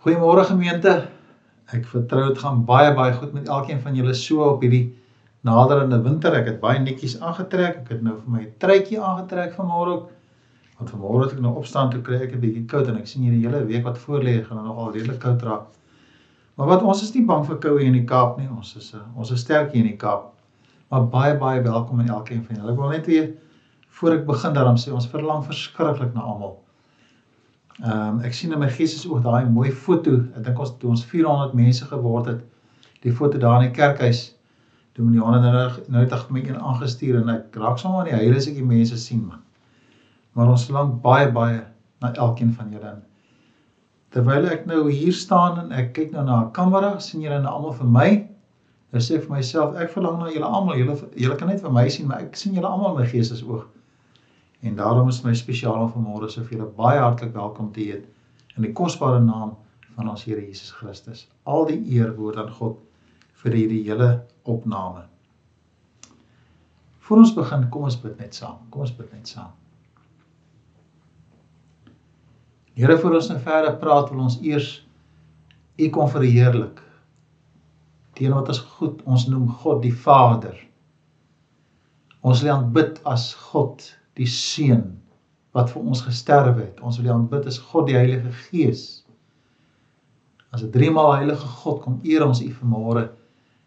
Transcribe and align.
Goeiemôre 0.00 0.46
gemeente. 0.48 0.92
Ek 1.76 1.82
vertrou 1.84 2.30
dit 2.30 2.38
gaan 2.40 2.62
baie 2.64 2.92
baie 2.96 3.12
goed 3.12 3.34
met 3.36 3.50
elkeen 3.52 3.82
van 3.84 3.98
julle 3.98 4.14
so 4.16 4.46
op 4.54 4.62
hierdie 4.64 4.94
naderende 5.44 5.98
winter. 6.06 6.32
Ek 6.38 6.46
het 6.48 6.56
baie 6.62 6.78
netjies 6.80 7.18
aangetrek. 7.20 7.82
Ek 7.82 7.90
het 7.92 8.00
nou 8.06 8.14
vir 8.22 8.32
my 8.32 8.46
truitjie 8.64 8.96
aangetrek 8.96 9.52
vanmôre 9.58 9.96
ook. 9.98 10.06
Want 10.78 10.94
vanmôre 10.94 11.26
het 11.26 11.34
ek 11.36 11.42
nou 11.44 11.52
opstaan 11.60 11.92
toe 11.92 12.00
kry 12.06 12.22
ek 12.24 12.32
'n 12.32 12.40
bietjie 12.46 12.64
koud 12.70 12.88
en 12.88 12.96
ek 12.96 13.10
sien 13.12 13.26
hierdie 13.28 13.42
hele 13.44 13.60
week 13.68 13.84
wat 13.84 14.00
voor 14.06 14.24
lê 14.24 14.38
gaan 14.46 14.64
nog 14.64 14.78
al 14.78 14.90
redelik 14.96 15.20
koud 15.20 15.44
raak. 15.50 15.68
Maar 16.56 16.72
wat 16.72 16.82
ons 16.82 17.02
is 17.02 17.12
nie 17.14 17.26
bang 17.26 17.44
vir 17.44 17.60
koue 17.60 17.84
in 17.84 17.92
die 17.92 18.08
Kaap 18.14 18.38
nie. 18.38 18.48
Ons 18.48 18.76
is 18.76 18.94
uh, 18.94 19.04
ons 19.16 19.30
is 19.30 19.40
sterk 19.40 19.72
hier 19.72 19.84
in 19.84 19.90
die 19.90 20.00
Kaap. 20.00 20.32
Maar 20.88 21.08
baie 21.12 21.36
baie 21.36 21.60
welkom 21.60 22.00
aan 22.00 22.08
elkeen 22.08 22.44
van 22.48 22.56
julle. 22.56 22.72
Ek 22.72 22.80
wil 22.80 22.88
net 22.88 23.06
weer 23.06 23.34
voor 24.00 24.16
ek 24.16 24.26
begin 24.26 24.56
daarom 24.56 24.80
sê 24.80 24.92
ons 24.92 25.12
verlang 25.12 25.44
verskriklik 25.44 26.14
na 26.14 26.20
almal. 26.24 26.56
Ehm 27.80 28.08
um, 28.08 28.20
ek 28.20 28.34
sien 28.36 28.52
in 28.52 28.60
my 28.60 28.68
gees 28.68 28.92
oog 29.08 29.22
daai 29.24 29.48
mooi 29.48 29.70
foto. 29.72 30.18
Ek 30.36 30.44
dink 30.44 30.58
ons 30.60 30.74
toe 30.80 30.90
ons 30.92 31.04
400 31.12 31.54
mense 31.56 31.86
geword 31.88 32.26
het. 32.28 32.40
Die 33.00 33.12
foto 33.12 33.38
daar 33.40 33.62
in 33.62 33.70
die 33.70 33.76
kerkhuis. 33.76 34.34
Toe 34.92 35.04
meneer 35.04 35.22
Johan 35.22 35.46
nou 35.46 35.70
nou 35.88 36.02
het 36.04 36.30
my 36.30 36.42
een 36.44 36.58
aangestuur 36.60 37.22
en 37.22 37.30
ek 37.32 37.56
raak 37.62 37.78
sommer 37.80 38.02
aan 38.02 38.10
die 38.10 38.18
huile 38.18 38.36
as 38.36 38.50
ek 38.50 38.58
die 38.58 38.66
mense 38.66 38.98
sien 39.00 39.22
man. 39.30 39.40
Maar 40.36 40.52
ons 40.52 40.66
verlang 40.68 40.92
baie 41.00 41.30
baie 41.32 41.62
na 42.04 42.12
elkeen 42.12 42.52
van 42.58 42.68
julle. 42.74 42.92
Terwyl 44.12 44.50
ek 44.52 44.66
nou 44.66 44.82
hier 44.90 45.16
staan 45.16 45.64
en 45.64 45.72
ek 45.72 45.94
kyk 45.96 46.12
nou 46.12 46.24
na 46.26 46.42
'n 46.42 46.52
kamera, 46.52 46.98
sien 47.00 47.24
julle 47.24 47.40
nou 47.40 47.52
almal 47.54 47.72
vir 47.80 47.90
my. 47.96 48.10
Ek 48.92 49.00
sê 49.08 49.20
vir 49.22 49.36
myself, 49.36 49.76
ek 49.76 49.90
verlang 49.96 50.18
na 50.18 50.28
julle 50.28 50.44
almal. 50.46 50.76
Julle 50.76 50.98
julle 51.16 51.36
kan 51.36 51.48
net 51.48 51.62
vir 51.62 51.72
my 51.72 51.88
sien, 51.88 52.08
maar 52.08 52.20
ek 52.28 52.36
sien 52.36 52.54
julle 52.54 52.68
almal 52.68 52.92
in 52.92 53.00
my 53.00 53.06
gees 53.06 53.32
as 53.32 53.42
oog. 53.42 53.68
En 54.60 54.76
daarom 54.76 55.08
is 55.08 55.22
my 55.24 55.34
spesiaal 55.34 55.86
om 55.86 55.92
vanmôre 55.92 56.28
so 56.28 56.44
vir 56.44 56.58
julle 56.58 56.72
baie 56.76 57.00
hartlik 57.00 57.32
welkom 57.32 57.70
te 57.72 57.86
heet 57.88 58.56
in 58.56 58.66
die 58.66 58.74
kosbare 58.76 59.20
naam 59.24 59.54
van 59.96 60.10
ons 60.12 60.24
Here 60.28 60.42
Jesus 60.42 60.72
Christus. 60.76 61.28
Al 61.44 61.64
die 61.70 61.80
eer 61.96 62.12
word 62.16 62.36
aan 62.40 62.52
God 62.58 62.76
vir 63.42 63.56
hierdie 63.56 63.80
hele 63.86 64.10
opname. 64.44 65.06
Voor 67.06 67.24
ons 67.24 67.32
begin, 67.34 67.64
kom 67.72 67.88
ons 67.88 67.96
bid 68.02 68.20
net 68.20 68.36
saam. 68.36 68.60
Kom 68.70 68.84
ons 68.84 68.92
bid 68.94 69.08
net 69.16 69.32
saam. 69.32 69.50
Here, 72.76 72.96
voor 73.00 73.16
ons 73.18 73.28
nou 73.32 73.40
verder 73.42 73.74
praat, 73.80 74.12
wil 74.12 74.28
ons 74.28 74.38
eers 74.44 74.78
U 75.80 75.88
kom 75.88 76.10
verheerlik. 76.12 76.82
Teen 78.18 78.34
wat 78.36 78.50
ons 78.52 78.60
goed 78.76 79.00
ons 79.08 79.24
noem 79.32 79.48
God 79.62 79.80
die 79.82 79.94
Vader. 79.96 80.58
Ons 82.20 82.42
wil 82.44 82.52
aanbid 82.52 83.00
as 83.08 83.30
God 83.48 83.86
die 84.18 84.26
seun 84.26 85.00
wat 85.56 85.70
vir 85.70 85.82
ons 85.82 86.02
gesterf 86.06 86.58
het. 86.58 86.80
Ons 86.80 86.98
wil 86.98 87.10
U 87.10 87.14
aanbid 87.14 87.46
as 87.50 87.58
God 87.70 87.88
die 87.90 87.98
Heilige 87.98 88.32
Gees. 88.46 89.04
As 90.50 90.62
'n 90.62 90.70
driemaal 90.70 91.12
heilige 91.14 91.46
God 91.62 91.82
kom 91.82 92.00
eer 92.02 92.26
ons 92.26 92.42
U 92.42 92.50
vanmôre 92.50 93.08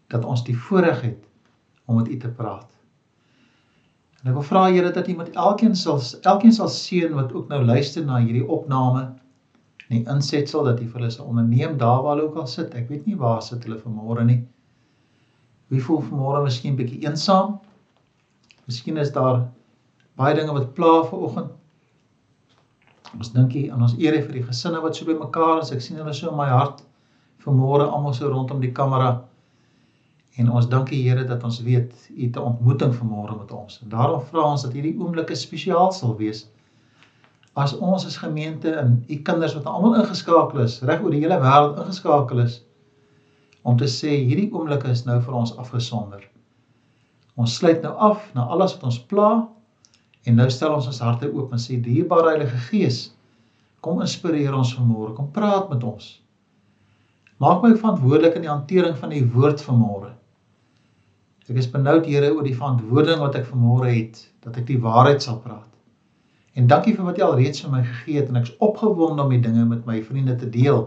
dat 0.08 0.24
ons 0.24 0.44
die 0.44 0.56
voorreg 0.56 1.00
het 1.02 1.24
om 1.86 1.96
met 1.96 2.08
U 2.08 2.16
te 2.18 2.28
praat. 2.28 2.68
En 4.22 4.30
ek 4.30 4.36
wil 4.38 4.46
vra 4.48 4.64
Here 4.72 4.90
dat 4.92 5.08
U 5.08 5.14
met 5.16 5.34
elkeen 5.36 5.76
sal 5.76 6.00
elkeen 6.22 6.52
sal 6.52 6.68
seën 6.68 7.12
wat 7.14 7.32
ook 7.32 7.48
nou 7.48 7.64
luister 7.64 8.04
na 8.04 8.18
hierdie 8.18 8.46
opname 8.48 9.02
en 9.88 9.96
die 9.98 10.04
insetsel 10.08 10.64
dat 10.64 10.80
U 10.80 10.86
vir 10.88 11.00
hulle 11.00 11.10
sal 11.10 11.26
onderneem 11.26 11.76
daar 11.78 12.02
waar 12.02 12.16
hulle 12.16 12.28
ook 12.28 12.36
al 12.36 12.46
sit. 12.46 12.74
Ek 12.74 12.88
weet 12.88 13.06
nie 13.06 13.16
waar 13.16 13.42
sit 13.42 13.64
hulle 13.64 13.80
vanmôre 13.80 14.24
nie. 14.24 14.40
Wie 15.68 15.82
voel 15.82 16.00
vanmôre 16.02 16.42
miskien 16.44 16.76
bietjie 16.76 17.02
eensaam? 17.04 17.58
Miskien 18.66 18.96
is 18.96 19.12
daar 19.12 19.44
baie 20.18 20.34
dinge 20.34 20.54
wat 20.54 20.72
pla 20.74 21.02
vir 21.08 21.26
oggend. 21.28 21.52
Ons 23.14 23.30
dink 23.34 23.52
hier 23.54 23.72
aan 23.72 23.84
ons 23.86 23.94
ere 24.02 24.22
vir 24.22 24.40
die 24.40 24.46
gesinne 24.46 24.80
wat 24.82 24.96
so 24.96 25.06
bymekaar 25.06 25.62
is. 25.62 25.70
Ek 25.74 25.82
sien 25.82 26.00
hulle 26.00 26.14
so 26.14 26.30
in 26.32 26.38
my 26.38 26.48
hart 26.50 26.82
vanmôre 27.44 27.86
almal 27.86 28.14
so 28.16 28.30
rondom 28.30 28.62
die 28.62 28.72
kamera. 28.74 29.22
En 30.40 30.50
ons 30.50 30.66
dankie 30.66 30.98
Here 31.04 31.22
dat 31.28 31.44
ons 31.46 31.60
weet 31.62 31.92
u 32.10 32.26
'n 32.26 32.38
ontmoeting 32.38 32.94
vanmôre 32.94 33.38
met 33.38 33.52
ons. 33.52 33.80
En 33.82 33.88
daarom 33.88 34.20
vra 34.20 34.50
ons 34.50 34.62
dat 34.62 34.72
hierdie 34.72 34.98
oomblikke 34.98 35.34
spesiaal 35.34 35.92
sal 35.92 36.16
wees. 36.16 36.48
As 37.54 37.76
ons 37.78 38.06
as 38.06 38.16
gemeente 38.16 38.70
en 38.70 39.04
u 39.08 39.16
kinders 39.22 39.54
wat 39.54 39.66
almal 39.66 39.94
ingeskakel 39.94 40.60
is, 40.60 40.82
reg 40.82 41.02
oor 41.02 41.10
die 41.10 41.20
hele 41.20 41.38
wêreld 41.38 41.78
ingeskakel 41.78 42.40
is 42.40 42.64
om 43.62 43.76
te 43.76 43.84
sê 43.84 44.08
hierdie 44.08 44.50
oomblikke 44.52 44.90
is 44.90 45.04
nou 45.04 45.20
vir 45.20 45.34
ons 45.34 45.56
afgesonder. 45.56 46.20
Ons 47.36 47.54
sluit 47.56 47.82
nou 47.82 47.94
af 47.96 48.34
na 48.34 48.42
alles 48.42 48.74
wat 48.74 48.84
ons 48.84 48.98
pla 48.98 49.48
En 50.24 50.38
nou 50.40 50.46
stel 50.50 50.72
ons 50.72 50.86
ons 50.88 51.02
harte 51.04 51.28
oop 51.28 51.52
en 51.52 51.60
sê 51.60 51.76
dierbare 51.80 52.32
Heilige 52.32 52.60
Gees, 52.70 53.00
kom 53.84 54.00
inspireer 54.00 54.54
ons 54.56 54.72
vanmôre, 54.76 55.12
kom 55.16 55.28
praat 55.32 55.68
met 55.72 55.84
ons. 55.84 56.06
Maak 57.42 57.64
my 57.64 57.74
verantwoordelik 57.74 58.38
in 58.38 58.46
die 58.46 58.52
hantering 58.52 58.96
van 58.96 59.12
die 59.12 59.24
woord 59.34 59.60
vanmôre. 59.60 60.14
Ek 61.44 61.58
is 61.60 61.68
benoud 61.68 62.06
Here 62.08 62.30
oor 62.32 62.46
die 62.46 62.56
verantwoording 62.56 63.20
wat 63.20 63.36
ek 63.36 63.50
vanmôre 63.50 63.90
het 63.92 64.22
dat 64.46 64.56
ek 64.62 64.68
die 64.70 64.80
waarheid 64.80 65.20
sal 65.20 65.42
praat. 65.44 65.68
En 66.56 66.70
dankie 66.70 66.94
vir 66.96 67.04
wat 67.04 67.18
jy 67.20 67.26
al 67.26 67.36
reeds 67.36 67.60
vir 67.60 67.74
my 67.74 67.82
gegee 67.84 68.22
het 68.22 68.30
en 68.30 68.40
ek's 68.40 68.54
opgewonde 68.64 69.26
om 69.26 69.34
die 69.34 69.42
dinge 69.44 69.66
met 69.68 69.84
my 69.84 69.98
vriende 70.06 70.38
te 70.40 70.48
deel. 70.48 70.86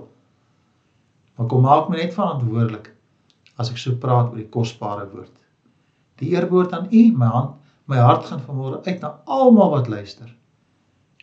Maar 1.38 1.50
kom 1.52 1.68
maak 1.68 1.92
my 1.92 2.00
net 2.00 2.16
verantwoordelik 2.16 2.90
as 3.62 3.70
ek 3.70 3.78
so 3.82 4.00
praat 4.02 4.32
oor 4.32 4.40
die 4.40 4.50
kosbare 4.50 5.06
woord. 5.12 5.34
Die 6.18 6.32
eer 6.34 6.48
behoort 6.50 6.74
aan 6.74 6.90
U, 6.90 7.04
my 7.14 7.30
hand 7.30 7.56
My 7.88 7.98
hart 8.04 8.26
gaan 8.28 8.44
vanmôre 8.44 8.82
uit 8.84 9.00
na 9.00 9.14
almal 9.26 9.70
wat 9.70 9.88
luister. 9.88 10.32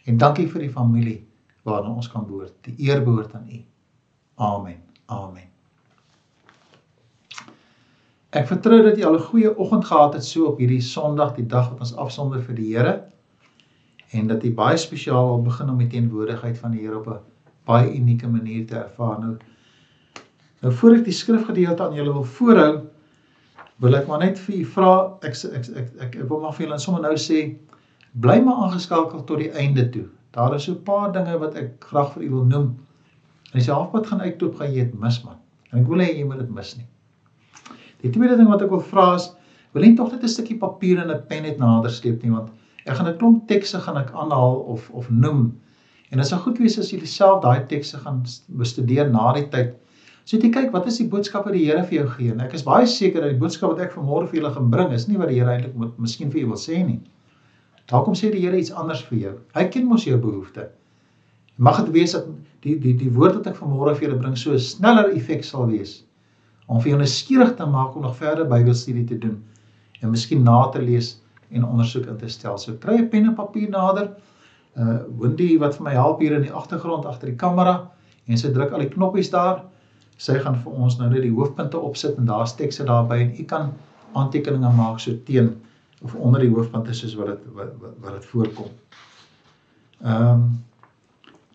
En 0.04 0.16
dankie 0.20 0.47
vir 0.48 0.64
die 0.64 0.72
familie 0.72 1.19
waarna 1.64 1.92
ons 1.92 2.08
kan 2.12 2.25
behoort. 2.26 2.56
Die 2.64 2.88
eer 2.88 3.02
behoort 3.04 3.34
aan 3.36 3.48
U. 3.52 3.60
Amen. 4.34 4.80
Amen. 5.06 5.50
Ek 8.34 8.48
vertrou 8.50 8.80
dat 8.82 8.97
jy 8.98 9.04
al 9.06 9.19
'n 9.19 9.28
goeie 9.28 9.50
oggend 9.56 9.84
gehad 9.84 10.14
het 10.14 10.25
so 10.25 10.47
op 10.47 10.58
hierdie 10.58 10.80
Sondag, 10.82 11.34
die 11.36 11.47
dag 11.47 11.69
wat 11.70 11.80
ons 11.80 11.94
afsonder 11.94 12.42
vir 12.42 12.54
die 12.54 12.72
Here 12.75 13.04
en 14.10 14.26
dat 14.26 14.42
jy 14.42 14.54
baie 14.54 14.76
spesiaal 14.76 15.28
wil 15.28 15.42
begin 15.42 15.70
om 15.70 15.78
die 15.78 15.88
teenwoordigheid 15.88 16.58
van 16.58 16.70
die 16.70 16.81
Here 16.81 16.98
op 16.98 17.06
'n 17.06 17.20
baie 17.64 17.94
unieke 17.94 18.28
manier 18.28 18.66
te 18.66 18.76
ervaar. 18.76 19.20
Nou, 19.20 19.36
nou 20.60 20.72
voor 20.72 20.94
ek 20.94 21.04
die 21.04 21.12
skrifgedeelte 21.12 21.82
aan 21.82 21.94
julle 21.94 22.12
wil 22.12 22.25
voorhou, 22.25 22.82
wil 23.83 23.97
ek 23.99 24.09
maar 24.09 24.23
net 24.23 24.39
vir 24.39 24.57
u 24.61 24.65
vra 24.77 24.91
ek 25.23 25.35
ek 25.35 25.55
ek 25.55 25.69
ek, 25.83 25.89
ek, 26.07 26.19
wil 26.29 26.41
maar 26.41 26.55
vir 26.57 26.67
julle 26.67 26.79
sommer 26.79 27.03
nou 27.03 27.15
sê 27.19 27.45
bly 28.25 28.41
maar 28.47 28.67
aangeskakel 28.67 29.25
tot 29.27 29.39
die 29.43 29.51
einde 29.51 29.89
toe. 29.91 30.07
Daar 30.35 30.55
is 30.55 30.65
so 30.65 30.73
'n 30.73 30.83
paar 30.83 31.12
dinge 31.12 31.39
wat 31.39 31.55
ek 31.55 31.85
graag 31.91 32.12
vir 32.15 32.23
u 32.25 32.31
wil 32.31 32.45
noem. 32.45 32.69
En 33.53 33.61
as 33.61 33.67
jy 33.67 33.75
halfpad 33.75 34.07
gaan 34.07 34.21
uitloop, 34.21 34.57
gaan 34.59 34.73
jy 34.73 34.85
dit 34.85 34.95
mis 35.01 35.23
man. 35.25 35.39
En 35.73 35.81
ek 35.81 35.89
wil 35.89 35.99
hê 35.99 36.11
jy 36.19 36.25
moet 36.25 36.39
dit 36.39 36.51
mis 36.51 36.77
nie. 36.77 36.87
Die 38.03 38.11
tweede 38.11 38.37
ding 38.37 38.49
wat 38.49 38.62
ek 38.62 38.71
wil 38.71 38.81
vra 38.81 39.15
is, 39.15 39.33
wil 39.73 39.83
jy 39.83 39.95
tog 39.97 40.12
net 40.12 40.23
'n 40.23 40.29
stukkie 40.29 40.59
papier 40.59 41.03
en 41.03 41.11
'n 41.11 41.27
pen 41.29 41.43
net 41.43 41.59
nader 41.59 41.91
sleep 41.91 42.23
nie 42.23 42.31
want 42.31 42.51
ek 42.87 42.97
gaan 42.97 43.09
'n 43.09 43.19
klomp 43.19 43.47
tekste 43.49 43.79
gaan 43.81 43.97
ek 43.97 44.12
aanhaal 44.12 44.56
of 44.75 44.91
of 44.91 45.11
noem. 45.11 45.55
En 46.11 46.19
dit 46.19 46.27
sou 46.27 46.41
goed 46.41 46.59
wees 46.59 46.79
as 46.79 46.91
jy 46.93 47.05
self 47.06 47.43
daai 47.43 47.67
tekste 47.67 47.99
gaan 47.99 48.23
bestudeer 48.49 49.11
na 49.11 49.33
die 49.33 49.49
tyd 49.49 49.75
So 50.25 50.39
jy 50.39 50.49
kyk, 50.49 50.71
wat 50.73 50.87
is 50.89 50.97
die 50.97 51.09
boodskap 51.12 51.45
wat 51.45 51.53
die 51.53 51.67
Here 51.67 51.83
vir 51.85 51.99
jou 51.99 52.07
gee? 52.15 52.31
En 52.33 52.41
ek 52.41 52.55
is 52.57 52.65
baie 52.65 52.87
seker 52.89 53.21
dat 53.21 53.35
die 53.35 53.41
boodskap 53.41 53.75
wat 53.75 53.83
ek 53.85 53.93
vanmôre 53.93 54.31
vir 54.31 54.41
julle 54.41 54.53
gaan 54.55 54.71
bring 54.73 54.95
is 54.97 55.05
nie 55.09 55.19
wat 55.21 55.29
die 55.29 55.37
Here 55.37 55.53
eintlik 55.53 55.75
moet 55.77 55.99
miskien 56.01 56.31
vir 56.33 56.41
julle 56.41 56.55
wil 56.55 56.62
sê 56.62 56.79
nie. 56.81 57.01
Dalk 57.93 58.07
kom 58.07 58.17
sê 58.17 58.31
die 58.33 58.41
Here 58.41 58.57
iets 58.57 58.73
anders 58.73 59.03
vir 59.11 59.19
jou. 59.21 59.35
Hy 59.53 59.67
ken 59.75 59.85
mos 59.91 60.07
jou 60.09 60.17
behoeftes. 60.21 60.73
Mag 61.61 61.83
dit 61.85 61.93
wees 61.95 62.17
dat 62.17 62.31
die 62.65 62.79
die 62.81 62.95
die 62.99 63.11
woord 63.12 63.37
wat 63.39 63.51
ek 63.53 63.61
vanmôre 63.61 63.93
vir 63.99 64.09
julle 64.09 64.23
bring 64.23 64.39
so 64.41 64.53
'n 64.53 64.59
sneller 64.59 65.12
effek 65.12 65.45
sal 65.45 65.69
wees 65.69 66.03
om 66.67 66.81
vir 66.81 66.95
jou 66.95 66.99
nuuskierig 66.99 67.53
te 67.56 67.67
maak 67.67 67.95
om 67.95 68.03
nog 68.03 68.17
verder 68.17 68.49
Bybelstudie 68.49 69.05
te 69.05 69.19
doen 69.19 69.37
en 70.01 70.11
miskien 70.11 70.43
na 70.43 70.71
te 70.73 70.81
lees 70.81 71.21
en 71.51 71.65
ondersoek 71.65 72.06
in 72.06 72.17
te 72.17 72.29
stel. 72.29 72.59
So 72.59 72.73
kry 72.81 72.97
'n 72.97 73.09
pen 73.11 73.27
en 73.27 73.35
papier 73.35 73.69
nader. 73.69 74.17
Uh 74.77 75.05
Wendy 75.21 75.59
wat 75.59 75.77
vir 75.77 75.85
my 75.85 75.93
help 75.93 76.21
hier 76.21 76.33
in 76.33 76.43
die 76.43 76.53
agtergrond 76.53 77.05
agter 77.05 77.29
die 77.29 77.37
kamera 77.37 77.91
en 78.27 78.39
sy 78.39 78.49
druk 78.49 78.73
al 78.73 78.81
die 78.81 78.89
knoppies 78.89 79.31
daar 79.31 79.62
sy 80.16 80.38
gaan 80.38 80.56
vir 80.62 80.72
ons 80.72 80.99
nou 80.99 81.08
net 81.11 81.22
die 81.22 81.32
hoofpunte 81.34 81.78
opsit 81.78 82.19
en 82.19 82.26
daar's 82.26 82.55
tekste 82.56 82.84
daarby 82.84 83.20
en 83.22 83.32
u 83.38 83.44
kan 83.44 83.72
aantekeninge 84.14 84.70
maak 84.76 85.00
so 85.00 85.16
teen 85.26 85.55
of 86.05 86.14
onder 86.14 86.40
die 86.40 86.50
hoofpunte 86.52 86.94
soos 86.94 87.16
wat 87.19 87.32
dit 87.32 87.50
wat, 87.56 87.72
wat 88.00 88.12
dit 88.19 88.31
voorkom. 88.32 88.70
Ehm 90.05 90.31
um, 90.31 90.46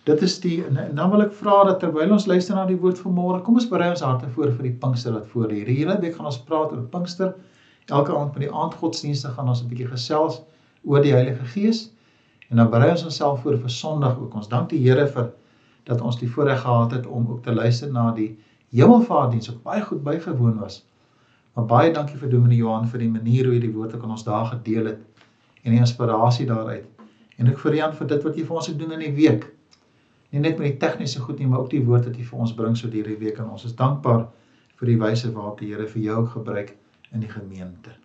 dit 0.09 0.21
is 0.25 0.39
die 0.41 0.56
nou 0.97 1.06
wil 1.11 1.21
ek 1.21 1.33
vra 1.38 1.59
dat 1.67 1.79
terwyl 1.83 2.15
ons 2.15 2.25
luister 2.25 2.56
na 2.57 2.63
die 2.65 2.79
woord 2.81 2.97
van 2.97 3.13
môre, 3.13 3.41
kom 3.45 3.59
ons 3.59 3.67
berei 3.69 3.91
ons 3.91 4.01
harte 4.01 4.29
voor 4.33 4.50
vir 4.56 4.65
die 4.65 4.77
Pinkster 4.81 5.13
wat 5.13 5.27
voor 5.33 5.51
lê. 5.51 5.59
Hierdie 5.67 5.97
week 6.01 6.15
gaan 6.15 6.29
ons 6.31 6.39
praat 6.47 6.71
oor 6.73 6.88
Pinkster. 6.94 7.35
Elke 7.89 8.15
aand 8.17 8.33
by 8.33 8.47
die 8.47 8.53
aandgodsdienste 8.53 9.29
gaan 9.35 9.51
ons 9.53 9.62
'n 9.62 9.69
bietjie 9.69 9.89
gesels 9.91 10.41
oor 10.83 11.03
die 11.05 11.13
Heilige 11.13 11.45
Gees 11.53 11.89
en 12.50 12.57
dan 12.57 12.69
berei 12.69 12.89
ons 12.91 13.03
onsself 13.03 13.41
voor 13.41 13.57
vir 13.57 13.69
Sondag 13.69 14.17
ook. 14.17 14.35
Ons 14.35 14.47
dank 14.47 14.69
die 14.69 14.81
Here 14.81 15.07
vir 15.07 15.31
dat 15.83 16.01
ons 16.01 16.17
die 16.17 16.29
voorreg 16.29 16.62
gehad 16.62 16.91
het 16.91 17.05
om 17.05 17.27
ook 17.29 17.44
te 17.44 17.53
luister 17.53 17.91
na 17.91 18.12
die 18.12 18.38
Hemelvaartdiens 18.75 19.50
wat 19.50 19.62
baie 19.63 19.83
goed 19.86 20.04
bygewoon 20.04 20.60
was. 20.62 20.81
Maar 21.56 21.66
baie 21.66 21.94
dankie 21.94 22.18
vir 22.18 22.30
Dominee 22.30 22.62
Johan 22.62 22.88
vir 22.88 23.04
die 23.04 23.12
manier 23.12 23.50
hoe 23.50 23.56
hy 23.56 23.62
die 23.63 23.74
woord 23.74 23.95
aan 23.98 24.13
ons 24.16 24.25
daar 24.27 24.45
gedeel 24.51 24.92
het 24.94 25.25
en 25.63 25.74
die 25.74 25.81
inspirasie 25.81 26.45
daaruit. 26.48 26.86
En 27.39 27.50
ek 27.50 27.60
vir 27.63 27.80
Jan 27.80 27.95
vir 27.95 28.12
dit 28.12 28.27
wat 28.27 28.38
jy 28.38 28.45
vir 28.45 28.60
ons 28.62 28.69
het 28.69 28.77
doen 28.80 28.94
in 28.95 29.04
die 29.07 29.16
week. 29.16 29.48
Nie 30.30 30.44
net 30.44 30.60
met 30.60 30.69
die 30.69 30.80
tegniese 30.81 31.24
goed 31.24 31.39
nie, 31.39 31.48
maar 31.50 31.66
ook 31.66 31.71
die 31.74 31.83
woord 31.83 32.06
wat 32.06 32.16
hy 32.19 32.25
vir 32.27 32.44
ons 32.45 32.54
bring 32.56 32.77
so 32.77 32.92
deur 32.92 33.07
die 33.10 33.18
week 33.18 33.39
en 33.42 33.50
ons 33.56 33.66
is 33.66 33.75
dankbaar 33.75 34.27
vir 34.80 34.92
die 34.94 35.00
wyse 35.01 35.31
waarop 35.33 35.60
die 35.60 35.72
Here 35.74 35.88
vir 35.89 36.01
jou 36.04 36.19
ook 36.22 36.36
gebruik 36.38 36.75
in 37.15 37.24
die 37.25 37.31
gemeente. 37.31 37.95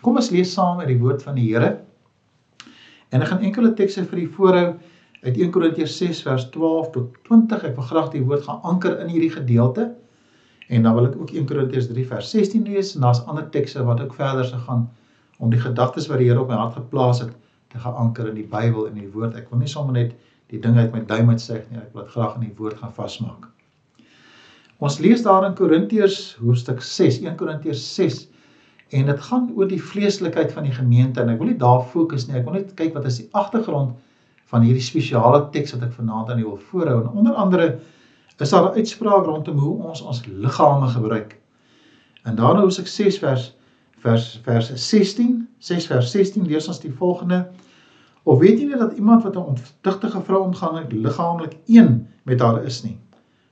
Kom 0.00 0.16
ons 0.20 0.30
lees 0.32 0.52
saam 0.52 0.82
uit 0.82 0.90
die 0.92 1.00
woord 1.00 1.24
van 1.24 1.38
die 1.40 1.48
Here. 1.48 1.78
En 3.10 3.24
ek 3.24 3.32
gaan 3.32 3.46
enkele 3.48 3.72
tekste 3.74 4.04
vir 4.06 4.22
u 4.22 4.26
voorhou 4.36 4.66
uit 5.20 5.36
1 5.36 5.50
Korintiërs 5.52 5.96
6 6.00 6.22
vers 6.22 6.46
12 6.54 6.90
tot 6.94 7.18
20. 7.28 7.64
Ek 7.68 7.76
wil 7.76 7.88
graag 7.90 8.08
die 8.14 8.22
woord 8.24 8.46
gaan 8.46 8.62
anker 8.62 8.96
in 9.02 9.10
hierdie 9.12 9.32
gedeelte. 9.34 9.90
En 10.70 10.86
dan 10.86 10.94
wil 10.96 11.10
ek 11.10 11.18
ook 11.20 11.34
1 11.34 11.46
Korintiërs 11.50 11.90
3 11.90 12.06
vers 12.08 12.30
16 12.32 12.64
lees 12.68 12.94
en 12.94 13.04
daar's 13.04 13.22
ander 13.26 13.48
tekste 13.52 13.84
wat 13.84 14.00
ook 14.00 14.14
verder 14.16 14.48
se 14.48 14.58
gaan 14.66 14.88
om 15.38 15.52
die 15.52 15.60
gedagtes 15.60 16.08
wat 16.08 16.20
die 16.20 16.28
Here 16.28 16.40
op 16.40 16.48
my 16.48 16.56
hart 16.56 16.76
geplaas 16.78 17.20
het 17.24 17.32
te 17.72 17.78
gaan 17.78 17.94
anker 17.94 18.28
in 18.28 18.34
die 18.34 18.48
Bybel 18.48 18.86
en 18.86 18.96
in 18.96 19.06
die 19.06 19.12
woord. 19.12 19.36
Ek 19.36 19.48
wil 19.50 19.62
nie 19.62 19.70
sommer 19.70 19.96
net 19.96 20.16
die 20.52 20.60
ding 20.60 20.76
uit 20.78 20.92
my 20.92 21.04
duim 21.06 21.30
uit 21.30 21.40
sê 21.42 21.60
nie, 21.70 21.78
ek 21.80 21.94
wil 21.94 22.08
graag 22.10 22.36
in 22.40 22.48
die 22.48 22.54
woord 22.58 22.80
gaan 22.80 22.92
vasmaak. 22.96 23.46
Ons 24.80 24.98
lees 25.04 25.22
daar 25.22 25.44
in 25.46 25.54
Korintiërs 25.54 26.36
hoofstuk 26.40 26.80
6, 26.82 27.20
1 27.22 27.36
Korintiërs 27.40 27.82
6 27.94 28.20
en 28.96 29.10
dit 29.12 29.26
gaan 29.28 29.50
oor 29.54 29.68
die 29.70 29.82
vleeslikheid 29.92 30.52
van 30.52 30.66
die 30.66 30.74
gemeente 30.74 31.22
en 31.22 31.30
ek 31.34 31.38
wil 31.38 31.52
nie 31.52 31.60
daar 31.60 31.84
fokus 31.92 32.26
nie. 32.26 32.38
Ek 32.40 32.48
wil 32.48 32.56
net 32.56 32.72
kyk 32.78 32.96
wat 32.96 33.06
is 33.10 33.20
die 33.20 33.28
agtergrond 33.36 33.98
van 34.50 34.66
hierdie 34.66 34.84
spesiale 34.84 35.44
teks 35.54 35.72
wat 35.76 35.86
ek 35.86 35.96
vanaand 35.96 36.30
aan 36.30 36.42
u 36.42 36.44
wil 36.44 36.60
voorhou 36.70 37.00
en 37.00 37.08
onder 37.22 37.34
andere 37.34 37.78
is 38.40 38.50
daar 38.50 38.70
'n 38.70 38.76
uitspraak 38.80 39.24
rondom 39.24 39.58
hoe 39.58 39.82
ons 39.88 40.00
ons 40.02 40.26
liggame 40.26 40.86
gebruik. 40.88 41.38
En 42.24 42.34
daarna 42.34 42.60
hoes 42.60 42.80
ek 42.80 42.86
6 42.86 43.18
vers 43.18 43.54
vers 44.00 44.40
vers 44.44 44.70
16, 44.74 45.48
6 45.58 45.86
vers 45.86 46.10
16 46.10 46.46
lees 46.46 46.68
ons 46.68 46.80
die 46.80 46.92
volgende 46.92 47.50
Of 48.22 48.38
weet 48.38 48.58
jy 48.60 48.66
nie 48.68 48.78
dat 48.78 48.96
iemand 49.00 49.22
wat 49.24 49.36
'n 49.36 49.48
ondigtige 49.52 50.20
vrou 50.22 50.42
omgang 50.44 50.78
het 50.78 50.92
liggaamlik 50.92 51.56
een 51.66 52.08
met 52.22 52.40
haar 52.40 52.64
is 52.64 52.82
nie? 52.82 52.98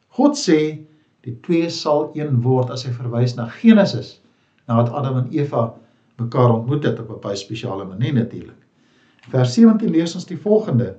God 0.08 0.36
sê 0.36 0.84
die 1.20 1.40
twee 1.40 1.68
sal 1.70 2.10
een 2.14 2.42
word 2.42 2.70
as 2.70 2.84
hy 2.84 2.92
verwys 2.92 3.34
na 3.34 3.46
Genesis, 3.46 4.20
nadat 4.66 4.92
Adam 4.92 5.16
en 5.16 5.30
Eva 5.30 5.74
mekaar 6.16 6.54
ontmoet 6.54 6.84
het 6.84 7.00
op 7.00 7.10
'n 7.10 7.20
baie 7.20 7.36
spesiale 7.36 7.84
manier 7.84 8.12
natuurlik. 8.12 8.67
Vers 9.28 9.54
17 9.54 9.90
lees 9.90 10.14
ons 10.14 10.26
die 10.26 10.38
volgende: 10.40 10.96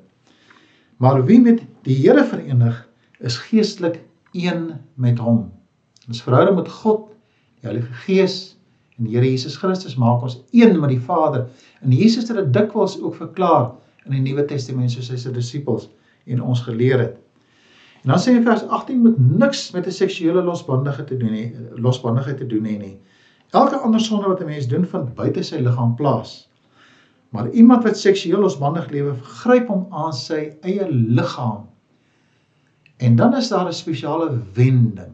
Maar 0.97 1.23
wie 1.25 1.39
met 1.41 1.63
die 1.83 1.95
Here 1.95 2.23
verenig, 2.25 2.89
is 3.19 3.37
geestelik 3.37 4.01
een 4.31 4.73
met 4.95 5.19
hom. 5.19 5.51
Ons 6.07 6.21
verhouding 6.21 6.57
met 6.57 6.69
God, 6.69 7.07
die 7.59 7.69
Heilige 7.69 7.93
Gees 8.05 8.35
en 8.97 9.07
die 9.07 9.15
Here 9.15 9.29
Jesus 9.29 9.57
Christus 9.57 9.95
maak 9.95 10.23
ons 10.23 10.41
een 10.51 10.79
met 10.79 10.89
die 10.89 11.01
Vader. 11.01 11.47
En 11.81 11.91
Jesus 11.91 12.27
het 12.27 12.37
dit 12.37 12.53
dikwels 12.53 12.99
ook 13.01 13.15
verklaar 13.15 13.71
in 14.05 14.15
die 14.17 14.21
Nuwe 14.21 14.45
Testament 14.45 14.91
soos 14.91 15.09
hy 15.11 15.17
sy 15.19 15.31
disippels 15.33 15.89
en 16.29 16.41
ons 16.41 16.61
geleer 16.65 16.99
het. 16.99 17.17
En 18.03 18.13
dan 18.13 18.21
sê 18.21 18.33
hy 18.33 18.39
in 18.39 18.47
vers 18.47 18.63
18 18.67 19.01
moet 19.03 19.17
niks 19.19 19.71
met 19.75 19.87
'n 19.87 19.91
seksuele 19.91 20.43
losbandigheid 20.43 21.07
te 21.07 21.17
doen 21.17 21.31
nie, 21.31 21.55
losbandigheid 21.75 22.37
te 22.37 22.47
doen 22.47 22.63
nie. 22.63 22.97
Elke 23.51 23.75
ander 23.75 23.99
sonde 23.99 24.27
wat 24.27 24.41
'n 24.41 24.45
mens 24.45 24.67
doen 24.67 24.85
vind 24.85 25.15
buite 25.15 25.43
sy 25.43 25.57
liggaam 25.57 25.95
plaas. 25.95 26.48
Maar 27.29 27.49
iemand 27.49 27.83
wat 27.83 27.97
seksueel 27.97 28.39
losbandig 28.41 28.89
lewe, 28.89 29.13
gryp 29.41 29.67
hom 29.67 29.85
aan 29.93 30.13
sy 30.13 30.57
eie 30.65 30.87
liggaam. 30.89 31.67
En 32.97 33.15
dan 33.15 33.35
is 33.37 33.49
daar 33.49 33.67
'n 33.67 33.73
spesiale 33.73 34.41
wending 34.53 35.13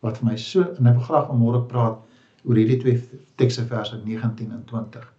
wat 0.00 0.18
vir 0.18 0.26
my 0.26 0.36
so 0.36 0.62
en 0.62 0.86
ek 0.86 0.94
wil 0.94 1.08
graag 1.08 1.26
vanmôre 1.28 1.66
praat 1.66 1.98
oor 2.44 2.56
hierdie 2.58 2.78
twee 2.80 3.02
tekste 3.36 3.64
verse 3.66 4.00
19 4.04 4.50
en 4.50 4.64
20. 4.66 5.12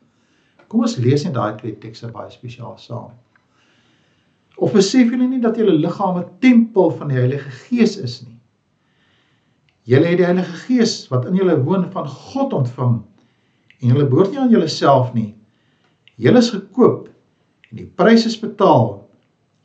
Kom 0.67 0.81
ons 0.81 0.97
lees 0.97 1.23
net 1.23 1.33
daai 1.33 1.57
twee 1.57 1.77
tekste 1.77 2.07
baie 2.07 2.31
spesiaal 2.31 2.77
saam. 2.77 3.11
Of 4.57 4.73
besef 4.73 5.11
julle 5.11 5.27
nie 5.27 5.41
dat 5.41 5.57
julle 5.57 5.75
liggaam 5.77 6.17
'n 6.17 6.29
tempel 6.39 6.91
van 6.91 7.07
die 7.07 7.17
Heilige 7.17 7.49
Gees 7.49 7.97
is 7.97 8.21
nie? 8.25 8.39
Julle 9.83 10.05
het 10.05 10.17
die 10.17 10.25
Heilige 10.25 10.57
Gees 10.65 11.07
wat 11.11 11.25
in 11.25 11.35
julle 11.35 11.63
woon 11.63 11.91
van 11.91 12.07
God 12.07 12.53
ontvang 12.53 13.01
en 13.79 13.87
julle 13.87 14.05
behoort 14.07 14.31
nie 14.31 14.39
aan 14.39 14.49
julleself 14.49 15.13
nie. 15.13 15.35
Julle 16.21 16.37
is 16.37 16.51
gekoop 16.53 17.07
en 17.71 17.79
die 17.79 17.89
prys 17.97 18.25
is 18.29 18.37
betaal. 18.39 18.99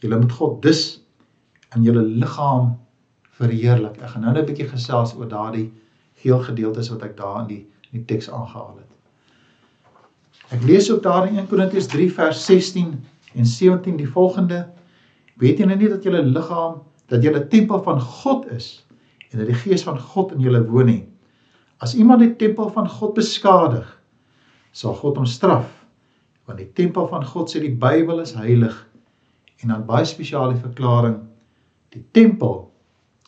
Julle 0.01 0.21
moet 0.21 0.33
God 0.33 0.63
dus 0.63 0.83
in 1.77 1.85
julle 1.85 2.03
liggaam 2.03 2.77
verheerlik. 3.39 3.99
Ek 4.01 4.15
gaan 4.15 4.25
nou 4.25 4.33
net 4.33 4.45
'n 4.45 4.51
bietjie 4.53 4.69
gesels 4.69 5.15
oor 5.15 5.29
daardie 5.29 5.71
geel 6.23 6.39
gedeeltes 6.39 6.89
wat 6.89 7.03
ek 7.03 7.17
daar 7.17 7.43
in 7.43 7.49
die 7.49 7.65
in 7.91 8.01
die 8.01 8.05
teks 8.05 8.31
aangehaal 8.31 8.77
het. 8.77 8.91
Ek 10.53 10.65
lees 10.65 10.91
ook 10.91 11.03
daar 11.03 11.29
in 11.29 11.39
1 11.39 11.49
Korintiërs 11.49 11.87
3 11.87 12.13
vers 12.13 12.45
16 12.45 13.05
en 13.35 13.47
17 13.47 13.97
die 13.97 14.09
volgende: 14.09 14.69
Weet 15.37 15.59
julle 15.59 15.77
nie 15.77 15.89
dat 15.89 16.03
julle 16.03 16.23
liggaam 16.23 16.83
dat 17.09 17.23
julle 17.23 17.47
tempel 17.49 17.83
van 17.83 18.01
God 18.01 18.47
is 18.53 18.87
en 19.31 19.39
dat 19.39 19.47
die 19.47 19.61
gees 19.65 19.83
van 19.83 20.01
God 20.01 20.33
in 20.33 20.41
julle 20.41 20.65
woon 20.65 20.87
nie? 20.87 21.09
As 21.79 21.95
iemand 21.95 22.21
die 22.21 22.37
tempel 22.37 22.71
van 22.71 22.89
God 22.89 23.15
beskadig, 23.15 23.87
sal 24.73 24.95
God 24.95 25.17
hom 25.17 25.27
straf, 25.27 25.78
want 26.49 26.59
die 26.63 26.71
tempel 26.73 27.09
van 27.11 27.27
God 27.29 27.53
sê 27.53 27.61
die 27.61 27.75
Bybel 27.77 28.23
is 28.25 28.33
heilig. 28.39 28.77
En 29.61 29.69
dan 29.75 29.85
baie 29.89 30.07
spesiale 30.09 30.57
verklaring: 30.57 31.19
die 31.93 32.05
tempel 32.17 32.63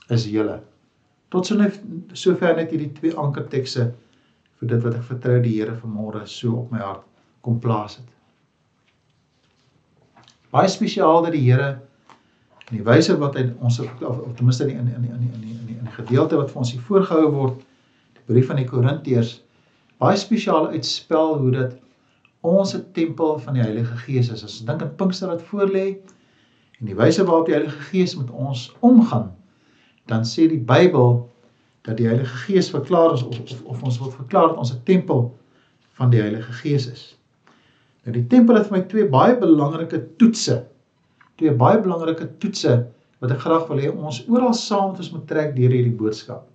is 0.09 0.25
julle. 0.27 0.61
Tot 1.31 1.47
sover 1.47 2.57
net 2.57 2.73
hierdie 2.73 2.93
twee 2.97 3.13
ankertekste 3.15 3.91
vir 4.61 4.73
dit 4.73 4.81
wat 4.85 4.97
ek 4.97 5.05
vertrou 5.11 5.37
die 5.45 5.53
Here 5.59 5.77
vanmôre 5.83 6.25
so 6.29 6.63
op 6.65 6.73
my 6.73 6.81
hart 6.83 7.05
kom 7.45 7.61
plaas 7.61 7.99
het. 8.01 8.09
Baie 10.51 10.69
spesiaal 10.69 11.23
dat 11.29 11.37
die 11.37 11.45
Here 11.45 11.77
in 12.71 12.81
die 12.81 12.87
wyse 12.87 13.15
wat 13.21 13.37
hy 13.39 13.47
ons 13.61 13.79
of, 13.83 13.93
of 14.01 14.33
ten 14.37 14.49
minste 14.49 14.67
in 14.67 14.81
in 14.81 14.89
in 14.89 15.05
in 15.05 15.29
in 15.29 15.45
in 15.45 15.69
die, 15.69 15.77
in 15.77 15.87
die 15.87 15.97
gedeelte 15.99 16.41
wat 16.41 16.51
vir 16.51 16.65
ons 16.65 16.73
hier 16.73 16.83
voorgehou 16.89 17.31
word, 17.37 17.63
die 18.17 18.27
brief 18.33 18.51
van 18.51 18.61
die 18.61 18.69
Korintiërs, 18.69 19.37
baie 20.01 20.19
spesiaal 20.19 20.73
uitspel 20.75 21.37
hoe 21.39 21.55
dit 21.55 21.79
ons 22.41 22.75
'n 22.75 22.85
tempel 22.93 23.39
van 23.39 23.55
die 23.55 23.63
Heilige 23.63 23.97
Gees 23.97 24.29
is. 24.29 24.45
As 24.45 24.61
ons 24.61 24.65
dink 24.65 24.83
aan 24.83 24.97
Pinkster 24.97 25.29
wat 25.29 25.43
voorlê 25.43 25.99
en 26.81 26.87
die 26.87 26.97
wyse 26.97 27.25
waarop 27.25 27.47
die 27.47 27.55
Heilige 27.55 27.83
Gees 27.91 28.17
met 28.17 28.31
ons 28.31 28.73
omgaan 28.81 29.31
dan 30.11 30.25
sê 30.27 30.49
die 30.51 30.61
Bybel 30.61 31.31
dat 31.87 31.97
die 31.97 32.07
Heilige 32.07 32.37
Gees 32.47 32.71
verklaar 32.71 33.15
ons 33.15 33.23
of, 33.23 33.41
of, 33.41 33.63
of 33.65 33.83
ons 33.83 33.99
word 34.03 34.17
verklaar 34.19 34.51
dat 34.51 34.61
ons 34.63 34.73
'n 34.75 34.83
tempel 34.85 35.31
van 35.99 36.11
die 36.11 36.21
Heilige 36.21 36.53
Gees 36.53 36.87
is. 36.91 37.17
Nou 38.05 38.15
die 38.17 38.27
tempel 38.27 38.57
het 38.57 38.69
vir 38.69 38.79
my 38.79 38.85
twee 38.89 39.09
baie 39.09 39.37
belangrike 39.39 40.01
toetse. 40.17 40.65
Twee 41.37 41.53
baie 41.53 41.81
belangrike 41.81 42.29
toetse 42.39 42.87
wat 43.21 43.31
ek 43.31 43.43
graag 43.45 43.67
wil 43.69 43.79
hê 43.79 43.91
ons 43.93 44.23
oral 44.29 44.55
saam 44.57 44.91
met 44.91 45.03
ons 45.05 45.13
moet 45.13 45.27
trek 45.29 45.57
deur 45.57 45.71
hierdie 45.71 45.97
boodskap. 45.97 46.47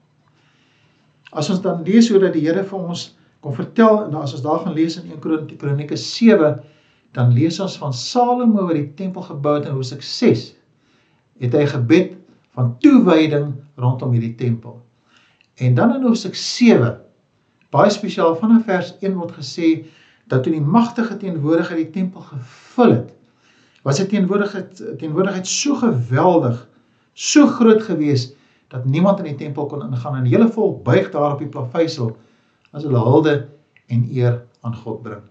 As 1.31 1.49
ons 1.49 1.61
dan 1.61 1.83
lees 1.85 2.09
hoe 2.09 2.19
dat 2.19 2.33
die 2.33 2.45
Here 2.45 2.63
vir 2.63 2.79
ons 2.79 3.15
kom 3.45 3.53
vertel 3.53 4.07
en 4.07 4.15
as 4.17 4.33
ons 4.33 4.41
daar 4.41 4.63
gaan 4.63 4.73
lees 4.73 4.95
in 4.97 5.11
1 5.13 5.57
Kronieke 5.61 5.97
7, 6.01 6.55
dan 7.13 7.33
lees 7.33 7.59
ons 7.61 7.77
van 7.77 7.93
Salomo 7.93 8.65
wat 8.65 8.79
die 8.79 8.87
tempel 8.97 9.21
gebou 9.27 9.59
het 9.59 9.67
in 9.69 9.75
Hoofstuk 9.77 10.01
6. 10.01 10.47
Het 11.43 11.53
hy 11.53 11.67
gebed 11.69 12.15
van 12.57 12.73
toewyding 12.81 13.51
rondom 13.77 14.15
hierdie 14.17 14.33
tempel. 14.39 14.79
En 15.61 15.77
dan 15.77 15.93
in 15.93 16.07
Hoofstuk 16.07 16.33
7, 16.35 16.97
baie 17.75 17.93
spesiaal 17.93 18.33
vanaf 18.41 18.65
vers 18.65 18.95
1 18.97 19.13
word 19.13 19.37
gesê 19.37 19.69
dat 20.31 20.41
toe 20.41 20.55
die 20.55 20.65
magtige 20.65 21.13
teenwoordigheid 21.21 21.83
die 21.83 21.93
tempel 22.01 22.25
gevul 22.25 22.97
het, 22.97 23.13
was 23.85 24.01
dit 24.01 24.09
teenwoordigheid 24.09 24.81
teenwoordigheid 24.97 25.45
so 25.45 25.77
geweldig, 25.77 26.63
so 27.13 27.45
groot 27.45 27.83
gewees 27.85 28.31
dat 28.73 28.89
niemand 28.89 29.21
in 29.21 29.35
die 29.35 29.39
tempel 29.45 29.69
kon 29.69 29.85
ingaan 29.85 30.17
en 30.17 30.25
die 30.25 30.33
hele 30.33 30.49
volk 30.49 30.81
buig 30.87 31.13
daar 31.13 31.35
op 31.37 31.43
die 31.45 31.51
plaveisel 31.51 32.15
as 32.75 32.83
hulle 32.83 32.99
hulde 32.99 33.35
en 33.87 34.05
eer 34.11 34.41
aan 34.65 34.75
God 34.83 35.01
bring. 35.05 35.23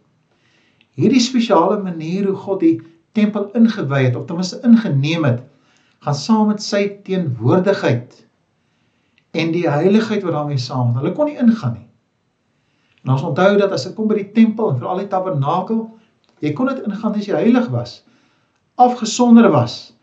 Hierdie 0.97 1.23
spesiale 1.23 1.81
manier 1.83 2.29
hoe 2.31 2.39
God 2.39 2.63
die 2.63 2.77
tempel 3.15 3.51
ingewy 3.59 4.07
het 4.07 4.17
of 4.19 4.27
ten 4.29 4.39
minste 4.39 4.61
ingeneem 4.67 5.27
het, 5.27 5.43
gaan 6.05 6.19
saam 6.19 6.47
met 6.53 6.63
sy 6.63 6.87
teenwoordigheid 7.07 8.21
en 9.35 9.51
die 9.55 9.67
heiligheid 9.67 10.23
wat 10.23 10.37
daarmee 10.37 10.61
saam. 10.63 10.95
Hulle 10.99 11.13
kon 11.17 11.31
nie 11.31 11.41
ingaan 11.41 11.79
nie. 11.79 11.89
En 13.05 13.15
ons 13.17 13.25
onthou 13.27 13.57
dat 13.61 13.73
as 13.75 13.89
ek 13.89 13.97
kom 13.99 14.09
by 14.09 14.21
die 14.21 14.31
tempel 14.37 14.71
en 14.73 14.79
veral 14.81 15.03
die 15.03 15.11
tabernakel, 15.11 15.85
jy 16.45 16.53
kon 16.57 16.71
dit 16.71 16.85
ingaan 16.87 17.17
as 17.19 17.29
jy 17.29 17.37
heilig 17.37 17.67
was, 17.73 17.99
afgesonder 18.81 19.51
was, 19.53 19.95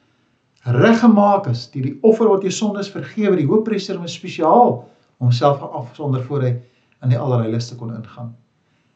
reggemaak 0.62 1.48
is 1.50 1.65
deur 1.74 1.88
die 1.88 1.98
offer 2.05 2.29
wat 2.29 2.43
jou 2.45 2.51
sondes 2.53 2.91
vergewe, 2.93 3.39
die 3.39 3.50
hoofpriester 3.50 3.98
moes 4.00 4.13
spesiaal 4.13 4.83
homself 5.21 5.63
afsonder 5.65 6.21
voor 6.27 6.45
hy 6.45 6.51
in 7.01 7.10
die 7.10 7.20
allerheiligste 7.20 7.75
kon 7.75 7.93
ingaan. 7.96 8.36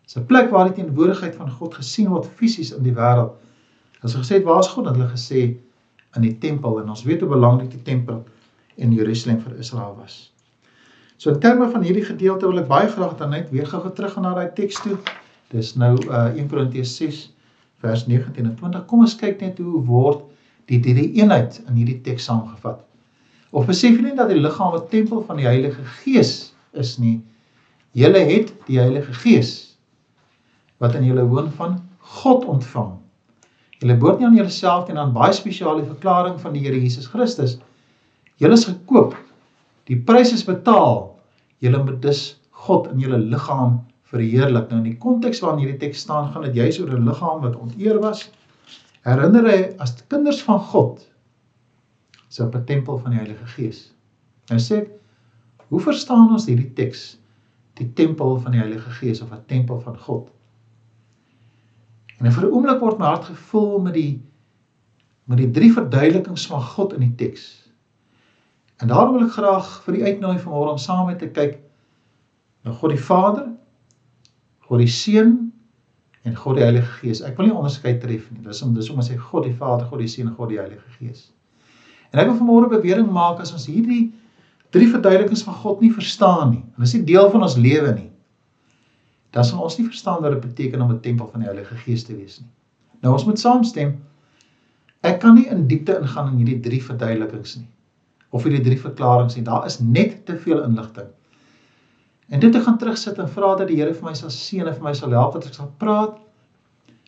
Dis 0.05 0.17
'n 0.17 0.25
plek 0.25 0.49
waar 0.49 0.69
die 0.69 0.83
teenwoordigheid 0.83 1.35
van 1.35 1.51
God 1.51 1.73
gesien 1.73 2.09
word 2.09 2.27
fisies 2.27 2.71
in 2.71 2.83
die 2.83 2.93
wêreld. 2.93 3.33
As 4.01 4.13
hulle 4.13 4.23
gesê 4.23 4.35
het, 4.35 4.43
"Waar 4.43 4.59
is 4.59 4.67
God?" 4.67 4.85
dan 4.85 4.93
hulle 4.93 5.09
gesê, 5.09 5.57
in 6.15 6.21
die 6.25 6.37
tempel 6.39 6.79
en 6.81 6.89
ons 6.89 7.03
weet 7.03 7.23
hoe 7.23 7.29
belangrik 7.29 7.71
die 7.71 7.83
tempel 7.83 8.23
in 8.75 8.93
Jerusalem 8.95 9.41
vir 9.43 9.59
Israel 9.59 9.95
was. 9.99 10.31
So 11.17 11.31
in 11.31 11.39
terme 11.39 11.69
van 11.71 11.83
hierdie 11.83 12.05
gedeelte 12.05 12.47
wil 12.47 12.59
ek 12.63 12.69
baie 12.71 12.87
graag 12.91 13.15
dan 13.19 13.31
net 13.35 13.51
weer 13.53 13.67
gou 13.67 13.81
terug 13.87 14.15
gaan 14.15 14.27
na 14.27 14.33
daai 14.35 14.51
teks 14.55 14.81
toe. 14.83 14.97
Dis 15.53 15.75
nou 15.79 15.93
uh 16.09 16.27
1 16.35 16.49
Korintiërs 16.51 16.95
6 16.99 17.21
vers 17.83 18.05
19 18.07 18.49
en 18.49 18.55
20. 18.59 18.83
Kom 18.89 19.05
ons 19.05 19.15
kyk 19.19 19.43
net 19.43 19.61
hoe 19.63 19.83
word 19.87 20.25
die 20.71 20.81
drie 20.83 21.11
eenheid 21.21 21.61
in 21.67 21.79
hierdie 21.79 22.01
teks 22.03 22.27
saamgevat. 22.27 22.81
Of 23.55 23.69
besef 23.69 23.95
jy 23.95 24.09
nie 24.09 24.17
dat 24.17 24.31
die 24.33 24.41
liggaam 24.41 24.75
'n 24.75 24.89
tempel 24.91 25.23
van 25.23 25.39
die 25.39 25.47
Heilige 25.47 25.83
Gees 26.01 26.53
is 26.73 26.97
nie? 26.99 27.21
Julle 27.95 28.19
het 28.27 28.51
die 28.67 28.75
Heilige 28.79 29.13
Gees 29.23 29.51
wat 30.83 30.97
in 30.99 31.05
julle 31.07 31.23
woon 31.31 31.47
van 31.55 31.77
God 32.19 32.43
ontvang. 32.51 32.91
Julle 33.79 33.95
behoort 33.99 34.19
nie 34.19 34.27
aan 34.27 34.35
julleself 34.35 34.89
en 34.91 34.99
aan 34.99 35.13
baie 35.15 35.31
spesiale 35.35 35.85
verklaring 35.87 36.35
van 36.41 36.53
die 36.55 36.65
Here 36.65 36.75
Jesus 36.75 37.07
Christus. 37.07 37.55
Julle 38.43 38.59
is 38.59 38.67
gekoop. 38.67 39.15
Die 39.87 39.95
prys 39.95 40.33
is 40.35 40.43
betaal. 40.43 41.13
Julle 41.63 41.83
moet 41.83 42.01
dus 42.03 42.35
God 42.65 42.91
in 42.91 42.99
julle 42.99 43.21
liggaam 43.31 43.79
verheerlik. 44.11 44.67
Nou 44.69 44.81
in 44.83 44.91
die 44.91 44.99
konteks 44.99 45.39
waarin 45.43 45.63
hierdie 45.63 45.79
teks 45.87 46.03
staan, 46.03 46.33
gaan 46.33 46.47
dit 46.49 46.59
juis 46.59 46.79
oor 46.81 46.91
'n 46.91 47.07
liggaam 47.07 47.41
wat 47.47 47.55
onteer 47.55 47.99
was. 48.03 48.29
Herinner 49.07 49.47
hy 49.47 49.59
as 49.79 49.95
kinders 50.11 50.43
van 50.43 50.59
God 50.59 51.05
is 52.29 52.39
op 52.39 52.55
'n 52.55 52.65
tempel 52.65 52.97
van 52.97 53.11
die 53.11 53.19
Heilige 53.19 53.47
Gees. 53.55 53.93
Nou 54.49 54.59
sê 54.59 54.83
ek, 54.83 54.89
hoe 55.69 55.79
verstaan 55.79 56.31
ons 56.31 56.45
hierdie 56.45 56.73
teks? 56.73 57.17
Die 57.75 57.93
tempel 57.93 58.39
van 58.39 58.55
die 58.55 58.61
Heilige 58.61 58.89
Gees 58.99 59.21
of 59.21 59.31
'n 59.31 59.45
tempel 59.45 59.79
van 59.81 59.99
God. 59.99 60.29
En 62.19 62.31
vir 62.31 62.45
'n 62.45 62.51
oomblik 62.51 62.79
word 62.79 62.97
my 62.97 63.05
hart 63.05 63.25
gevul 63.25 63.79
met 63.79 63.93
die 63.93 64.23
met 65.25 65.37
die 65.37 65.51
drie 65.51 65.71
verduidelikings 65.73 66.47
van 66.47 66.61
God 66.61 66.93
in 66.93 66.99
die 66.99 67.15
teks. 67.15 67.71
En 68.77 68.87
daarom 68.87 69.13
wil 69.13 69.25
ek 69.25 69.31
graag 69.31 69.83
vir 69.83 69.95
u 69.95 70.03
uitnooi 70.03 70.37
vanmôre 70.39 70.75
om 70.75 70.77
saam 70.77 71.05
met 71.05 71.19
te 71.19 71.29
kyk 71.29 71.59
na 72.61 72.71
God 72.71 72.89
die 72.89 73.03
Vader, 73.03 73.47
God 74.59 74.79
die 74.79 74.91
Seun 74.91 75.53
en 76.21 76.35
God 76.35 76.55
die 76.55 76.63
Heilige 76.63 76.91
Gees. 76.99 77.21
Ek 77.21 77.37
wil 77.37 77.45
nie 77.45 77.55
onderskeid 77.55 78.01
tref 78.01 78.29
nie. 78.31 78.41
Dis 78.41 78.61
om 78.61 78.73
dis 78.73 78.89
om 78.89 78.99
te 78.99 79.13
sê 79.13 79.17
God 79.17 79.43
die 79.43 79.55
Vader, 79.55 79.85
God 79.85 79.99
die 79.99 80.11
Seun 80.11 80.27
en 80.27 80.35
God 80.35 80.49
die 80.49 80.59
Heilige 80.59 80.97
Gees. 80.99 81.31
En 82.11 82.19
ek 82.19 82.29
wil 82.31 82.39
vanmôre 82.41 82.69
bewering 82.69 83.09
maak 83.11 83.41
as 83.43 83.53
ons 83.55 83.67
hierdie 83.69 84.11
drie 84.75 84.89
verduidelikings 84.91 85.45
van 85.47 85.57
God 85.63 85.81
nie 85.83 85.93
verstaan 85.93 86.51
nie, 86.51 86.63
en 86.63 86.83
dit 86.83 86.89
is 86.89 86.97
nie 86.97 87.07
deel 87.07 87.29
van 87.31 87.47
ons 87.47 87.55
lewe 87.59 87.93
nie, 87.95 88.09
dan 89.35 89.47
sal 89.47 89.63
ons 89.63 89.77
nie 89.79 89.87
verstaan 89.87 90.21
wat 90.23 90.35
dit 90.35 90.43
beteken 90.43 90.83
om 90.83 90.91
'n 90.91 91.01
tempel 91.03 91.27
van 91.31 91.43
die 91.43 91.49
Heilige 91.49 91.75
Gees 91.83 92.03
te 92.03 92.15
wees 92.15 92.39
nie. 92.39 92.49
Nou 93.03 93.13
ons 93.13 93.25
moet 93.25 93.39
saamstem. 93.39 93.97
Ek 95.05 95.19
kan 95.19 95.35
nie 95.35 95.47
in 95.51 95.67
diepte 95.67 95.99
ingaan 95.99 96.31
in 96.31 96.37
hierdie 96.41 96.59
drie 96.59 96.83
verduidelikings 96.83 97.57
nie 97.57 97.67
of 98.35 98.43
hierdie 98.43 98.63
drie 98.63 98.79
verklaringe 98.79 99.35
nie. 99.35 99.43
Daar 99.47 99.65
is 99.65 99.79
net 99.79 100.25
te 100.25 100.37
veel 100.37 100.63
inligting. 100.63 101.07
En 102.29 102.39
dit 102.39 102.51
te 102.51 102.61
gaan 102.61 102.77
terugsit 102.77 103.17
en 103.21 103.29
vra 103.29 103.55
dat 103.55 103.67
die 103.67 103.77
Here 103.77 103.93
vir 103.93 104.09
my 104.09 104.13
sal 104.17 104.29
seën 104.33 104.65
en 104.67 104.73
vir 104.73 104.83
my 104.83 104.93
sal 104.97 105.13
help 105.13 105.37
dat 105.37 105.45
ek 105.45 105.53
sal 105.53 105.69
praat 105.77 106.17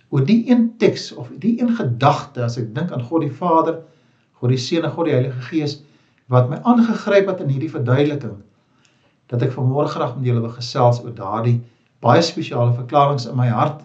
oor 0.09 0.23
die 0.23 0.43
een 0.47 0.69
teks 0.79 1.09
of 1.11 1.31
die 1.41 1.57
een 1.61 1.73
gedagte 1.75 2.45
as 2.45 2.57
ek 2.61 2.69
dink 2.75 2.93
aan 2.95 3.03
God 3.03 3.25
die 3.25 3.33
Vader 3.33 3.81
God 4.39 4.53
die 4.53 4.61
Seun 4.61 4.85
en 4.85 4.93
God 4.93 5.09
die 5.09 5.15
Heilige 5.17 5.41
Gees 5.49 5.79
wat 6.27 6.49
my 6.49 6.59
aangegryp 6.63 7.27
het 7.31 7.41
in 7.45 7.49
hierdie 7.55 7.71
verduideliking 7.71 8.37
dat 9.31 9.43
ek 9.43 9.55
vanmôre 9.55 9.91
graag 9.91 10.15
met 10.15 10.25
julle 10.25 10.43
wil 10.43 10.55
gesels 10.55 11.01
oor 11.03 11.15
daardie 11.15 11.59
baie 12.03 12.21
spesiale 12.21 12.73
verklaringe 12.73 13.29
in 13.29 13.37
my 13.37 13.47
hart 13.47 13.83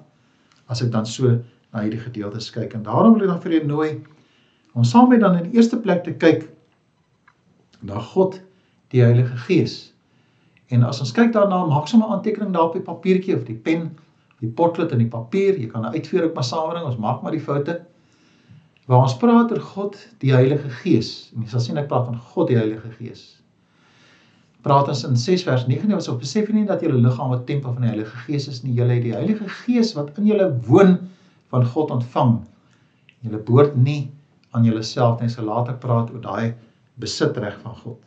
as 0.69 0.83
ek 0.83 0.93
dan 0.93 1.07
so 1.07 1.39
na 1.73 1.85
hierdie 1.85 2.03
gedeeltes 2.03 2.51
kyk 2.55 2.75
en 2.75 2.83
daarom 2.89 3.15
wil 3.15 3.27
ek 3.27 3.35
dan 3.35 3.45
vir 3.47 3.53
julle 3.59 3.71
nooi 3.71 3.91
om 4.73 4.85
saam 4.85 5.09
met 5.09 5.21
dan 5.21 5.37
in 5.39 5.51
die 5.51 5.59
eerste 5.61 5.79
plek 5.81 6.05
te 6.05 6.15
kyk 6.17 6.49
na 7.83 8.01
God 8.13 8.41
die 8.93 9.03
Heilige 9.03 9.37
Gees. 9.47 9.93
En 10.73 10.85
as 10.89 11.01
ons 11.03 11.13
kyk 11.17 11.33
daarna, 11.35 11.65
maak 11.69 11.89
sommer 11.89 12.09
'n 12.09 12.19
aantekening 12.19 12.53
daar 12.53 12.71
op 12.71 12.73
die 12.73 12.87
papiertjie 12.89 13.37
of 13.37 13.45
die 13.45 13.57
pen, 13.57 13.97
die 14.41 14.49
potlood 14.49 14.93
en 14.93 14.99
die 14.99 15.09
papier. 15.09 15.59
Jy 15.59 15.67
kan 15.67 15.83
'n 15.85 15.95
uitveer 15.95 16.25
ook 16.25 16.35
maar 16.35 16.45
saambring. 16.45 16.85
Ons 16.87 16.97
maak 16.97 17.23
maar 17.23 17.33
die 17.33 17.41
foute 17.41 17.81
waar 18.91 19.05
ons 19.05 19.15
praat 19.19 19.53
oor 19.55 19.63
God 19.75 19.99
die 20.23 20.33
Heilige 20.35 20.71
Gees. 20.83 21.31
En 21.35 21.45
jy 21.45 21.53
sal 21.53 21.63
sien 21.63 21.79
ek 21.81 21.89
praat 21.91 22.09
van 22.09 22.19
God 22.33 22.51
die 22.51 22.59
Heilige 22.59 22.91
Gees. 22.99 23.25
Praat 24.63 24.91
ons 24.91 25.03
in 25.07 25.19
6 25.19 25.45
vers 25.47 25.67
9 25.67 25.89
nie 25.89 25.99
wat 25.99 26.07
so 26.07 26.15
besef 26.19 26.51
nie 26.55 26.65
dat 26.67 26.83
julle 26.83 27.01
liggaam 27.03 27.35
'n 27.35 27.45
tempel 27.47 27.75
van 27.75 27.83
die 27.83 27.93
Heilige 27.95 28.17
Gees 28.27 28.49
is 28.49 28.63
nie. 28.63 28.75
Julle 28.75 28.95
het 28.95 29.03
die 29.03 29.15
Heilige 29.15 29.49
Gees 29.63 29.95
wat 29.95 30.19
in 30.19 30.27
julle 30.27 30.51
woon 30.67 30.99
van 31.51 31.67
God 31.67 31.91
ontvang. 31.91 32.41
Julle 33.23 33.39
behoort 33.39 33.77
nie 33.77 34.11
aan 34.53 34.65
julleself 34.65 35.21
nie. 35.21 35.29
Sy 35.29 35.43
later 35.43 35.75
praat 35.75 36.11
oor 36.11 36.21
daai 36.21 36.55
besitreg 36.99 37.59
van 37.63 37.75
God. 37.75 37.99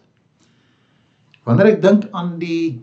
Wanneer 1.45 1.75
ek 1.75 1.81
dink 1.81 2.07
aan 2.11 2.39
die 2.39 2.81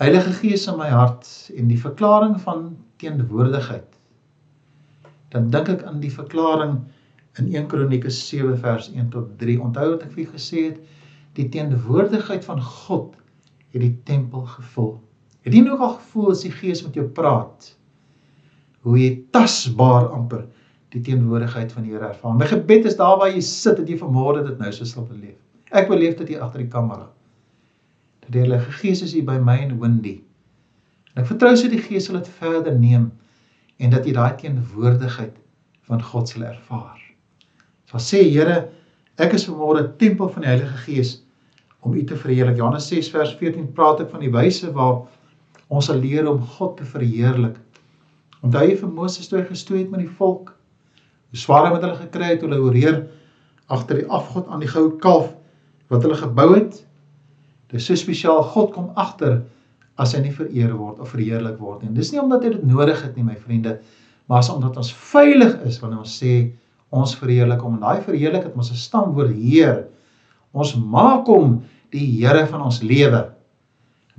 Heilige 0.00 0.32
Gees 0.32 0.66
in 0.66 0.78
my 0.78 0.88
hart 0.88 1.28
en 1.56 1.68
die 1.68 1.78
verklaring 1.78 2.38
van 2.40 2.76
teenwoordigheid, 2.98 3.86
dan 5.30 5.50
dink 5.50 5.68
ek 5.68 5.84
aan 5.84 6.00
die 6.00 6.10
verklaring 6.10 6.78
in 7.40 7.54
1 7.54 7.66
Kronieke 7.66 8.10
7 8.10 8.58
vers 8.58 8.90
1 8.92 9.08
tot 9.08 9.38
3. 9.38 9.60
Onthou 9.60 9.88
wat 9.94 10.04
ek 10.06 10.12
vir 10.14 10.24
julle 10.24 10.36
gesê 10.36 10.64
het, 10.70 10.80
die 11.38 11.48
teenwoordigheid 11.52 12.44
van 12.44 12.60
God 12.60 13.14
het 13.72 13.80
die 13.80 13.94
tempel 14.08 14.44
gevul. 14.52 14.98
Het 15.46 15.56
jy 15.56 15.62
nou 15.64 15.78
al 15.78 15.94
gevoel 15.96 16.34
as 16.34 16.42
die 16.44 16.52
Gees 16.52 16.82
met 16.84 16.98
jou 16.98 17.06
praat? 17.16 17.70
Hoe 18.84 18.98
jy 18.98 19.12
tasbaar 19.34 20.10
amper 20.12 20.44
die 20.92 21.00
teenwoordigheid 21.00 21.72
van 21.72 21.86
die 21.86 21.94
Here 21.94 22.10
ervaar. 22.10 22.36
My 22.36 22.50
gebed 22.50 22.84
is 22.90 22.98
daar 22.98 23.16
waar 23.16 23.32
jy 23.32 23.40
sit 23.46 23.80
dat 23.80 23.88
jy 23.88 23.96
vanmôre 23.96 24.44
dit 24.44 24.60
nou 24.60 24.72
so 24.76 24.84
sal 24.88 25.08
beleef. 25.08 25.38
Ek 25.72 25.88
beleef 25.88 26.18
dit 26.20 26.34
hier 26.34 26.44
agter 26.44 26.66
die 26.66 26.72
kamera. 26.72 27.08
Dat 28.26 28.34
die 28.36 28.44
Heilige 28.44 28.76
Gees 28.82 29.00
is 29.06 29.16
hier 29.16 29.24
by 29.24 29.38
my 29.40 29.56
en 29.64 29.78
Wendy. 29.80 30.18
En 31.14 31.24
ek 31.24 31.32
vertrou 31.32 31.54
sy 31.56 31.72
die 31.72 31.80
Gees 31.80 32.10
sal 32.10 32.20
dit 32.20 32.28
verder 32.42 32.76
neem 32.76 33.08
en 33.80 33.94
dat 33.94 34.04
jy 34.04 34.12
daai 34.18 34.36
teenwoordigheid 34.42 35.40
van 35.88 36.04
God 36.12 36.28
sal 36.28 36.44
ervaar 36.52 37.01
sal 37.92 38.04
sê 38.04 38.22
Here, 38.24 38.70
ek 39.20 39.36
is 39.36 39.44
vanmôre 39.48 39.84
tempel 40.00 40.30
van 40.32 40.44
die 40.44 40.50
Heilige 40.50 40.78
Gees 40.86 41.16
om 41.82 41.96
U 41.98 42.04
te 42.06 42.16
verheerlik. 42.16 42.56
Johannes 42.56 42.86
6 42.88 43.10
vers 43.12 43.34
14 43.40 43.68
praat 43.76 44.00
ek 44.04 44.12
van 44.14 44.22
die 44.24 44.32
wyse 44.32 44.70
waar 44.72 45.02
ons 45.72 45.88
sal 45.90 46.00
leer 46.00 46.28
om 46.30 46.40
God 46.56 46.78
te 46.78 46.86
verheerlik. 46.88 47.58
Onthou 48.42 48.62
jy 48.64 48.78
vir 48.80 48.92
Moses 48.92 49.28
toe 49.28 49.40
hy 49.40 49.44
gestoei 49.48 49.82
het 49.82 49.90
met 49.92 50.04
die 50.04 50.14
volk? 50.20 50.54
Hoe 51.32 51.40
swaar 51.40 51.66
hy 51.66 51.74
met 51.74 51.84
hulle 51.84 51.98
gekry 51.98 52.32
het 52.32 52.40
toe 52.42 52.48
hulle 52.48 52.62
oreer 52.64 53.02
agter 53.72 54.00
die 54.02 54.08
afgod 54.12 54.48
aan 54.52 54.64
die 54.64 54.70
goue 54.70 54.96
kalf 55.02 55.30
wat 55.92 56.06
hulle 56.06 56.18
gebou 56.18 56.48
het? 56.54 56.80
Dit 57.72 57.80
is 57.80 57.88
so 57.88 57.98
spesiaal 57.98 58.42
God 58.54 58.72
kom 58.74 58.90
agter 59.00 59.42
as 60.00 60.14
hy 60.16 60.24
nie 60.24 60.34
vereer 60.34 60.72
word 60.76 61.00
of 61.02 61.12
verheerlik 61.12 61.60
word 61.60 61.84
nie. 61.84 61.92
Dis 61.96 62.12
nie 62.12 62.20
omdat 62.22 62.46
hy 62.46 62.54
dit 62.56 62.66
nodig 62.68 63.00
het 63.04 63.16
nie, 63.16 63.26
my 63.26 63.36
vriende, 63.36 63.78
maar 64.28 64.40
as 64.40 64.50
omdat 64.52 64.78
ons 64.80 64.92
veilig 65.12 65.58
is 65.68 65.78
wanneer 65.82 66.02
ons 66.04 66.16
sê 66.22 66.34
ons 66.92 67.14
verheerlik 67.16 67.62
hom 67.64 67.78
en 67.78 67.84
daai 67.86 68.04
verheerlik 68.04 68.46
het 68.48 68.56
ons 68.56 68.70
'n 68.70 68.78
stamwoord 68.78 69.32
Heer. 69.32 69.86
Ons 70.52 70.74
maak 70.76 71.26
hom 71.26 71.62
die 71.90 72.04
Here 72.20 72.46
van 72.46 72.62
ons 72.62 72.82
lewe. 72.82 73.32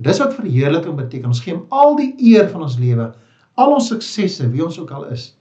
Dis 0.02 0.18
wat 0.18 0.34
verheerliking 0.34 0.96
beteken. 0.98 1.30
Ons 1.30 1.40
gee 1.40 1.54
hom 1.54 1.66
al 1.70 1.96
die 1.96 2.14
eer 2.18 2.48
van 2.50 2.62
ons 2.66 2.78
lewe, 2.78 3.12
al 3.54 3.74
ons 3.76 3.88
suksesse, 3.88 4.48
wie 4.50 4.64
ons 4.64 4.78
ook 4.78 4.90
al 4.90 5.06
is. 5.14 5.36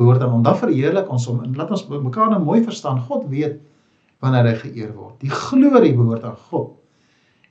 Behoort 0.00 0.22
aan 0.22 0.32
hom. 0.32 0.42
Dan 0.42 0.56
verheerlik 0.56 1.10
ons 1.12 1.26
hom 1.28 1.42
en 1.44 1.56
laat 1.56 1.70
ons 1.70 1.86
mekaar 1.88 2.30
nou 2.30 2.40
mooi 2.44 2.62
verstaan. 2.64 3.00
God 3.00 3.28
weet 3.28 3.60
wanneer 4.20 4.48
hy 4.48 4.56
geëer 4.62 4.94
word. 4.96 5.18
Die 5.20 5.32
glorie 5.32 5.92
behoort 5.96 6.24
aan 6.24 6.36
God. 6.48 6.72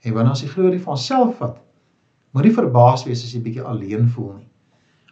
En 0.01 0.13
wanneer 0.13 0.33
ons 0.33 0.41
die 0.41 0.49
glorie 0.49 0.81
van 0.81 0.95
onsself 0.95 1.37
vat, 1.37 1.57
moenie 2.33 2.53
verbaas 2.53 3.05
wees 3.05 3.23
as 3.25 3.33
jy 3.33 3.41
bietjie 3.45 3.65
alleen 3.65 4.07
voel 4.09 4.33
nie. 4.39 4.47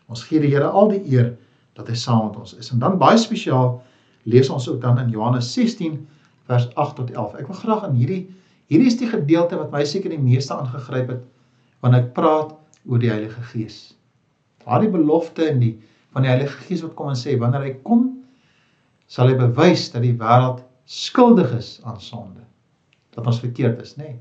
Ons 0.07 0.23
gee 0.23 0.41
die 0.41 0.49
Here 0.53 0.69
al 0.69 0.89
die 0.93 1.03
eer 1.11 1.35
dat 1.77 1.89
hy 1.89 1.97
saam 1.97 2.29
met 2.29 2.37
ons 2.41 2.55
is. 2.57 2.71
En 2.73 2.81
dan 2.81 2.97
baie 2.97 3.17
spesiaal 3.21 3.75
lees 4.27 4.49
ons 4.51 4.67
ook 4.69 4.81
dan 4.83 4.99
in 4.99 5.09
Johannes 5.13 5.49
16 5.55 5.99
vers 6.47 6.67
8 6.75 6.95
tot 6.99 7.11
11. 7.11 7.39
Ek 7.41 7.49
wil 7.49 7.59
graag 7.63 7.87
aan 7.87 7.97
hierdie 7.99 8.25
hierdie 8.67 8.89
is 8.91 8.99
die 8.99 9.07
gedeelte 9.07 9.55
wat 9.55 9.71
my 9.71 9.85
seker 9.87 10.11
die 10.11 10.19
meeste 10.19 10.55
aangegryp 10.55 11.11
het 11.13 11.23
wanneer 11.83 12.03
ek 12.03 12.15
praat 12.17 12.51
oor 12.87 12.99
die 12.99 13.11
Heilige 13.11 13.43
Gees. 13.53 13.77
Daardie 14.65 14.91
belofte 14.91 15.47
in 15.47 15.61
die 15.63 15.73
van 16.15 16.25
die 16.25 16.31
Heilige 16.31 16.65
Gees 16.65 16.83
wat 16.83 16.95
kom 16.99 17.11
en 17.11 17.19
sê 17.19 17.37
wanneer 17.39 17.63
hy 17.63 17.75
kom 17.87 18.09
sal 19.07 19.31
hy 19.31 19.37
bewys 19.39 19.87
dat 19.93 20.03
die 20.03 20.15
wêreld 20.19 20.63
skuldig 20.87 21.53
is 21.55 21.77
aan 21.87 21.99
sonde. 22.03 22.43
Dat 23.15 23.27
ons 23.27 23.39
verkeerd 23.43 23.79
is, 23.83 23.95
nê? 23.99 24.11
Nee. 24.11 24.19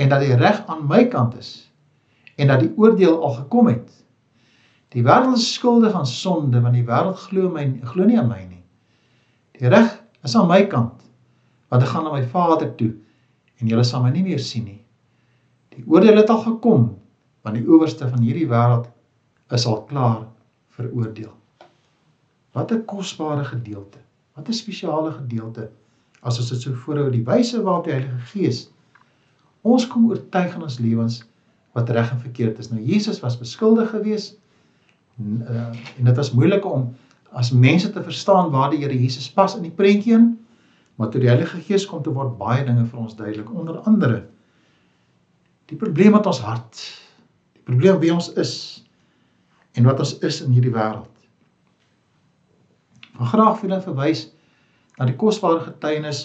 En 0.00 0.12
dat 0.12 0.22
die 0.22 0.36
reg 0.38 0.62
aan 0.70 0.86
my 0.88 1.04
kant 1.12 1.34
is 1.38 1.70
en 2.40 2.48
dat 2.48 2.62
die 2.62 2.70
oordeel 2.78 3.18
al 3.20 3.34
gekom 3.42 3.68
het. 3.68 3.90
Die 4.94 5.02
wêreld 5.06 5.36
is 5.36 5.50
skuldig 5.54 5.94
aan 5.94 6.06
sonde 6.08 6.62
want 6.62 6.78
die 6.78 6.86
wêreld 6.86 7.18
glo 7.28 7.50
my 7.52 7.66
glo 7.92 8.06
nie 8.06 8.18
aan 8.18 8.30
my 8.30 8.40
nie. 8.46 8.49
Die 9.60 9.68
reg 9.68 9.92
is 10.24 10.34
aan 10.36 10.48
my 10.48 10.62
kant. 10.72 11.02
Want 11.68 11.84
ek 11.84 11.92
gaan 11.92 12.06
na 12.08 12.14
my 12.14 12.24
Vader 12.32 12.70
toe 12.78 12.94
en 13.60 13.68
julle 13.68 13.84
sal 13.84 14.00
my 14.00 14.12
nie 14.14 14.24
meer 14.24 14.40
sien 14.40 14.64
nie. 14.64 14.80
Die 15.76 15.84
oordeel 15.84 16.22
het 16.22 16.32
al 16.32 16.40
gekom 16.46 16.88
want 17.44 17.56
die 17.56 17.66
owerste 17.68 18.08
van 18.08 18.24
hierdie 18.24 18.48
wêreld 18.48 18.88
is 19.56 19.66
al 19.68 19.82
klaar 19.88 20.24
veroordeel. 20.76 21.32
Wat 22.56 22.72
'n 22.72 22.84
kosbare 22.84 23.44
gedeelte. 23.44 24.00
Wat 24.36 24.48
'n 24.48 24.56
spesiale 24.56 25.12
gedeelte 25.12 25.70
as 26.22 26.38
ons 26.38 26.48
dit 26.48 26.60
so 26.60 26.72
voorhou 26.72 27.10
die 27.10 27.24
wyse 27.24 27.62
waarop 27.62 27.84
die 27.84 27.92
Heilige 27.92 28.24
Gees 28.32 28.68
ons 29.62 29.86
kom 29.86 30.08
oortuig 30.08 30.54
in 30.54 30.62
ons 30.62 30.78
lewens 30.78 31.20
wat 31.72 31.90
reg 31.90 32.10
en 32.10 32.20
verkeerd 32.20 32.58
is. 32.58 32.70
Nou 32.70 32.80
Jesus 32.80 33.20
was 33.20 33.38
beskuldig 33.38 33.90
geweest 33.90 34.38
en, 35.18 35.44
uh, 35.44 35.68
en 35.98 36.04
dit 36.04 36.16
was 36.16 36.32
moeilik 36.32 36.64
om 36.64 36.94
as 37.32 37.52
mense 37.52 37.90
te 37.92 38.02
verstaan 38.02 38.50
waar 38.50 38.70
die 38.70 38.82
Here 38.82 38.96
Jesus 38.96 39.30
pas 39.30 39.56
in 39.56 39.62
die 39.62 39.74
prentjie 39.74 40.14
in. 40.14 40.38
Maar 40.96 41.10
toe 41.10 41.20
die 41.20 41.30
Heilige 41.30 41.60
Gees 41.64 41.86
kom 41.86 42.02
te 42.02 42.12
word 42.12 42.36
baie 42.38 42.64
dinge 42.64 42.84
vir 42.84 43.00
ons 43.00 43.16
duidelik, 43.16 43.50
onder 43.54 43.78
andere 43.88 44.24
die 45.70 45.78
probleem 45.78 46.16
met 46.16 46.26
ons 46.26 46.40
hart, 46.42 46.80
die 47.54 47.62
probleem 47.62 48.00
wie 48.02 48.10
ons 48.10 48.32
is 48.42 48.52
en 49.78 49.86
wat 49.86 50.02
ons 50.02 50.16
is 50.26 50.40
in 50.42 50.50
hierdie 50.50 50.72
wêreld. 50.74 51.06
Van 53.14 53.30
graag 53.30 53.60
vir 53.60 53.68
hulle 53.68 53.82
verwys 53.84 54.24
na 54.98 55.06
die 55.06 55.16
kosbare 55.20 55.62
getuienis 55.68 56.24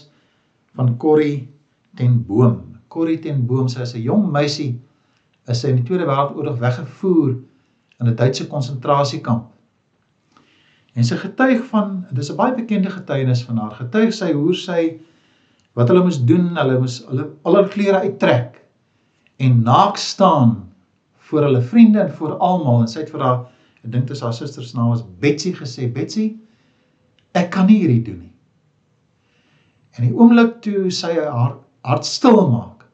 van 0.75 0.95
Corrie 0.99 1.45
ten 1.99 2.17
Boom. 2.25 2.79
Corrie 2.89 3.19
ten 3.21 3.45
Boom 3.47 3.69
sy 3.69 3.85
is 3.85 3.93
'n 3.93 4.01
jong 4.01 4.31
meisie 4.31 4.79
is 5.47 5.61
sy 5.61 5.69
in 5.69 5.77
die 5.77 5.85
Tweede 5.85 6.09
Wêreldoorlog 6.09 6.59
weggevoer 6.59 7.35
in 7.99 8.07
'n 8.07 8.15
Duitse 8.15 8.47
konsentrasiekamp. 8.47 9.54
En 10.95 11.03
sy 11.03 11.17
getuig 11.19 11.63
van, 11.71 12.05
dis 12.15 12.31
'n 12.31 12.39
baie 12.39 12.55
bekende 12.55 12.89
getuienis 12.89 13.43
van 13.43 13.57
haar. 13.57 13.73
Getuig 13.75 14.13
sy 14.13 14.31
hoe 14.33 14.53
sy 14.55 14.99
wat 15.75 15.89
hulle 15.91 16.03
moes 16.03 16.21
doen, 16.23 16.55
hulle 16.55 16.79
moes 16.79 17.01
hulle 17.09 17.25
al 17.43 17.57
hul 17.59 17.67
klere 17.67 17.99
uittrek 18.05 18.61
en 19.43 19.63
naak 19.63 19.97
staan 19.99 20.71
voor 21.27 21.49
hulle 21.49 21.61
vriende 21.61 21.99
en 21.99 22.11
voor 22.11 22.37
almal 22.37 22.81
en 22.81 22.87
sy 22.87 23.01
het 23.01 23.11
vir 23.11 23.23
haar, 23.25 23.41
ek 23.83 23.91
dink 23.91 24.07
dit 24.07 24.15
is 24.15 24.23
haar 24.23 24.33
suster 24.33 24.63
se 24.63 24.77
naam 24.77 24.93
was 24.93 25.03
Betsy 25.19 25.51
gesê, 25.57 25.89
Betsy, 25.91 26.29
ek 27.35 27.51
kan 27.51 27.67
nie 27.67 27.81
hierdie 27.81 28.03
doen 28.05 28.21
nie. 28.21 28.33
En 29.97 30.07
die 30.07 30.15
oomblik 30.15 30.61
toe 30.63 30.91
sy 30.91 31.11
haar 31.17 31.57
hart 31.83 32.07
stil 32.07 32.39
maak, 32.51 32.85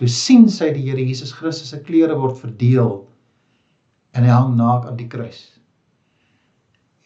toe 0.00 0.08
sien 0.08 0.48
sy 0.48 0.70
die 0.72 0.86
Here 0.88 1.04
Jesus 1.04 1.34
Christus 1.36 1.74
se 1.74 1.82
klere 1.84 2.16
word 2.16 2.40
verdeel 2.40 2.94
en 4.16 4.24
hy 4.24 4.32
hang 4.32 4.56
naak 4.56 4.88
aan 4.88 4.96
die 4.96 5.08
kruis. 5.10 5.59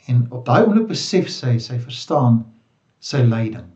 En 0.06 0.26
op 0.30 0.44
daai 0.44 0.64
oomblik 0.64 0.86
besef 0.90 1.28
sy, 1.32 1.56
sy 1.58 1.78
verstaan 1.80 2.42
sy 3.04 3.22
lyding. 3.24 3.66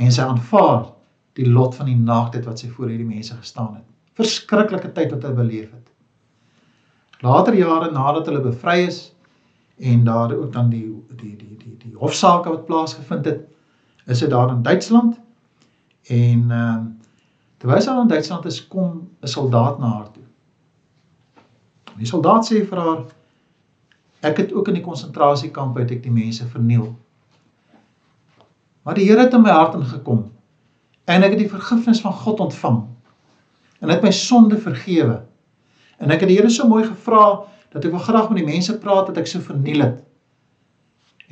En 0.00 0.12
sy 0.12 0.24
aanvaar 0.24 0.90
die 1.38 1.48
lot 1.48 1.76
van 1.76 1.88
die 1.88 1.96
naaktheid 1.96 2.46
wat 2.48 2.60
sy 2.60 2.68
voor 2.72 2.92
hierdie 2.92 3.08
mense 3.08 3.36
gestaan 3.36 3.74
het. 3.78 3.86
Verskriklike 4.20 4.92
tyd 4.96 5.12
wat 5.14 5.24
hy 5.24 5.32
beleef 5.36 5.70
het. 5.72 5.92
Later 7.22 7.54
jare 7.56 7.90
nadat 7.92 8.28
hulle 8.28 8.42
bevry 8.44 8.82
is 8.88 9.02
en 9.82 10.04
daar 10.04 10.32
ook 10.34 10.52
dan 10.52 10.70
die 10.70 10.88
die 11.16 11.36
die 11.36 11.56
die 11.58 11.76
die 11.84 11.94
hofsaake 11.98 12.50
wat 12.50 12.66
plaasgevind 12.66 13.26
het, 13.26 13.46
is 14.06 14.20
hy 14.20 14.28
daar 14.28 14.50
in 14.52 14.62
Duitsland 14.62 15.16
en 16.10 16.50
ehm 16.50 16.58
uh, 16.58 16.82
terwyl 17.62 17.78
hy 17.78 18.00
in 18.02 18.08
Duitsland 18.10 18.46
is, 18.50 18.58
kom 18.68 19.08
'n 19.22 19.28
soldaat 19.30 19.78
na 19.78 19.86
haar 19.86 20.10
toe. 20.12 20.24
Die 21.96 22.06
soldaat 22.06 22.48
sê 22.48 22.64
vir 22.66 22.78
haar 22.78 23.04
ek 24.22 24.38
het 24.38 24.52
ook 24.54 24.68
in 24.70 24.78
die 24.78 24.84
konsentrasiekamp 24.84 25.76
uit 25.78 25.90
ek 25.96 26.02
die 26.04 26.14
mense 26.14 26.46
verniel. 26.46 26.92
Maar 28.82 28.98
die 28.98 29.06
Here 29.08 29.24
het 29.24 29.34
in 29.34 29.42
my 29.42 29.54
hart 29.54 29.74
ingekom 29.78 30.28
en 31.10 31.26
ek 31.26 31.34
het 31.34 31.42
die 31.42 31.50
vergifnis 31.50 32.00
van 32.00 32.14
God 32.14 32.40
ontvang. 32.40 32.78
En 33.82 33.90
hy 33.90 33.96
het 33.96 34.04
my 34.06 34.12
sonde 34.14 34.58
vergewe. 34.62 35.18
En 35.98 36.14
ek 36.14 36.22
het 36.22 36.30
die 36.30 36.38
Here 36.38 36.50
so 36.50 36.68
mooi 36.70 36.84
gevra 36.86 37.42
dat 37.72 37.84
ek 37.84 37.94
wil 37.94 38.04
graag 38.04 38.30
met 38.30 38.42
die 38.42 38.46
mense 38.46 38.76
praat 38.78 39.10
wat 39.10 39.18
ek 39.18 39.26
so 39.30 39.42
verniel 39.42 39.82
het. 39.82 39.98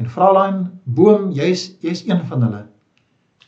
En 0.00 0.10
Fraulein 0.10 0.64
Boom, 0.84 1.30
jy's 1.36 1.76
jy's 1.84 2.02
een 2.08 2.22
van 2.26 2.42
hulle. 2.46 2.64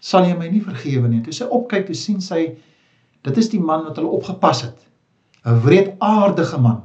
Sal 0.03 0.29
jy 0.29 0.37
my 0.39 0.51
nie 0.53 0.63
vergewe 0.63 1.09
nie? 1.09 1.23
Toe 1.25 1.35
sy 1.35 1.47
opkyk, 1.51 1.89
toe 1.89 1.99
sien 1.99 2.21
sy 2.23 2.43
dit 3.23 3.39
is 3.39 3.51
die 3.51 3.63
man 3.63 3.87
wat 3.87 3.99
hulle 3.99 4.11
opgepas 4.15 4.63
het. 4.67 4.79
'n 5.47 5.63
Wreedaardige 5.65 6.59
man. 6.61 6.83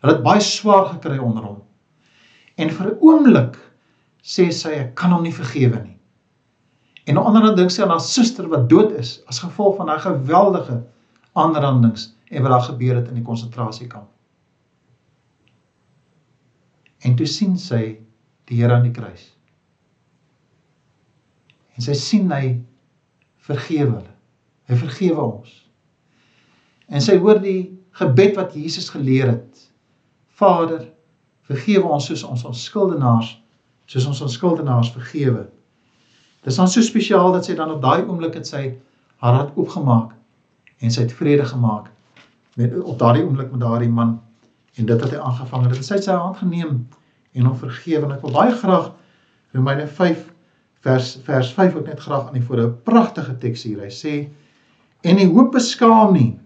Hulle 0.00 0.16
het 0.16 0.24
baie 0.26 0.40
swaar 0.42 0.86
gekry 0.94 1.18
onder 1.18 1.44
hom. 1.46 1.60
En 2.56 2.70
vir 2.70 2.86
'n 2.86 2.98
oomblik 3.00 3.56
sê 4.22 4.50
sy 4.52 4.70
ek 4.70 4.94
kan 4.94 5.12
hom 5.12 5.22
nie 5.22 5.34
vergewe 5.34 5.82
nie. 5.82 5.98
En 7.06 7.14
'n 7.14 7.24
ander 7.24 7.56
ding 7.56 7.70
sê 7.70 7.82
aan 7.82 7.90
haar 7.90 8.00
suster 8.00 8.48
wat 8.48 8.68
dood 8.68 8.92
is 8.92 9.22
as 9.26 9.38
gevolg 9.38 9.76
van 9.76 9.88
haar 9.88 10.00
geweldige 10.00 10.82
aanrandings 11.32 12.14
en 12.30 12.42
wat 12.42 12.50
daar 12.50 12.68
gebeur 12.70 12.96
het 12.96 13.08
in 13.08 13.14
die 13.14 13.24
konsentrasiekamp. 13.24 14.08
En 17.02 17.16
toe 17.16 17.26
sien 17.26 17.58
sy 17.58 17.98
die 18.44 18.60
Here 18.60 18.74
aan 18.74 18.82
die 18.82 18.94
kruis. 18.94 19.36
En 21.74 21.82
sy 21.82 21.94
sien 21.98 22.30
hy 22.30 22.60
vergewe 23.36 23.96
hulle. 23.96 24.14
Hy 24.70 24.76
vergewe 24.76 25.20
ons. 25.20 25.70
En 26.88 27.00
sy 27.00 27.16
hoor 27.18 27.40
die 27.42 27.72
gebed 27.98 28.36
wat 28.36 28.54
Jesus 28.54 28.90
geleer 28.92 29.32
het. 29.32 29.70
Vader, 30.38 30.91
vergewe 31.52 31.88
ons 31.88 32.08
soos 32.10 32.24
ons 32.24 32.44
ons 32.48 32.64
skuldenaars, 32.64 33.36
soos 33.86 34.06
ons 34.08 34.22
ons 34.24 34.38
skuldenaars 34.38 34.92
vergewe. 34.94 35.46
Dit 36.42 36.52
is 36.52 36.58
dan 36.58 36.70
so 36.70 36.82
spesiaal 36.82 37.32
dat 37.36 37.46
sy 37.46 37.54
dan 37.58 37.70
op 37.70 37.82
daai 37.82 38.02
oomblik 38.02 38.34
het 38.40 38.48
sy 38.48 38.72
haar 39.22 39.38
hart 39.38 39.56
oopgemaak 39.56 40.16
en 40.82 40.90
sy 40.90 41.04
het 41.04 41.14
vrede 41.14 41.46
gemaak 41.46 41.90
met 42.58 42.74
op 42.80 42.98
daardie 42.98 43.22
oomblik 43.24 43.52
met 43.52 43.62
daardie 43.62 43.90
man 43.92 44.16
en 44.76 44.88
dit 44.88 45.04
wat 45.04 45.12
hy 45.12 45.20
aangevang 45.20 45.68
het. 45.68 45.76
Het 45.76 45.86
sy 45.86 46.00
sy 46.02 46.16
hand 46.16 46.40
geneem 46.40 46.82
en 47.32 47.48
hom 47.48 47.56
vergewe 47.60 48.08
en 48.08 48.16
ek 48.16 48.24
wil 48.26 48.34
baie 48.34 48.56
graag 48.58 48.90
Romeine 49.54 49.86
5 49.86 50.26
vers 50.82 51.14
vers 51.26 51.52
5 51.54 51.78
ook 51.78 51.86
net 51.86 52.00
graag 52.00 52.26
aan 52.26 52.40
die 52.40 52.44
voor 52.44 52.64
'n 52.64 52.76
pragtige 52.84 53.38
teks 53.38 53.62
hier. 53.62 53.80
Hy 53.80 53.92
sê 53.92 54.14
en 55.02 55.16
die 55.16 55.28
hoop 55.28 55.52
beskaam 55.52 56.12
nie 56.12 56.38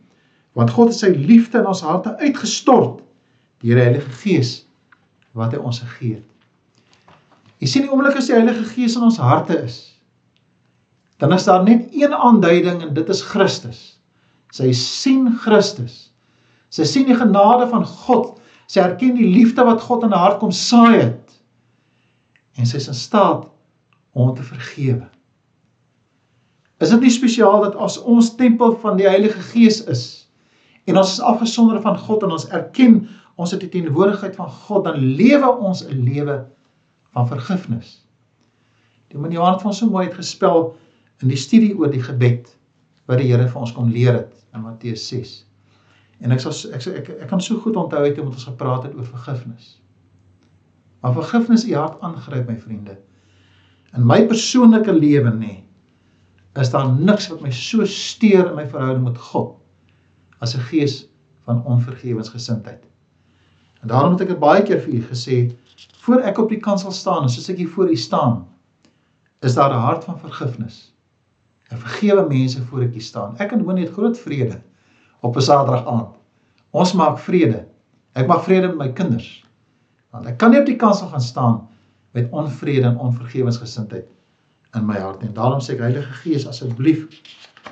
want 0.57 0.71
God 0.71 0.89
het 0.89 0.99
sy 0.99 1.13
liefde 1.13 1.59
in 1.59 1.67
ons 1.67 1.85
harte 1.85 2.17
uitgestort 2.19 3.03
deur 3.61 3.77
die 3.77 3.83
Heilige 3.83 4.13
Gees 4.21 4.66
wat 5.37 5.53
hy 5.55 5.61
ons 5.61 5.83
gegee 5.85 6.19
het. 6.19 7.17
Jy 7.61 7.69
sien 7.71 7.87
die 7.87 7.93
oomblik 7.93 8.19
as 8.19 8.29
die 8.29 8.37
Heilige 8.37 8.65
Gees 8.69 8.97
in 8.99 9.05
ons 9.07 9.21
harte 9.21 9.57
is, 9.63 9.79
dan 11.21 11.33
is 11.33 11.47
daar 11.49 11.63
net 11.65 11.89
een 11.97 12.13
aanduiding 12.13 12.83
en 12.85 12.93
dit 12.97 13.13
is 13.13 13.23
Christus. 13.25 13.81
Sy 14.53 14.73
sien 14.77 15.31
Christus. 15.41 16.11
Sy 16.73 16.85
sien 16.85 17.07
die 17.09 17.17
genade 17.17 17.69
van 17.71 17.87
God. 17.89 18.35
Sy 18.69 18.83
erken 18.83 19.17
die 19.17 19.29
liefde 19.31 19.65
wat 19.65 19.81
God 19.85 20.05
in 20.05 20.13
haar 20.13 20.27
hart 20.33 20.43
kom 20.43 20.53
saai 20.53 20.99
het. 20.99 21.37
En 22.61 22.69
sy 22.69 22.81
is 22.81 22.91
in 22.93 22.99
staat 22.99 23.47
om 24.17 24.35
te 24.37 24.45
vergewe. 24.45 25.07
Is 26.85 26.93
dit 26.93 27.07
nie 27.07 27.13
spesiaal 27.13 27.63
dat 27.65 27.77
as 27.81 27.97
ons 28.05 28.35
tempel 28.37 28.77
van 28.83 28.99
die 29.01 29.09
Heilige 29.09 29.41
Gees 29.53 29.81
is 29.89 30.05
en 30.87 31.01
ons 31.01 31.17
is 31.17 31.25
afgesonder 31.25 31.81
van 31.83 31.97
God 31.99 32.23
en 32.23 32.35
ons 32.37 32.45
erken 32.55 33.01
ons 33.37 33.53
het 33.53 33.61
die 33.61 33.71
teenwoordigheid 33.73 34.37
van 34.37 34.51
God, 34.51 34.85
dan 34.85 34.97
lewe 34.97 35.51
ons 35.61 35.85
'n 35.85 36.03
lewe 36.05 36.47
van 37.13 37.29
vergifnis. 37.29 38.07
Die 39.09 39.19
Johan 39.19 39.55
het 39.55 39.65
ons 39.65 39.79
so 39.79 39.91
mooi 39.91 40.07
uitgespel 40.07 40.77
in 41.23 41.29
die 41.29 41.37
studie 41.37 41.75
oor 41.79 41.91
die 41.91 42.03
gebed 42.03 42.51
wat 43.07 43.19
die 43.19 43.29
Here 43.31 43.49
vir 43.49 43.61
ons 43.61 43.73
kom 43.73 43.91
leer 43.91 44.15
het 44.15 44.47
in 44.55 44.65
Matteus 44.65 45.09
6. 45.09 45.45
En 46.25 46.33
ek 46.33 46.41
sal 46.41 46.73
ek 46.75 46.87
ek, 46.87 47.11
ek 47.23 47.29
kan 47.29 47.41
so 47.41 47.61
goed 47.61 47.77
onthou 47.77 48.03
het 48.05 48.19
omdat 48.19 48.35
ons 48.41 48.49
gepraat 48.49 48.83
het 48.89 48.95
oor 48.97 49.05
vergifnis. 49.05 49.77
Maar 51.01 51.13
vergifnis 51.13 51.67
u 51.69 51.75
hart 51.75 52.01
aangryp 52.01 52.49
my 52.49 52.57
vriende. 52.59 52.97
In 53.95 54.07
my 54.07 54.25
persoonlike 54.27 54.93
lewe 54.93 55.31
nê 55.31 55.63
is 56.57 56.73
daar 56.73 56.89
niks 56.89 57.29
wat 57.29 57.43
my 57.45 57.53
so 57.53 57.85
steur 57.85 58.49
in 58.49 58.57
my 58.57 58.65
verhouding 58.67 59.05
met 59.05 59.19
God 59.31 59.57
as 60.41 60.57
'n 60.57 60.65
gees 60.73 61.07
van 61.45 61.65
onvergewensgesindheid. 61.65 62.83
En 63.87 63.93
daarom 63.93 64.13
het 64.17 64.25
ek 64.25 64.33
dit 64.33 64.39
baie 64.43 64.63
keer 64.67 64.81
vir 64.83 64.95
u 64.99 65.01
gesê, 65.07 65.35
voor 66.03 66.25
ek 66.27 66.41
op 66.43 66.49
die 66.51 66.59
kansel 66.59 66.91
staan 66.91 67.23
en 67.23 67.31
soos 67.31 67.45
ek 67.53 67.61
hier 67.63 67.71
voor 67.71 67.93
u 67.95 67.97
staan, 67.97 68.41
is 69.47 69.55
daar 69.55 69.71
'n 69.71 69.79
hart 69.79 70.05
van 70.05 70.17
vergifnis. 70.19 70.79
Ek 71.71 71.79
vergewe 71.79 72.25
mense 72.27 72.63
voor 72.67 72.83
ek 72.83 72.97
hier 72.99 73.05
staan. 73.07 73.37
Ek 73.39 73.53
en 73.53 73.61
Hoenie 73.61 73.85
het 73.85 73.93
groot 73.95 74.19
vrede 74.19 74.59
op 75.21 75.37
'n 75.37 75.41
Saterdag 75.41 75.87
aand. 75.87 76.17
Ons 76.71 76.93
maak 76.93 77.19
vrede. 77.19 77.65
Ek 78.13 78.27
maak 78.27 78.43
vrede 78.43 78.67
met 78.67 78.77
my 78.77 78.93
kinders. 78.93 79.45
Want 80.11 80.27
ek 80.27 80.37
kan 80.39 80.51
nie 80.51 80.61
op 80.61 80.67
die 80.67 80.77
kansel 80.77 81.07
gaan 81.07 81.21
staan 81.21 81.69
met 82.11 82.31
onvrede 82.31 82.87
en 82.87 82.99
onvergewensgesindheid 82.99 84.09
in 84.75 84.87
my 84.87 84.99
hart 84.99 85.23
nie. 85.23 85.33
Daarom 85.33 85.61
sê 85.61 85.79
ek 85.79 85.79
Heilige 85.79 86.13
Gees, 86.13 86.47
asseblief 86.47 87.07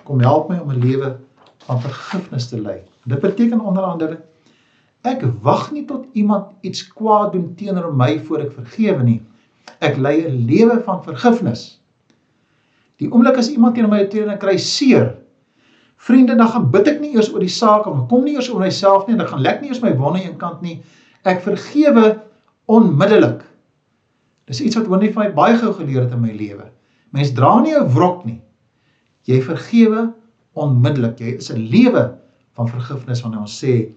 kom 0.04 0.20
help 0.20 0.48
my 0.48 0.58
om 0.58 0.70
'n 0.70 0.78
lewe 0.78 1.16
van 1.66 1.80
vergifnis 1.80 2.48
te 2.48 2.60
lei. 2.60 2.82
Dit 3.02 3.20
beteken 3.20 3.60
onder 3.60 3.82
andere 3.82 4.20
Ek 5.04 5.20
wag 5.44 5.68
nie 5.74 5.84
tot 5.84 6.06
iemand 6.16 6.54
iets 6.64 6.86
kwaad 6.88 7.34
doen 7.34 7.50
teenoor 7.58 7.92
my 7.92 8.16
voor 8.24 8.46
ek 8.46 8.54
vergewe 8.56 9.04
nie. 9.04 9.20
Ek 9.84 9.98
lei 10.00 10.24
'n 10.24 10.46
lewe 10.48 10.80
van 10.86 11.02
vergifnis. 11.04 11.80
Die 12.96 13.10
oomblik 13.10 13.36
as 13.36 13.50
iemand 13.50 13.74
teenoor 13.74 13.90
my 13.90 14.04
tree 14.06 14.24
en 14.24 14.38
kry 14.38 14.56
seer, 14.56 15.16
vriende, 15.96 16.36
dan 16.36 16.48
gaan 16.48 16.70
bid 16.70 16.88
ek 16.88 17.00
nie 17.00 17.14
eers 17.14 17.32
oor 17.32 17.40
die 17.40 17.52
saak 17.52 17.86
of 17.86 18.08
kom 18.08 18.24
nie 18.24 18.34
eers 18.34 18.48
oor 18.48 18.60
myself 18.60 19.06
nie, 19.06 19.16
dan 19.16 19.28
gaan 19.28 19.42
lek 19.42 19.60
nie 19.60 19.68
eers 19.68 19.82
my 19.82 19.92
wonde 19.96 20.24
een 20.24 20.38
kant 20.38 20.62
nie. 20.62 20.82
Ek 21.24 21.42
vergewe 21.42 22.22
onmiddellik. 22.66 23.44
Dis 24.46 24.60
iets 24.60 24.76
wat 24.76 24.86
wanneer 24.86 25.12
van 25.12 25.24
my 25.24 25.32
baie 25.32 25.58
gou 25.58 25.72
geleer 25.72 26.04
het 26.04 26.12
in 26.12 26.20
my 26.20 26.32
lewe. 26.32 26.70
Mens 27.12 27.32
dra 27.32 27.60
nie 27.60 27.76
'n 27.76 27.92
wrok 27.92 28.24
nie. 28.24 28.40
Jy 29.24 29.40
vergewe 29.42 30.12
onmiddellik. 30.54 31.18
Jy 31.20 31.36
is 31.36 31.50
'n 31.50 31.60
lewe 31.60 32.16
van 32.54 32.68
vergifnis 32.68 33.22
wanneer 33.22 33.40
ons 33.40 33.64
sê 33.64 33.92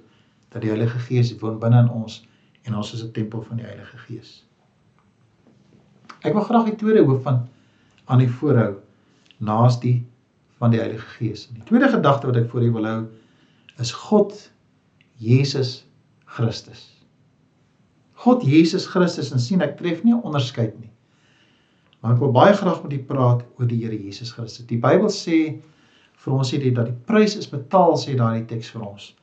dat 0.50 0.62
die 0.62 0.70
Heilige 0.70 1.00
Gees 1.00 1.34
woon 1.42 1.60
binne 1.60 1.80
in 1.86 1.90
ons 1.90 2.22
en 2.64 2.76
ons 2.76 2.94
is 2.94 3.04
'n 3.04 3.12
tempel 3.12 3.42
van 3.42 3.58
die 3.58 3.66
Heilige 3.66 3.98
Gees. 3.98 4.44
Ek 6.24 6.34
wil 6.34 6.42
graag 6.42 6.66
die 6.66 6.76
tweede 6.76 7.06
hoof 7.06 7.22
van 7.24 7.48
aan 8.06 8.20
die 8.20 8.30
voorhou 8.30 8.76
naas 9.38 9.80
die 9.80 10.06
van 10.58 10.72
die 10.72 10.80
Heilige 10.80 11.08
Gees. 11.18 11.48
Die 11.54 11.64
tweede 11.64 11.90
gedagte 11.90 12.28
wat 12.28 12.36
ek 12.36 12.50
voor 12.50 12.64
u 12.64 12.72
wil 12.72 12.86
hou 12.86 13.06
is 13.78 13.92
God 13.92 14.52
Jesus 15.18 15.86
Christus. 16.26 16.88
God 18.14 18.44
Jesus 18.44 18.88
Christus 18.90 19.32
en 19.32 19.40
sien 19.40 19.62
ek 19.62 19.78
tref 19.78 20.04
nie 20.04 20.14
'n 20.14 20.24
onderskeid 20.24 20.80
nie. 20.80 20.90
Maar 22.02 22.14
ek 22.14 22.20
wil 22.20 22.32
baie 22.32 22.54
graag 22.54 22.84
met 22.84 22.94
u 22.94 23.00
praat 23.00 23.46
oor 23.58 23.68
die 23.68 23.84
Here 23.84 23.98
Jesus 24.04 24.32
Christus. 24.32 24.66
Die 24.66 24.80
Bybel 24.80 25.10
sê 25.10 25.62
vir 26.18 26.34
ons 26.34 26.52
hierdie 26.52 26.74
dat 26.74 26.86
die 26.86 27.00
prys 27.06 27.36
is 27.36 27.50
betaal 27.50 27.98
sê 27.98 28.16
daardie 28.16 28.46
teks 28.46 28.70
vir 28.70 28.82
ons. 28.82 29.16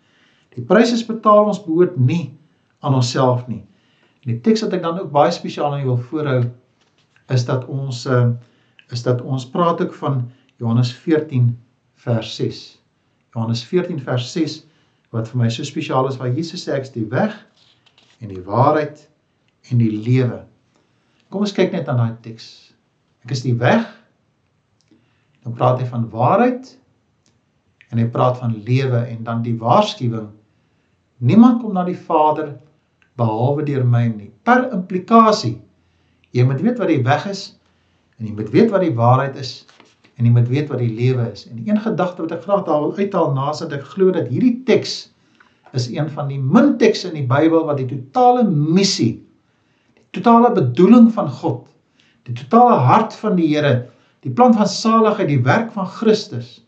Die 0.55 0.65
prys 0.65 0.93
is 0.95 1.07
betaal 1.07 1.51
ons 1.51 1.63
behoort 1.65 1.97
nie 1.99 2.35
aan 2.85 2.95
onsself 2.95 3.47
nie. 3.51 3.63
En 4.25 4.33
die 4.33 4.41
teks 4.45 4.63
wat 4.65 4.77
ek 4.77 4.85
dan 4.85 5.01
ook 5.01 5.11
baie 5.13 5.33
spesiaal 5.35 5.75
aan 5.75 5.83
u 5.85 5.91
wil 5.93 6.03
voorhou 6.11 6.41
is 7.35 7.45
dat 7.49 7.67
ons 7.73 8.05
uh, 8.07 8.29
is 8.93 9.03
dat 9.03 9.23
ons 9.23 9.47
praat 9.51 9.81
ook 9.83 9.95
van 9.97 10.23
Johannes 10.61 10.93
14 10.93 11.51
vers 12.05 12.37
6. 12.37 12.63
Johannes 13.35 13.65
14 13.65 14.01
vers 14.01 14.31
6 14.33 14.61
wat 15.15 15.31
vir 15.31 15.41
my 15.45 15.49
so 15.51 15.67
spesiaal 15.67 16.09
is 16.11 16.19
waar 16.21 16.33
Jesus 16.35 16.67
sê 16.67 16.75
ek 16.77 16.89
is 16.89 16.95
die 16.95 17.07
weg 17.11 17.35
en 18.21 18.31
die 18.31 18.43
waarheid 18.45 19.07
en 19.71 19.81
die 19.81 19.93
lewe. 19.93 20.43
Kom 21.31 21.45
ons 21.47 21.55
kyk 21.55 21.73
net 21.75 21.89
aan 21.89 22.01
daai 22.01 22.17
teks. 22.25 22.47
Ek 23.25 23.33
is 23.35 23.45
die 23.45 23.55
weg. 23.59 23.85
Dan 25.45 25.57
praat 25.57 25.81
hy 25.81 25.89
van 25.89 26.09
waarheid 26.13 26.73
en 27.91 28.01
hy 28.01 28.07
praat 28.11 28.41
van 28.41 28.57
lewe 28.67 29.05
en 29.07 29.23
dan 29.27 29.43
die 29.45 29.57
waarskuwing. 29.61 30.31
Niemand 31.25 31.63
kom 31.63 31.73
na 31.73 31.85
die 31.87 31.97
Vader 31.97 32.55
behalwe 33.17 33.65
deur 33.65 33.85
my 33.89 34.05
nie. 34.11 34.31
Per 34.45 34.67
implikasie. 34.77 35.57
Jy 36.35 36.45
moet 36.45 36.61
weet 36.65 36.81
wat 36.83 36.91
die 36.91 37.03
weg 37.07 37.25
is 37.31 37.45
en 38.19 38.29
jy 38.29 38.35
moet 38.37 38.51
weet 38.55 38.71
wat 38.75 38.83
die 38.85 38.95
waarheid 38.95 39.39
is 39.41 39.65
en 40.19 40.27
jy 40.27 40.33
moet 40.35 40.51
weet 40.51 40.69
wat 40.71 40.83
die 40.83 40.93
lewe 40.93 41.25
is. 41.31 41.47
En 41.51 41.63
een 41.63 41.81
gedagte 41.81 42.27
wat 42.27 42.35
ek 42.37 42.45
graag 42.45 42.65
daar 42.69 42.83
wil 42.85 42.95
uithaal 42.99 43.33
nadat 43.35 43.73
ek 43.75 43.87
glo 43.95 44.15
dat 44.15 44.29
hierdie 44.31 44.59
teks 44.69 44.97
is 45.75 45.89
een 45.91 46.11
van 46.15 46.29
die 46.31 46.39
min 46.39 46.77
tekste 46.79 47.11
in 47.11 47.19
die 47.23 47.31
Bybel 47.31 47.65
wat 47.67 47.81
die 47.81 47.89
totale 47.91 48.45
missie, 48.47 49.17
die 49.97 50.07
totale 50.21 50.53
bedoeling 50.55 51.09
van 51.15 51.31
God, 51.41 51.65
die 52.29 52.37
totale 52.45 52.79
hart 52.87 53.17
van 53.19 53.35
die 53.41 53.49
Here, 53.51 53.89
die 54.23 54.33
plan 54.33 54.55
van 54.55 54.71
saligheid, 54.71 55.29
die 55.33 55.43
werk 55.43 55.73
van 55.75 55.89
Christus 55.91 56.61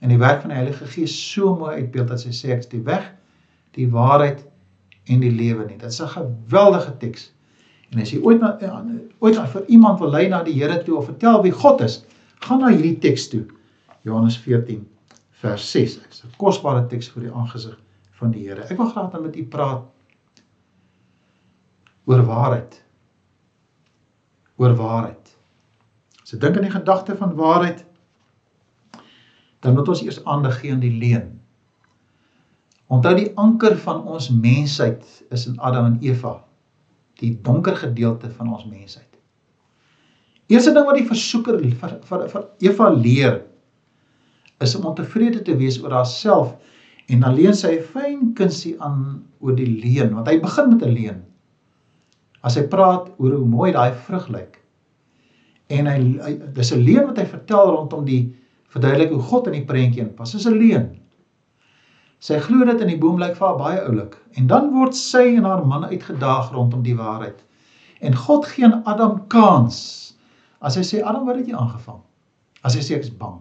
en 0.00 0.10
die 0.10 0.18
werk 0.18 0.42
van 0.42 0.50
die 0.50 0.58
Heilige 0.58 0.88
Gees 0.90 1.14
so 1.14 1.54
mooi 1.60 1.76
uitbeeld 1.78 2.10
dat 2.10 2.24
sy 2.24 2.34
sê 2.34 2.54
ek 2.56 2.64
is 2.64 2.72
die 2.72 2.82
weg, 2.86 3.06
die 3.76 3.88
waarheid 3.90 4.44
en 5.10 5.20
die 5.20 5.32
lewe 5.32 5.66
nie. 5.66 5.78
Dit 5.78 5.90
is 5.90 6.00
'n 6.02 6.08
geweldige 6.08 6.96
teks. 6.96 7.32
En 7.90 8.00
as 8.00 8.10
jy 8.10 8.20
ooit 8.22 8.40
na 8.40 8.58
ooit 9.18 9.36
vir 9.36 9.64
iemand 9.66 9.98
wil 9.98 10.10
lei 10.10 10.28
na 10.28 10.42
die 10.42 10.54
Here 10.54 10.82
toe 10.82 10.96
of 10.96 11.04
vertel 11.04 11.42
wie 11.42 11.52
God 11.52 11.80
is, 11.80 12.04
gaan 12.38 12.60
na 12.60 12.68
hierdie 12.68 12.98
teks 12.98 13.28
toe. 13.28 13.46
Johannes 14.02 14.38
14 14.38 14.86
vers 15.30 15.70
6. 15.70 15.94
Dit 15.94 16.10
is 16.10 16.22
'n 16.24 16.36
kosbare 16.36 16.86
teks 16.86 17.08
vir 17.08 17.22
die 17.22 17.32
aangesig 17.32 17.78
van 18.12 18.30
die 18.30 18.48
Here. 18.48 18.62
Ek 18.62 18.76
wil 18.76 18.86
graag 18.86 19.10
dan 19.10 19.22
met 19.22 19.36
u 19.36 19.44
praat 19.44 19.82
oor 22.04 22.22
waarheid. 22.22 22.82
Oor 24.56 24.74
waarheid. 24.74 25.36
As 26.22 26.34
ek 26.34 26.40
dink 26.40 26.56
aan 26.56 26.62
die 26.62 26.70
gedagte 26.70 27.16
van 27.16 27.34
waarheid, 27.34 27.84
dan 29.60 29.74
moet 29.74 29.88
ons 29.88 30.02
eers 30.02 30.24
aandag 30.24 30.60
gee 30.60 30.72
aan 30.72 30.80
die 30.80 30.98
leuen. 30.98 31.39
Onthou 32.90 33.12
die 33.14 33.30
anker 33.38 33.76
van 33.84 34.02
ons 34.10 34.30
mensheid 34.34 35.04
is 35.30 35.46
in 35.46 35.58
Adam 35.62 35.92
en 35.92 35.98
Eva, 36.02 36.40
die 37.22 37.36
donker 37.46 37.76
gedeelte 37.78 38.30
van 38.34 38.50
ons 38.50 38.66
mensheid. 38.66 39.06
Eerste 40.50 40.72
ding 40.74 40.88
wat 40.88 40.98
die 40.98 41.06
versoeker 41.06 41.60
vir, 41.62 41.96
vir, 42.08 42.26
vir 42.32 42.46
Eva 42.66 42.88
leer 42.90 43.36
is 44.60 44.74
om 44.76 44.88
ontevrede 44.90 45.44
te 45.46 45.54
wees 45.56 45.78
oor 45.82 45.94
haarself 45.94 46.56
en 47.10 47.22
alleen 47.26 47.54
sy 47.56 47.76
fyn 47.92 48.32
kunsie 48.38 48.74
aan 48.82 49.20
oor 49.38 49.54
die 49.56 49.68
leuen, 49.68 50.12
want 50.14 50.28
hy 50.28 50.40
begin 50.42 50.72
met 50.74 50.82
'n 50.82 50.94
leuen. 50.94 51.22
As 52.42 52.56
hy 52.56 52.66
praat 52.66 53.10
oor 53.18 53.36
hoe 53.36 53.46
mooi 53.46 53.72
daai 53.72 53.92
vrug 54.06 54.28
lyk. 54.28 54.58
En 55.70 55.86
hy, 55.86 55.98
hy 56.26 56.32
dis 56.54 56.72
'n 56.72 56.82
leuen 56.82 57.06
wat 57.06 57.18
hy 57.18 57.26
vertel 57.26 57.70
rondom 57.70 58.04
die 58.04 58.34
verduidelik 58.68 59.10
hoe 59.10 59.22
God 59.22 59.46
in 59.46 59.52
die 59.52 59.66
prentjie 59.66 60.02
inpas. 60.02 60.32
Dis 60.32 60.46
'n 60.46 60.58
leuen. 60.58 60.99
Sy 62.20 62.38
glo 62.38 62.64
dit 62.64 62.80
in 62.80 62.92
die 62.92 62.98
boom 63.00 63.18
lyk 63.18 63.36
vir 63.38 63.46
haar 63.46 63.58
baie 63.58 63.80
oulik 63.88 64.16
en 64.36 64.46
dan 64.46 64.70
word 64.74 64.96
sy 64.96 65.24
en 65.36 65.48
haar 65.48 65.64
man 65.66 65.88
uitgedaag 65.88 66.52
rondom 66.52 66.82
die 66.84 66.96
waarheid. 66.96 67.40
En 68.00 68.16
God 68.16 68.46
gee 68.46 68.64
aan 68.64 68.82
Adam 68.84 69.26
kans 69.28 70.10
As 70.60 70.76
hy 70.76 70.84
sê 70.84 71.00
Adam, 71.00 71.24
wat 71.24 71.40
het 71.40 71.48
jy 71.48 71.56
aangevang? 71.56 72.00
As 72.66 72.76
hy 72.76 72.84
sê 72.84 72.98
ek 72.98 73.06
is 73.06 73.14
bang. 73.16 73.38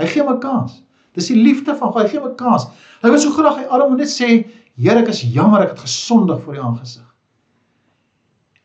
Hy 0.00 0.08
gee 0.10 0.22
hom 0.22 0.34
'n 0.34 0.42
kans. 0.42 0.82
Dis 1.14 1.30
die 1.30 1.38
liefde 1.38 1.76
van 1.78 1.92
God. 1.92 2.02
Hy 2.02 2.08
gee 2.10 2.20
hom 2.20 2.32
'n 2.32 2.36
kans. 2.36 2.66
Hy 3.02 3.10
wil 3.10 3.22
so 3.22 3.30
graag 3.30 3.62
hy 3.62 3.66
Adam 3.70 3.96
net 3.96 4.10
sê, 4.10 4.46
Here, 4.76 5.00
ek 5.00 5.08
is 5.08 5.22
jammer 5.22 5.62
ek 5.62 5.70
het 5.70 5.86
gesondig 5.86 6.42
voor 6.42 6.56
U 6.56 6.60
aangesig. 6.60 7.14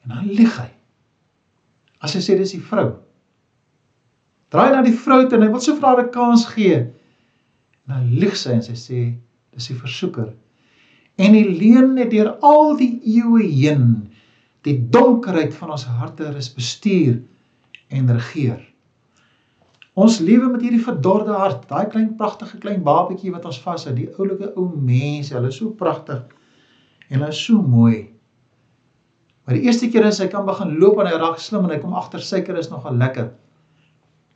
En 0.04 0.10
dan 0.10 0.26
lieg 0.28 0.58
hy. 0.58 0.68
As 2.02 2.14
hy 2.14 2.20
sê 2.20 2.36
dis 2.36 2.52
die 2.52 2.60
vrou. 2.60 2.98
Draai 4.52 4.72
na 4.72 4.82
die 4.82 4.92
vrou 4.92 5.22
toe 5.24 5.38
en 5.38 5.46
hy 5.46 5.52
wil 5.54 5.62
so 5.62 5.76
vir 5.76 5.88
haar 5.88 6.02
'n 6.04 6.12
kans 6.12 6.46
gee. 6.46 6.76
En 7.88 7.94
dan 7.94 8.10
lieg 8.12 8.36
sy 8.36 8.52
en 8.52 8.64
sy 8.64 8.74
sê 8.74 9.16
dis 9.56 9.72
die 9.72 9.78
versoeker. 9.78 10.32
En 11.22 11.36
die 11.36 11.48
leuen 11.48 11.98
het 12.00 12.12
deur 12.14 12.34
al 12.46 12.76
die 12.80 12.96
eeue 13.04 13.44
heen 13.44 13.88
die 14.66 14.78
donkerheid 14.94 15.56
van 15.58 15.74
ons 15.74 15.88
harte 15.90 16.28
is 16.38 16.52
bestuur 16.54 17.18
en 17.90 18.12
regeer. 18.14 18.62
Ons 20.00 20.22
lewe 20.24 20.48
met 20.48 20.62
hierdie 20.64 20.84
verdorde 20.84 21.34
hart, 21.36 21.66
daai 21.68 21.90
klein 21.92 22.14
pragtige 22.20 22.62
klein 22.62 22.84
babetjie 22.86 23.34
wat 23.34 23.46
ons 23.50 23.60
vashou, 23.60 23.92
die 23.96 24.08
oulike 24.16 24.54
ou 24.56 24.70
mense, 24.72 25.34
hulle 25.36 25.52
is 25.52 25.60
so 25.60 25.74
pragtig 25.78 26.22
en 27.10 27.20
hulle 27.20 27.34
is 27.34 27.42
so 27.44 27.60
mooi. 27.60 28.06
Maar 29.44 29.58
die 29.58 29.68
eerste 29.68 29.90
keer 29.92 30.08
as 30.08 30.22
hy 30.24 30.30
kan 30.32 30.46
begin 30.48 30.78
loop 30.80 31.02
en 31.02 31.10
hy 31.10 31.18
raak 31.20 31.42
slim 31.44 31.66
en 31.68 31.74
hy 31.74 31.82
kom 31.82 31.98
agter 31.98 32.24
suiker 32.24 32.56
is 32.62 32.72
nogal 32.72 32.96
lekker, 33.02 33.34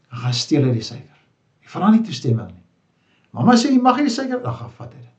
dan 0.10 0.24
gaan 0.26 0.36
steel 0.36 0.68
hy 0.68 0.74
die 0.76 0.84
suiker. 0.84 1.22
Hy 1.64 1.72
vra 1.72 1.94
nie 1.94 2.04
toestemming 2.04 2.52
nie. 2.52 2.65
Mamma 3.36 3.58
sê 3.60 3.74
jy 3.74 3.82
mag 3.84 4.00
nie 4.00 4.12
suiker, 4.12 4.40
gaan 4.40 4.72
vat 4.78 4.94
hy 4.94 5.02
dit. 5.02 5.12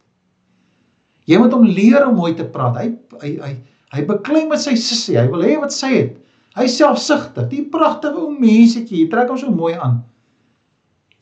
Jy 1.27 1.41
moet 1.43 1.53
hom 1.53 1.67
leer 1.67 2.07
om 2.07 2.17
mooi 2.17 2.33
te 2.39 2.47
praat. 2.49 2.79
Hy 2.81 2.89
hy 3.23 3.33
hy 3.43 3.53
hy 3.97 4.05
beklei 4.09 4.45
met 4.49 4.63
sy 4.63 4.75
sussie. 4.81 5.19
Hy 5.19 5.27
wil 5.33 5.45
hê 5.45 5.57
wat 5.61 5.75
sy 5.75 5.93
het. 5.93 6.15
Hy 6.57 6.65
selfsugtig, 6.73 7.51
die 7.51 7.65
pragtige 7.69 8.17
ou 8.17 8.31
mensetjie, 8.33 9.03
hy 9.05 9.09
trek 9.13 9.29
hom 9.29 9.39
so 9.41 9.53
mooi 9.53 9.75
aan. 9.77 10.01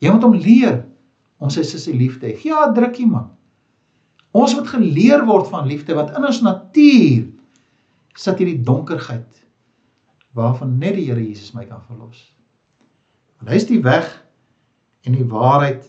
Jy 0.03 0.13
moet 0.13 0.23
hom 0.23 0.35
leer 0.39 0.77
om 1.43 1.51
sy 1.51 1.65
sussie 1.67 1.95
lief 1.97 2.19
te 2.21 2.31
hê. 2.31 2.37
Ja, 2.47 2.69
drukkie 2.75 3.07
man. 3.09 3.33
Ons 4.35 4.55
moet 4.55 4.67
geleer 4.67 5.23
word 5.27 5.49
van 5.51 5.67
liefde 5.67 5.95
wat 5.95 6.13
in 6.15 6.27
ons 6.27 6.41
natuur 6.43 7.27
sit 8.15 8.39
hierdie 8.39 8.63
donkerheid 8.67 9.43
waarvan 10.35 10.77
net 10.79 10.97
die 10.97 11.07
Here 11.07 11.23
Jesus 11.23 11.53
my 11.55 11.63
kan 11.67 11.83
verlos. 11.87 12.19
Want 13.39 13.51
hy 13.51 13.59
is 13.59 13.67
die 13.67 13.81
weg 13.83 14.07
en 15.07 15.15
die 15.15 15.27
waarheid 15.31 15.87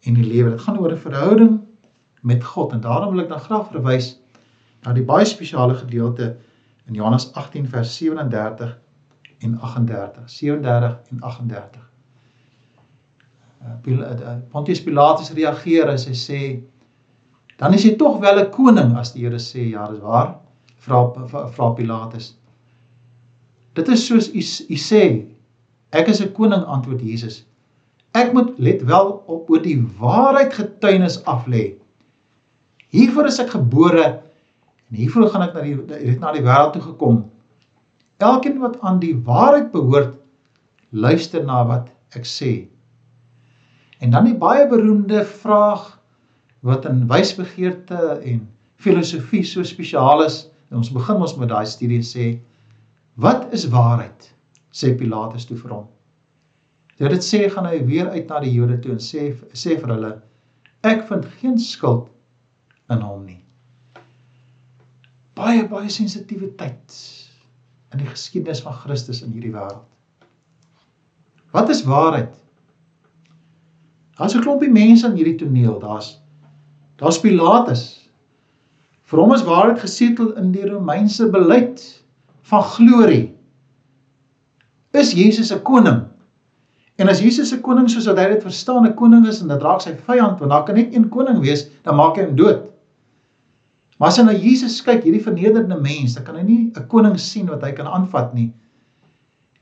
en 0.00 0.14
die 0.14 0.26
lewe. 0.26 0.50
Dit 0.50 0.60
gaan 0.60 0.78
oor 0.78 0.92
'n 0.92 0.96
verhouding 0.96 1.60
met 2.20 2.44
God 2.44 2.72
en 2.72 2.80
daarom 2.80 3.14
wil 3.14 3.22
ek 3.22 3.28
dan 3.28 3.40
graag 3.40 3.70
verwys 3.70 4.20
na 4.82 4.92
die 4.92 5.04
baie 5.04 5.24
spesiale 5.24 5.74
gedeelte 5.74 6.36
in 6.86 6.94
Johannes 6.94 7.32
18 7.32 7.68
vers 7.68 7.96
37 7.96 8.78
en 9.38 9.58
38 9.60 10.30
37 10.30 10.98
en 11.10 11.20
38 11.20 11.88
uh, 13.86 13.98
uh, 14.00 14.36
Pontius 14.50 14.82
Pilatus 14.82 15.32
reageer 15.32 15.90
as 15.92 16.06
hy 16.08 16.16
sê 16.16 16.40
dan 17.58 17.74
is 17.74 17.84
jy 17.84 17.96
tog 17.98 18.20
wel 18.22 18.38
'n 18.40 18.50
koning 18.54 18.94
as 18.96 19.12
die 19.12 19.24
Here 19.26 19.38
sê 19.42 19.70
ja 19.70 19.88
dis 19.90 20.00
waar 20.00 20.36
vra 20.78 21.00
vra 21.54 21.70
Pilatus. 21.74 22.36
Dit 23.74 23.88
is 23.88 24.06
soos 24.06 24.28
u 24.30 24.42
u 24.74 24.76
sê 24.76 25.02
ek 25.90 26.08
is 26.08 26.20
'n 26.22 26.32
koning 26.32 26.64
antwoord 26.64 27.02
Jesus 27.02 27.44
ek 28.18 28.32
moet 28.36 28.54
let 28.58 28.84
wel 28.88 29.12
op 29.26 29.50
oor 29.50 29.62
die 29.64 29.78
waarheid 30.00 30.54
getuienis 30.56 31.20
af 31.24 31.46
lê 31.46 31.66
hiervoor 32.94 33.28
is 33.30 33.40
ek 33.42 33.54
gebore 33.56 34.08
En 34.88 34.96
hiervoor 34.96 35.28
gaan 35.28 35.44
ek 35.44 35.56
na 35.56 35.64
die 35.66 35.76
het 36.08 36.22
na 36.22 36.32
die 36.32 36.44
wêreld 36.44 36.72
toe 36.76 36.82
gekom. 36.82 37.20
Elkeen 38.24 38.58
wat 38.62 38.78
aan 38.80 39.00
die 39.02 39.14
waarheid 39.24 39.70
behoort, 39.74 40.16
luister 40.90 41.44
na 41.44 41.60
wat 41.68 41.90
ek 42.16 42.24
sê. 42.24 42.52
En 44.00 44.14
dan 44.14 44.30
die 44.30 44.38
baie 44.38 44.64
beroemde 44.70 45.24
vraag 45.28 45.90
wat 46.64 46.88
in 46.88 47.04
wysbegeerte 47.10 47.98
en 48.24 48.46
filosofie 48.80 49.44
so 49.44 49.62
spesiaal 49.66 50.24
is. 50.24 50.46
Ons 50.72 50.92
begin 50.94 51.20
ons 51.20 51.36
met 51.36 51.52
daai 51.52 51.66
studie 51.68 52.00
sê 52.04 52.38
wat 53.20 53.52
is 53.52 53.68
waarheid? 53.68 54.32
sê 54.72 54.92
Pilatus 54.94 55.46
toe 55.48 55.56
vir 55.58 55.72
hom. 55.74 55.86
Dit 56.98 57.10
dit 57.10 57.24
sê 57.24 57.44
gaan 57.50 57.66
hy 57.66 57.84
weer 57.86 58.08
uit 58.10 58.28
na 58.28 58.40
die 58.40 58.52
Jode 58.52 58.78
toe 58.82 58.92
en 58.92 59.02
sê 59.02 59.32
sê 59.52 59.78
vir 59.80 59.94
hulle 59.94 60.14
ek 60.86 61.04
vind 61.10 61.26
geen 61.40 61.58
skuld 61.58 62.08
in 62.90 63.02
hom 63.02 63.26
nie 63.26 63.42
baie 65.38 65.62
baie 65.70 65.90
sensitiwiteit 65.92 66.96
in 67.94 68.02
die 68.02 68.10
geskiedenis 68.10 68.60
van 68.64 68.76
Christus 68.82 69.22
in 69.24 69.32
hierdie 69.32 69.54
wêreld. 69.54 69.86
Wat 71.54 71.70
is 71.72 71.84
waarheid? 71.88 72.34
Daar's 74.18 74.34
'n 74.34 74.42
klompie 74.42 74.70
mense 74.70 75.06
in 75.06 75.16
hierdie 75.16 75.38
toneel. 75.38 75.78
Daar's 75.80 76.18
daar's 76.98 77.20
Pilatus. 77.20 78.10
Vir 79.02 79.20
hom 79.20 79.32
is 79.34 79.46
waarheid 79.46 79.78
gesetel 79.78 80.34
in 80.36 80.52
die 80.52 80.66
Romeinse 80.66 81.30
beleid 81.30 82.02
van 82.42 82.62
glorie. 82.62 83.34
Is 84.92 85.12
Jesus 85.12 85.52
'n 85.52 85.62
koning? 85.62 86.07
En 86.98 87.08
as 87.08 87.20
Jesus 87.22 87.52
'n 87.54 87.60
koning 87.62 87.90
soos 87.90 88.06
wat 88.10 88.18
hy 88.18 88.28
dit 88.34 88.42
verstaan, 88.42 88.86
'n 88.86 88.94
koning 88.94 89.26
is 89.26 89.40
en 89.40 89.48
dit 89.48 89.62
raak 89.62 89.80
sy 89.80 89.94
vyand, 89.94 90.38
want 90.38 90.50
daar 90.50 90.64
kan 90.64 90.74
net 90.74 90.94
een 90.94 91.08
koning 91.08 91.38
wees, 91.40 91.68
dan 91.82 91.96
maak 91.96 92.16
hy 92.16 92.24
hom 92.24 92.36
dood. 92.36 92.70
Maar 93.98 94.08
as 94.08 94.16
hy 94.16 94.24
na 94.24 94.32
Jesus 94.32 94.82
kyk, 94.82 95.02
hierdie 95.02 95.22
vernederde 95.22 95.80
mens, 95.80 96.14
dan 96.14 96.24
kan 96.24 96.36
hy 96.36 96.42
nie 96.42 96.72
'n 96.74 96.86
koning 96.86 97.18
sien 97.18 97.46
wat 97.46 97.62
hy 97.62 97.72
kan 97.72 97.86
aanvat 97.86 98.34
nie. 98.34 98.52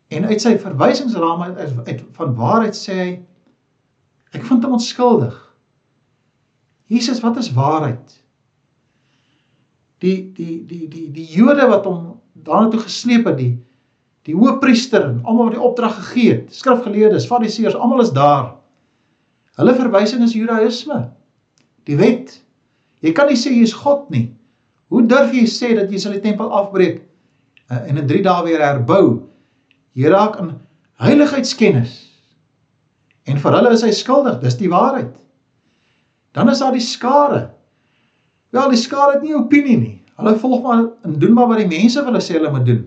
En 0.09 0.25
uit 0.25 0.41
sy 0.41 0.59
verwysingsrame 0.59 1.55
uit, 1.57 1.89
uit 1.89 2.05
van 2.13 2.35
waarheid 2.35 2.75
sê 2.75 2.95
hy 2.95 3.23
ek 4.33 4.45
vind 4.45 4.65
hom 4.65 4.73
onskuldig. 4.73 5.35
Jesus, 6.87 7.21
wat 7.21 7.37
is 7.37 7.53
waarheid? 7.53 8.25
Die 9.99 10.33
die 10.33 10.65
die 10.67 10.89
die 10.89 11.11
die 11.13 11.27
Jode 11.27 11.67
wat 11.69 11.85
hom 11.85 12.21
daarna 12.33 12.71
toe 12.71 12.81
gesleep 12.81 13.27
het, 13.27 13.39
die 13.39 13.66
die 14.27 14.35
hoëpriester 14.35 15.05
en 15.07 15.21
almal 15.25 15.51
wat 15.51 15.55
die 15.55 15.63
opdrag 15.63 15.99
gegee 16.01 16.33
het, 16.33 16.55
skrifgeleerdes, 16.55 17.29
fariseërs, 17.31 17.77
almal 17.79 18.03
is 18.03 18.13
daar. 18.15 18.57
Hulle 19.57 19.75
verwysing 19.79 20.25
is 20.27 20.35
Judaïsme. 20.37 20.99
Die 21.87 21.97
wet. 22.01 22.35
Jy 23.05 23.13
kan 23.17 23.31
nie 23.31 23.39
sê 23.39 23.53
jy 23.55 23.63
is 23.69 23.77
God 23.77 24.09
nie. 24.11 24.29
Hoe 24.91 25.05
durf 25.07 25.35
jy 25.35 25.45
sê 25.51 25.73
dat 25.79 25.93
jy 25.93 26.01
sal 26.03 26.17
die 26.17 26.25
tempel 26.25 26.51
afbreek 26.55 26.99
eh, 27.71 27.87
en 27.87 28.03
in 28.03 28.09
3 28.09 28.25
dae 28.27 28.47
weer 28.47 28.65
herbou? 28.65 29.05
Jy 29.97 30.11
raak 30.13 30.41
in 30.43 30.53
heiligheidskennis. 31.03 31.95
En 33.27 33.39
vir 33.43 33.57
hulle 33.59 33.73
is 33.75 33.85
hy 33.87 33.93
skuldig, 33.95 34.41
dis 34.43 34.59
die 34.59 34.71
waarheid. 34.71 35.15
Dan 36.37 36.51
is 36.53 36.61
daar 36.63 36.75
die 36.75 36.85
skare. 36.85 37.47
Wel, 38.55 38.75
die 38.75 38.81
skare 38.81 39.17
het 39.17 39.25
nie 39.25 39.35
opinie 39.39 39.79
nie. 39.79 39.97
Hulle 40.19 40.37
volg 40.41 40.63
maar 40.65 40.85
en 41.05 41.17
doen 41.21 41.35
maar 41.37 41.49
wat 41.51 41.63
die 41.63 41.71
mense 41.71 42.01
vir 42.01 42.11
hulle 42.11 42.23
sê 42.25 42.37
hulle 42.39 42.53
moet 42.53 42.67
doen. 42.69 42.85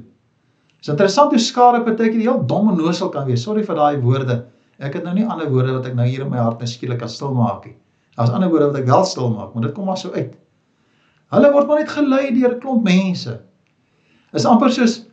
Dit 0.79 0.87
is 0.87 0.93
interessant 0.93 1.33
hoe 1.35 1.41
skare 1.43 1.81
partykeer 1.83 2.21
heel 2.23 2.39
dom 2.47 2.69
en 2.71 2.77
nosel 2.79 3.09
kan 3.11 3.25
wees. 3.27 3.43
Sorry 3.43 3.65
vir 3.67 3.75
daai 3.75 3.99
woorde. 3.99 4.37
Ek 4.79 4.93
het 4.95 5.03
nou 5.03 5.11
nie 5.13 5.25
ander 5.27 5.49
woorde 5.51 5.73
wat 5.75 5.89
ek 5.89 5.97
nou 5.97 6.05
hier 6.07 6.23
in 6.23 6.29
my 6.31 6.39
hart 6.39 6.61
net 6.63 6.71
skielik 6.71 7.01
kan 7.01 7.11
stil 7.11 7.33
maak 7.35 7.65
nie. 7.67 7.75
Daar's 8.15 8.31
ander 8.31 8.47
woorde 8.47 8.69
wat 8.71 8.79
ek 8.79 8.87
wel 8.87 9.03
stil 9.05 9.27
maak, 9.33 9.51
maar 9.53 9.67
dit 9.67 9.75
kom 9.75 9.89
maar 9.91 9.99
so 9.99 10.15
uit. 10.15 10.37
Hulle 11.35 11.51
word 11.51 11.67
maar 11.67 11.83
net 11.83 11.91
gelei 11.91 12.31
deur 12.31 12.55
'n 12.55 12.61
klomp 12.63 12.87
mense. 12.87 13.35
Is 14.33 14.45
amper 14.45 14.71
soos 14.71 15.05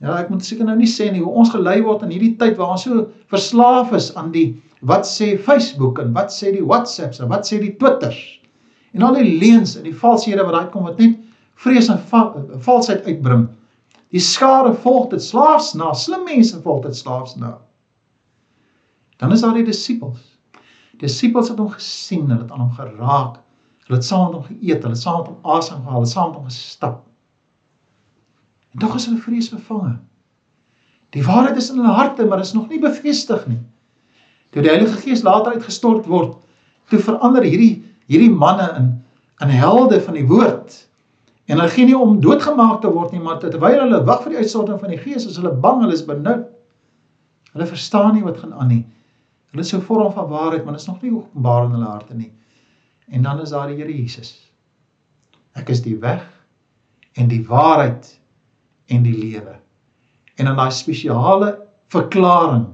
ja, 0.00 0.16
ek 0.16 0.30
moet 0.32 0.44
seker 0.44 0.64
nou 0.64 0.76
nie 0.78 0.88
sê 0.88 1.10
nie 1.12 1.20
hoe 1.20 1.34
ons 1.42 1.52
gelei 1.52 1.82
word 1.84 2.02
in 2.06 2.10
hierdie 2.14 2.36
tyd 2.40 2.56
waar 2.56 2.72
ons 2.72 2.86
so 2.88 3.10
verslaaf 3.28 3.92
is 3.92 4.14
aan 4.16 4.32
die 4.32 4.56
wat 4.80 5.04
sê 5.04 5.34
Facebook 5.36 6.00
en 6.00 6.14
wat 6.16 6.32
sê 6.32 6.54
die 6.54 6.64
WhatsApps 6.64 7.20
en 7.20 7.28
wat 7.28 7.44
sê 7.44 7.60
die 7.60 7.76
Twitters. 7.76 8.40
En 8.96 9.02
al 9.02 9.20
die 9.20 9.36
leuns 9.42 9.76
en 9.76 9.84
die 9.84 9.92
valshede 9.94 10.46
wat 10.46 10.56
daai 10.56 10.70
kom 10.72 10.88
wat 10.88 10.98
net 10.98 11.18
vrees 11.60 11.90
en 11.92 12.00
valsheid 12.64 13.04
uitbring. 13.04 13.50
Die 14.10 14.22
skare 14.22 14.72
volg 14.74 15.10
dit 15.12 15.22
slaafs 15.22 15.72
na, 15.78 15.92
slim 15.94 16.24
mense 16.26 16.58
volg 16.64 16.82
dit 16.86 16.96
slaafs 16.96 17.36
na. 17.38 17.58
Dan 19.20 19.32
is 19.32 19.44
daar 19.44 19.54
die 19.54 19.66
disippels. 19.66 20.22
Disippels 21.00 21.52
het 21.52 21.60
hom 21.60 21.70
gesien, 21.70 22.26
hulle 22.26 22.42
het 22.42 22.50
aan 22.50 22.64
hom 22.64 22.74
geraak. 22.74 23.38
Hulle 23.86 23.98
het 24.00 24.06
saam 24.06 24.26
met 24.26 24.38
hom 24.38 24.46
geëet, 24.48 24.82
hulle 24.82 24.96
het 24.96 25.02
saam 25.02 25.20
met 25.20 25.30
hom 25.30 25.54
asem 25.56 25.78
gehaal, 25.78 26.00
hulle 26.00 26.08
het 26.08 26.14
saam 26.14 26.30
met 26.30 26.40
hom 26.40 26.50
gestap. 26.50 27.00
En 28.74 28.82
tog 28.82 28.96
is 28.98 29.06
hulle 29.06 29.22
vreesbevange. 29.22 29.96
Die 31.14 31.24
waarheid 31.26 31.58
is 31.58 31.70
in 31.70 31.80
hulle 31.80 31.94
harte, 31.94 32.26
maar 32.26 32.42
is 32.42 32.54
nog 32.54 32.68
nie 32.70 32.80
bevestig 32.82 33.46
nie. 33.50 33.60
Toe 34.50 34.62
die 34.62 34.70
Heilige 34.70 34.98
Gees 35.02 35.22
later 35.26 35.54
uitgestort 35.54 36.06
word, 36.10 36.36
toe 36.90 36.98
verander 36.98 37.46
hierdie 37.46 37.76
hierdie 38.10 38.32
manne 38.34 38.66
in 38.78 38.88
in 39.40 39.52
helde 39.54 40.00
van 40.04 40.16
die 40.18 40.26
woord 40.28 40.74
En 41.50 41.58
hulle 41.58 41.72
gee 41.72 41.88
nie 41.88 41.98
om 41.98 42.20
doodgemaak 42.22 42.78
te 42.84 42.90
word 42.94 43.10
nie, 43.10 43.20
maar 43.22 43.40
terwyl 43.42 43.80
hulle 43.82 43.98
wag 44.06 44.22
vir 44.22 44.36
die 44.36 44.42
uitstorting 44.44 44.78
van 44.78 44.92
die 44.92 45.00
Gees, 45.00 45.26
is 45.26 45.38
hulle 45.40 45.50
bang, 45.64 45.80
hulle 45.82 45.96
is 45.96 46.04
benoud. 46.06 46.44
Hulle 47.50 47.66
verstaan 47.66 48.14
nie 48.14 48.22
wat 48.22 48.38
gaan 48.38 48.52
aan 48.54 48.70
nie. 48.70 48.84
Hulle 49.50 49.64
is 49.66 49.72
so 49.72 49.82
vorm 49.82 50.12
van 50.14 50.28
waarheid, 50.30 50.62
maar 50.62 50.76
dit 50.76 50.84
is 50.84 50.86
nog 50.86 51.00
nie 51.02 51.10
openbaar 51.10 51.64
in 51.66 51.72
hulle 51.74 51.88
harte 51.90 52.14
nie. 52.14 52.30
En 53.10 53.26
dan 53.26 53.40
is 53.42 53.50
daar 53.50 53.66
die 53.66 53.80
Here 53.80 53.90
Jesus. 53.90 54.36
Ek 55.58 55.72
is 55.74 55.82
die 55.82 55.96
weg 55.98 56.22
en 57.18 57.26
die 57.32 57.42
waarheid 57.48 58.06
en 58.94 59.02
die 59.02 59.16
lewe. 59.16 59.56
En 60.38 60.46
in 60.46 60.60
daai 60.60 60.70
spesiale 60.70 61.56
verklaring 61.90 62.68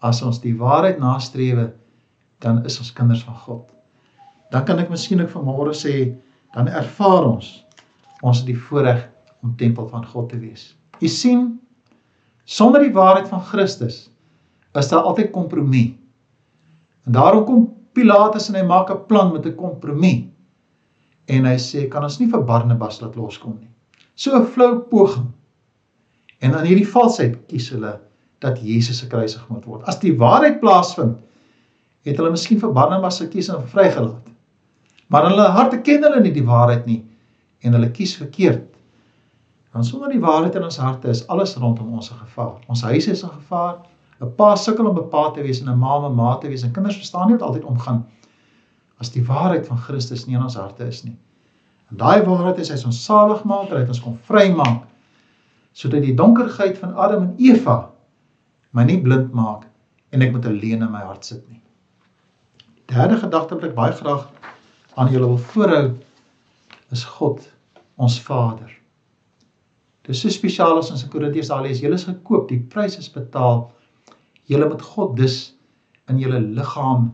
as 0.00 0.22
ons 0.24 0.40
die 0.40 0.54
waarheid 0.56 0.96
nastrewe, 0.98 1.68
dan 2.40 2.64
is 2.64 2.80
ons 2.80 2.94
kinders 2.96 3.26
van 3.28 3.36
God. 3.44 3.68
Dan 4.50 4.64
kan 4.64 4.80
ek 4.80 4.88
miskien 4.90 5.20
ook 5.20 5.30
vanmôre 5.36 5.76
sê, 5.76 6.14
dan 6.56 6.72
ervaar 6.72 7.28
ons 7.28 7.52
ons 8.22 8.38
het 8.42 8.48
die 8.48 8.58
voorreg 8.68 9.02
om 9.42 9.56
tempel 9.58 9.88
van 9.90 10.06
God 10.06 10.30
te 10.30 10.38
wees. 10.38 10.72
U 11.02 11.08
sien, 11.10 11.46
sonder 12.46 12.84
die 12.84 12.94
waarheid 12.94 13.28
van 13.30 13.42
Christus 13.50 14.06
is 14.78 14.88
daar 14.88 15.08
altyd 15.10 15.32
kompromie. 15.34 15.98
En 17.06 17.18
daarom 17.18 17.44
kom 17.44 17.64
Pilatus 17.92 18.48
en 18.48 18.56
hy 18.56 18.64
maak 18.64 18.90
'n 18.90 19.06
plan 19.06 19.32
met 19.32 19.46
'n 19.46 19.54
kompromie. 19.54 20.30
En 21.26 21.44
hy 21.44 21.58
sê, 21.58 21.88
kan 21.88 22.02
ons 22.02 22.18
nie 22.18 22.30
vir 22.30 22.44
Barnabas 22.44 23.00
laat 23.00 23.16
loskom 23.16 23.58
nie. 23.60 23.70
So 24.14 24.36
'n 24.36 24.46
flou 24.46 24.78
poging. 24.78 25.32
En 26.40 26.54
aan 26.54 26.64
hierdie 26.64 26.88
valsheid 26.88 27.36
kies 27.48 27.70
hulle 27.70 28.00
dat 28.38 28.58
Jesus 28.58 28.98
se 28.98 29.06
kruisig 29.06 29.48
moet 29.48 29.64
word. 29.64 29.82
As 29.88 29.98
die 29.98 30.16
waarheid 30.16 30.60
plaasvind, 30.60 31.18
het 32.02 32.16
hulle 32.16 32.30
miskien 32.30 32.60
vir 32.60 32.72
Barnabas 32.72 33.20
gekies 33.20 33.48
en 33.48 33.68
vrygelaat. 33.68 34.28
Maar 35.08 35.24
in 35.24 35.30
hulle 35.30 35.48
harte 35.48 35.80
ken 35.80 36.02
hulle 36.02 36.20
nie 36.20 36.32
die 36.32 36.46
waarheid 36.46 36.86
nie 36.86 37.04
en 37.62 37.76
hulle 37.76 37.90
kies 37.90 38.16
verkeerd. 38.16 38.68
Dan 39.72 39.84
sonder 39.84 40.12
die 40.12 40.20
waarheid 40.20 40.58
in 40.58 40.66
ons 40.66 40.76
harte 40.76 41.08
is 41.08 41.24
alles 41.32 41.54
rondom 41.56 41.94
ons 41.94 42.10
'n 42.10 42.18
gevaar. 42.24 42.58
Ons 42.68 42.82
huis 42.82 43.06
is 43.06 43.24
'n 43.24 43.30
gevaar. 43.30 43.76
'n 44.20 44.34
Pa 44.36 44.54
sukkel 44.56 44.86
om 44.86 44.98
'n 44.98 45.08
pa 45.08 45.30
te 45.30 45.42
wees 45.42 45.60
en 45.60 45.68
'n 45.68 45.78
ma 45.78 45.98
'n 45.98 46.14
ma 46.14 46.36
te 46.36 46.48
wees 46.48 46.62
en 46.62 46.72
kinders 46.72 46.96
verstaan 46.96 47.26
nie 47.26 47.36
wat 47.38 47.48
altyd 47.48 47.64
omgaan 47.64 48.06
as 49.00 49.10
die 49.10 49.24
waarheid 49.26 49.66
van 49.66 49.78
Christus 49.78 50.26
nie 50.26 50.36
in 50.36 50.42
ons 50.42 50.54
harte 50.54 50.86
is 50.86 51.02
nie. 51.04 51.16
En 51.90 51.96
daai 51.96 52.22
waarheid 52.22 52.58
is 52.58 52.70
hy 52.70 52.78
ons 52.86 53.04
salig 53.04 53.44
maak, 53.44 53.70
hy 53.70 53.82
het 53.82 53.88
ons 53.88 54.00
kom 54.00 54.18
vrymaak 54.28 54.88
sodat 55.72 56.04
die 56.04 56.14
donkerheid 56.14 56.78
van 56.78 56.94
Adam 57.00 57.22
en 57.22 57.34
Eva 57.38 57.90
my 58.76 58.84
nie 58.84 59.00
blind 59.00 59.32
maak 59.32 59.64
en 60.12 60.22
ek 60.22 60.32
moet 60.32 60.46
alleen 60.46 60.84
in 60.84 60.92
my 60.92 61.00
hart 61.00 61.24
sit 61.24 61.48
nie. 61.48 61.62
Derde 62.92 63.16
gedagte 63.16 63.56
wat 63.56 63.64
ek 63.64 63.74
baie 63.74 63.92
graag 63.92 64.26
aan 65.00 65.12
julle 65.12 65.30
wil 65.32 65.38
voorhou 65.52 65.86
is 66.92 67.04
God 67.04 67.42
ons 67.96 68.18
Vader. 68.20 68.70
Dit 70.02 70.16
is 70.16 70.22
so 70.24 70.32
spesiaal 70.34 70.80
as 70.80 70.90
ons 70.90 71.04
in 71.06 71.10
Korintiërs 71.12 71.50
daar 71.52 71.62
lees, 71.64 71.80
julle 71.82 71.98
is 71.98 72.08
gekoop, 72.08 72.48
die 72.50 72.60
prys 72.72 72.98
is 72.98 73.10
betaal. 73.12 73.68
Julle 74.50 74.66
moet 74.68 74.82
God 74.82 75.14
dus 75.16 75.36
in 76.10 76.18
julle 76.18 76.40
liggaam 76.42 77.12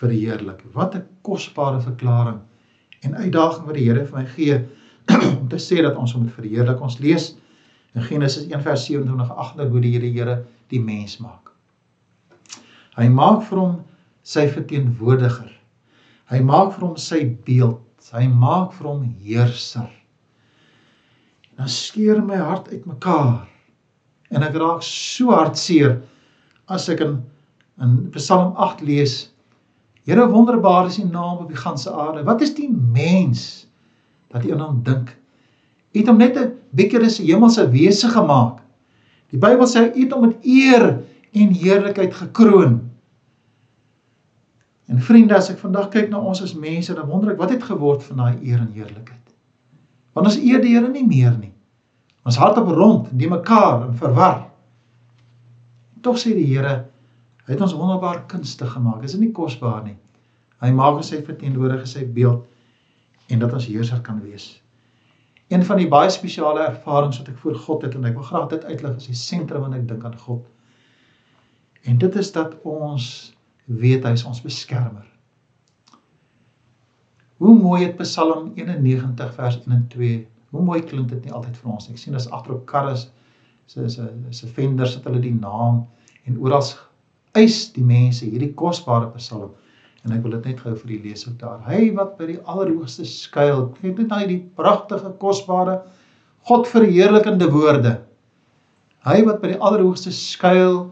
verheerlik. 0.00 0.62
Wat 0.72 0.96
'n 0.96 1.06
kosbare 1.22 1.80
verklaring 1.80 2.40
en 3.02 3.16
uitdaging 3.16 3.66
wat 3.66 3.74
die 3.74 3.84
Here 3.84 4.06
vir 4.06 4.18
my 4.18 4.26
gee 4.26 4.58
om 5.40 5.48
te 5.48 5.60
sê 5.60 5.82
dat 5.82 5.96
ons 5.96 6.12
hom 6.12 6.22
moet 6.22 6.34
verheerlik. 6.34 6.80
Ons 6.80 6.98
lees 6.98 7.34
in 7.94 8.02
Genesis 8.02 8.46
1:27-28 8.46 9.68
hoe 9.68 9.80
die 9.80 9.92
Here 9.92 10.10
Here 10.10 10.44
die 10.68 10.80
mens 10.80 11.18
maak. 11.18 11.52
Hy 12.96 13.08
maak 13.08 13.42
vir 13.48 13.58
hom 13.58 13.78
sy 14.22 14.48
verteenwoordiger. 14.48 15.52
Hy 16.32 16.40
maak 16.40 16.72
vir 16.72 16.88
hom 16.88 16.96
sy 16.96 17.24
beeld 17.44 17.80
Hy 18.10 18.26
maak 18.26 18.72
vir 18.76 18.88
hom 18.88 19.02
heerser. 19.22 19.90
En 21.52 21.62
dan 21.62 21.68
skeur 21.68 22.22
my 22.24 22.36
hart 22.40 22.70
uitmekaar. 22.72 23.46
En 24.32 24.42
ek 24.42 24.56
raak 24.58 24.82
so 24.82 25.30
hartseer 25.36 26.00
as 26.66 26.88
ek 26.92 27.04
in 27.06 27.20
in 27.82 28.10
Psalm 28.14 28.52
8 28.60 28.82
lees: 28.84 29.32
Here 30.04 30.26
wonderbaar 30.28 30.86
is 30.90 30.98
U 30.98 31.06
naam 31.08 31.44
op 31.44 31.48
die 31.48 31.58
ganse 31.58 31.90
aarde. 31.90 32.24
Wat 32.24 32.42
is 32.42 32.54
die 32.54 32.68
mens 32.70 33.66
dat 34.32 34.44
U 34.44 34.52
aan 34.52 34.60
hom 34.60 34.82
dink? 34.84 35.14
U 35.92 35.98
het 35.98 36.08
hom 36.08 36.18
net 36.18 36.36
'n 36.36 36.52
bietjie 36.74 37.00
as 37.04 37.20
'n 37.20 37.26
hemelse 37.26 37.70
wese 37.70 38.08
gemaak. 38.08 38.60
Die 39.30 39.38
Bybel 39.38 39.66
sê 39.66 39.88
U 39.94 40.00
het 40.00 40.12
hom 40.12 40.26
met 40.26 40.44
eer 40.44 41.02
en 41.32 41.48
heerlikheid 41.48 42.14
gekroon. 42.14 42.91
En 44.92 45.00
vriende, 45.00 45.36
as 45.38 45.48
ek 45.48 45.60
vandag 45.62 45.88
kyk 45.94 46.10
na 46.12 46.20
ons 46.20 46.42
as 46.44 46.52
mense, 46.52 46.92
dan 46.92 47.08
wonder 47.08 47.32
ek 47.32 47.40
wat 47.40 47.54
het 47.54 47.64
geword 47.64 48.02
van 48.04 48.18
daai 48.20 48.42
eer 48.44 48.60
en 48.60 48.72
heerlikheid. 48.74 49.30
Want 50.12 50.28
ons 50.28 50.36
eer 50.36 50.60
die 50.60 50.74
Here 50.74 50.90
nie 50.92 51.06
meer 51.08 51.32
nie. 51.38 51.54
Ons 52.28 52.36
hart 52.36 52.60
op 52.60 52.68
rond, 52.76 53.08
die 53.16 53.30
mekaar 53.30 53.86
en 53.86 53.96
verwar. 53.96 54.42
Tog 56.04 56.20
sê 56.20 56.34
die 56.36 56.44
Here, 56.50 56.74
hy 57.46 57.54
het 57.54 57.64
ons 57.64 57.72
wonderbaar 57.78 58.26
kunste 58.28 58.68
gemaak. 58.68 59.00
Is 59.06 59.16
dit 59.16 59.24
nie 59.24 59.32
kosbaar 59.32 59.80
nie? 59.86 59.96
Hy 60.62 60.70
maak 60.76 61.00
ons 61.00 61.08
sy 61.10 61.22
verteenwoordiger 61.24 61.88
sy 61.88 62.04
beeld 62.04 62.44
en 63.32 63.40
dat 63.40 63.56
ons 63.56 63.66
heerser 63.66 64.02
kan 64.04 64.20
wees. 64.20 64.58
Een 65.48 65.64
van 65.64 65.80
die 65.80 65.88
baie 65.88 66.12
spesiale 66.12 66.68
ervarings 66.68 67.18
wat 67.22 67.32
ek 67.32 67.40
voor 67.40 67.56
God 67.64 67.86
het 67.88 67.96
en 67.96 68.04
ek 68.08 68.20
wil 68.20 68.28
graag 68.28 68.50
dit 68.52 68.68
uitlig 68.68 69.00
is 69.00 69.08
die 69.08 69.18
sentrum 69.18 69.64
wanneer 69.64 69.82
ek 69.82 69.88
dink 69.88 70.04
aan 70.04 70.20
God. 70.20 70.44
En 71.88 71.98
dit 71.98 72.20
is 72.20 72.30
dat 72.36 72.54
ons 72.68 73.08
weet 73.66 74.04
hy 74.04 74.12
is 74.16 74.24
ons 74.28 74.42
beskermer. 74.42 75.06
Hoe 77.42 77.54
mooi 77.58 77.82
het 77.84 77.96
Psalm 77.98 78.52
91 78.54 79.34
vers 79.34 79.58
1 79.64 79.74
en 79.74 79.86
2. 79.90 80.18
Hoe 80.54 80.62
mooi 80.62 80.82
klink 80.86 81.08
dit 81.10 81.24
nie 81.24 81.32
altyd 81.34 81.56
vir 81.58 81.72
ons 81.72 81.88
nie. 81.88 81.96
Ek 81.96 82.02
sien 82.02 82.14
as 82.18 82.28
agter 82.30 82.54
op 82.54 82.66
karre 82.70 82.94
se 82.96 83.08
se 83.66 84.06
se 84.30 84.50
vendors 84.58 84.94
het 84.94 85.06
hulle 85.08 85.22
die 85.22 85.34
naam 85.34 85.84
en 86.28 86.38
oral 86.38 86.62
eis 87.38 87.64
die 87.72 87.84
mense 87.84 88.26
hierdie 88.26 88.52
kosbare 88.58 89.08
Psalm 89.16 89.50
en 90.04 90.14
ek 90.14 90.22
wil 90.24 90.34
dit 90.36 90.50
net 90.50 90.60
gou 90.60 90.74
vir 90.76 90.94
lees 91.04 91.26
ook 91.28 91.38
daar. 91.38 91.60
Hy 91.66 91.92
wat 91.96 92.16
by 92.18 92.32
die 92.32 92.40
allerhoogste 92.50 93.06
skuil. 93.06 93.68
Kyk 93.78 94.00
net 94.02 94.08
na 94.10 94.22
hierdie 94.24 94.42
pragtige 94.58 95.12
kosbare 95.22 95.80
God 96.48 96.66
verheerlikende 96.66 97.46
woorde. 97.50 98.00
Hy 99.06 99.20
wat 99.26 99.38
by 99.42 99.52
die 99.52 99.60
allerhoogste 99.62 100.10
skuil, 100.14 100.88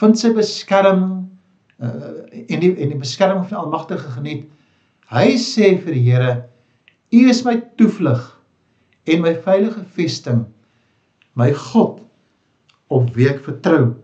vind 0.00 0.18
sy 0.20 0.32
beskerming 0.36 1.25
uh, 1.82 1.88
en 2.48 2.60
die 2.62 2.72
en 2.74 2.92
die 2.92 3.00
beskerming 3.00 3.44
van 3.46 3.54
die 3.54 3.62
Almagtige 3.64 4.14
geniet. 4.16 4.46
Hy 5.12 5.36
sê 5.40 5.74
vir 5.82 5.94
die 5.94 6.04
Here: 6.06 6.32
U 7.14 7.28
is 7.30 7.44
my 7.46 7.58
toevlug 7.78 8.32
en 9.06 9.22
my 9.22 9.34
veilige 9.44 9.84
vesting, 9.94 10.44
my 11.38 11.52
God 11.70 12.02
op 12.92 13.12
wie 13.14 13.28
ek 13.30 13.42
vertrou. 13.44 13.94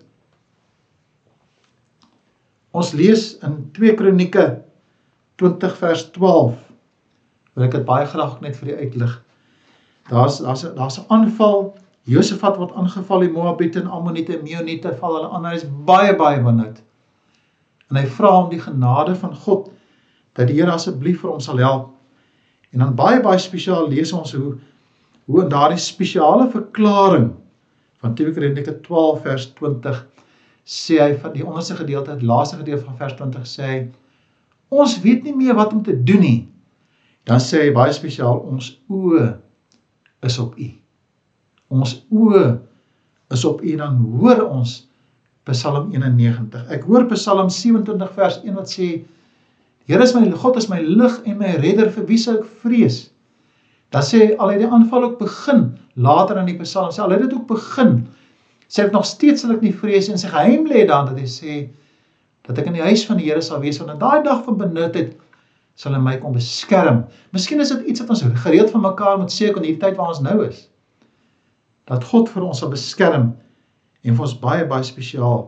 Ons 2.72 2.92
lees 2.96 3.32
in 3.44 3.58
2 3.76 3.96
Kronieke 3.98 4.46
20 5.42 5.76
vers 5.76 6.06
12. 6.14 6.56
Wil 7.52 7.66
ek 7.66 7.76
dit 7.76 7.84
baie 7.88 8.06
graag 8.08 8.38
net 8.44 8.56
vir 8.56 8.72
u 8.72 8.78
uitlig. 8.80 9.18
Daar's 10.08 10.38
daar's 10.44 10.64
daar's 10.78 10.98
'n 10.98 11.06
aanval. 11.08 11.74
Josafat 12.04 12.56
word 12.56 12.72
aangeval, 12.74 13.20
die 13.20 13.30
Moabiete 13.30 13.80
en 13.80 13.86
Ammoniete 13.86 14.38
en 14.38 14.42
Meuniete 14.42 14.94
val 14.98 15.14
hulle 15.14 15.28
aan. 15.28 15.44
Hy 15.44 15.54
is 15.54 15.66
baie 15.86 16.16
baie 16.16 16.40
benoud. 16.42 16.82
En 17.92 17.98
hy 18.00 18.06
vra 18.08 18.30
om 18.40 18.48
die 18.48 18.60
genade 18.60 19.12
van 19.20 19.34
God 19.36 19.68
dat 20.32 20.48
die 20.48 20.56
Here 20.56 20.72
asseblief 20.72 21.20
vir 21.20 21.34
hom 21.34 21.42
sal 21.44 21.60
help. 21.60 21.90
En 22.72 22.80
dan 22.80 22.94
baie 22.96 23.20
baie 23.20 23.40
spesiaal 23.40 23.90
lees 23.92 24.14
ons 24.16 24.32
hoe 24.32 24.54
hoe 25.28 25.42
in 25.44 25.50
daardie 25.52 25.78
spesiale 25.78 26.48
verklaring 26.50 27.28
van 28.02 28.14
2 28.18 28.32
Kronieke 28.34 28.72
12 28.82 29.20
vers 29.22 29.44
20 29.60 30.00
sê 30.64 30.96
hy 30.98 31.12
van 31.20 31.34
die 31.36 31.44
onderste 31.46 31.76
gedeelte, 31.78 32.16
die 32.18 32.26
laaste 32.26 32.56
gedeelte 32.58 32.88
van 32.88 32.96
vers 32.98 33.14
20 33.20 33.44
sê 33.46 33.68
hy 33.68 33.76
ons 34.72 34.96
weet 35.04 35.22
nie 35.28 35.36
meer 35.36 35.54
wat 35.54 35.76
om 35.76 35.82
te 35.84 35.94
doen 35.94 36.24
nie. 36.24 36.40
Dan 37.28 37.44
sê 37.44 37.66
hy 37.66 37.74
baie 37.76 37.92
spesiaal 37.92 38.40
ons 38.48 38.72
oë 38.88 39.28
is 40.26 40.38
op 40.42 40.56
U. 40.56 40.68
Ons 41.76 41.98
oë 42.08 42.46
is 43.36 43.44
op 43.44 43.60
U 43.62 43.76
dan 43.76 44.00
hoor 44.16 44.46
ons 44.48 44.80
Psalm 45.50 45.90
91. 45.90 46.68
Ek 46.70 46.84
hoor 46.86 47.08
Psalm 47.10 47.50
27 47.50 48.14
vers 48.14 48.38
1 48.44 48.54
wat 48.54 48.70
sê 48.70 48.92
Here 49.90 50.02
is 50.02 50.14
my 50.14 50.22
God 50.30 50.56
is 50.60 50.68
my 50.70 50.78
lig 50.78 51.16
en 51.26 51.40
my 51.40 51.56
redder 51.58 51.90
vir 51.90 52.06
wie 52.06 52.18
sou 52.22 52.36
ek 52.38 52.46
vrees? 52.62 53.08
Dan 53.90 54.06
sê 54.06 54.28
al 54.38 54.52
het 54.54 54.62
die 54.62 54.70
aanval 54.70 55.08
ook 55.08 55.18
begin 55.18 55.72
later 55.98 56.38
in 56.38 56.46
die 56.52 56.58
Psalm 56.62 56.92
sê 56.94 57.02
al 57.02 57.16
het 57.16 57.24
dit 57.26 57.34
ook 57.34 57.48
begin 57.50 58.04
sê 58.70 58.86
ek 58.86 58.94
nog 58.94 59.08
steeds 59.08 59.42
sal 59.42 59.56
ek 59.56 59.66
nie 59.66 59.74
vrees 59.74 60.08
en 60.08 60.20
sy 60.20 60.30
geheim 60.30 60.68
lê 60.70 60.86
dan 60.88 61.10
dat 61.10 61.18
hy 61.18 61.26
sê 61.28 61.58
dat 62.46 62.62
ek 62.62 62.70
in 62.70 62.78
die 62.78 62.86
huis 62.86 63.02
van 63.08 63.18
die 63.18 63.26
Here 63.26 63.42
sal 63.42 63.60
wees 63.64 63.82
want 63.82 63.92
in 63.96 64.00
daai 64.00 64.22
dag 64.22 64.46
van 64.46 64.62
benoudheid 64.62 65.16
sal 65.74 65.96
hy 65.96 66.00
my 66.04 66.18
kom 66.22 66.36
beskerm. 66.36 67.02
Miskien 67.34 67.60
is 67.64 67.74
dit 67.74 67.90
iets 67.90 68.04
wat 68.04 68.14
ons 68.14 68.24
gereeld 68.46 68.70
van 68.70 68.86
mekaar 68.86 69.18
moet 69.18 69.34
sê 69.34 69.50
in 69.50 69.58
hierdie 69.58 69.80
tyd 69.82 69.98
waar 69.98 70.14
ons 70.14 70.22
nou 70.22 70.38
is. 70.46 70.68
Dat 71.90 72.06
God 72.06 72.30
vir 72.30 72.46
ons 72.46 72.62
sal 72.62 72.70
beskerm 72.70 73.32
en 74.02 74.16
vir 74.16 74.26
ons 74.26 74.38
baie 74.38 74.66
baie 74.66 74.86
spesiaal 74.86 75.46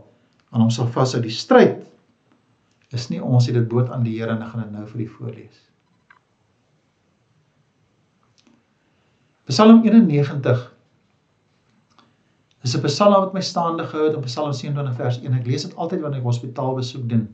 aan 0.51 0.63
hom 0.63 0.71
sal 0.71 0.91
vashou 0.95 1.21
die 1.23 1.35
stryd 1.35 1.83
is 2.95 3.09
nie 3.11 3.23
ons 3.23 3.49
het 3.51 3.57
dit 3.59 3.69
boot 3.69 3.91
aan 3.91 4.05
die 4.07 4.15
Here 4.19 4.31
en 4.31 4.43
ek 4.43 4.53
gaan 4.53 4.63
dit 4.63 4.75
nou 4.77 4.85
vir 4.87 5.01
u 5.03 5.07
voorlees. 5.17 5.63
Psalm 9.51 9.83
91 9.85 10.71
Dis 12.65 12.77
'n 12.77 12.83
Psalm 12.87 13.13
wat 13.13 13.35
my 13.35 13.41
staande 13.45 13.85
gehou 13.85 14.07
het 14.07 14.17
op 14.17 14.25
Psalm 14.25 14.53
27 14.53 14.95
vers 14.97 15.19
1. 15.21 15.35
Ek 15.37 15.47
lees 15.47 15.67
dit 15.67 15.75
altyd 15.77 16.01
wanneer 16.01 16.21
ek 16.21 16.31
hospitaalbesoek 16.31 17.09
doen. 17.09 17.27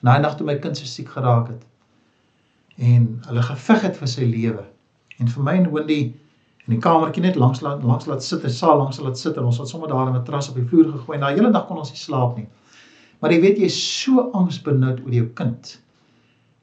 Na 0.00 0.16
'n 0.16 0.22
nag 0.22 0.36
toe 0.36 0.46
my 0.46 0.58
kind 0.58 0.76
so 0.76 0.84
siek 0.84 1.08
geraak 1.08 1.48
het 1.48 1.64
en 2.76 3.22
hulle 3.26 3.42
geveg 3.42 3.82
het 3.82 3.96
vir 3.96 4.08
sy 4.08 4.24
lewe. 4.24 4.64
En 5.18 5.28
vir 5.28 5.42
my 5.42 5.52
en 5.52 5.72
Wendy 5.72 6.14
in 6.66 6.76
die 6.76 6.82
kamertjie 6.82 7.22
net 7.24 7.36
langs 7.36 7.60
langs 7.62 8.06
laat 8.06 8.22
sit, 8.22 8.44
'n 8.44 8.50
saal 8.50 8.78
langs 8.78 9.00
laat 9.00 9.18
sit 9.18 9.36
en 9.36 9.44
ons 9.44 9.58
het 9.58 9.68
sommer 9.68 9.88
daar 9.88 10.06
'n 10.06 10.12
matras 10.12 10.48
op 10.48 10.54
die 10.54 10.64
vloer 10.64 10.92
gegooi. 10.92 11.18
Na 11.18 11.30
'n 11.30 11.38
hele 11.38 11.50
dag 11.52 11.66
kon 11.66 11.78
ons 11.78 11.90
nie 11.90 11.98
slaap 11.98 12.36
nie. 12.36 12.48
Maar 13.20 13.32
jy 13.32 13.40
weet 13.40 13.58
jy 13.58 13.64
is 13.64 14.02
so 14.02 14.30
angsbenoud 14.34 15.00
oor 15.04 15.12
jou 15.14 15.26
kind 15.26 15.78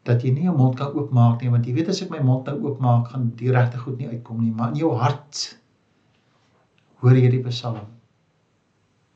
dat 0.03 0.23
jy 0.23 0.31
nie 0.31 0.43
jou 0.43 0.55
mond 0.55 0.75
kan 0.75 0.93
oopmaak 0.95 1.41
nie 1.41 1.49
want 1.49 1.65
jy 1.65 1.73
weet 1.73 1.89
as 1.89 2.01
ek 2.01 2.09
my 2.09 2.19
mond 2.19 2.45
nou 2.45 2.57
oopmaak 2.63 3.11
gaan 3.11 3.31
die 3.35 3.51
regte 3.51 3.77
goed 3.77 3.97
nie 3.97 4.07
uitkom 4.07 4.41
nie, 4.41 4.51
maar 4.51 4.69
in 4.69 4.75
jou 4.75 4.95
hart 4.95 5.59
hoor 7.01 7.15
jy 7.15 7.29
die 7.29 7.43
Psalm. 7.47 7.87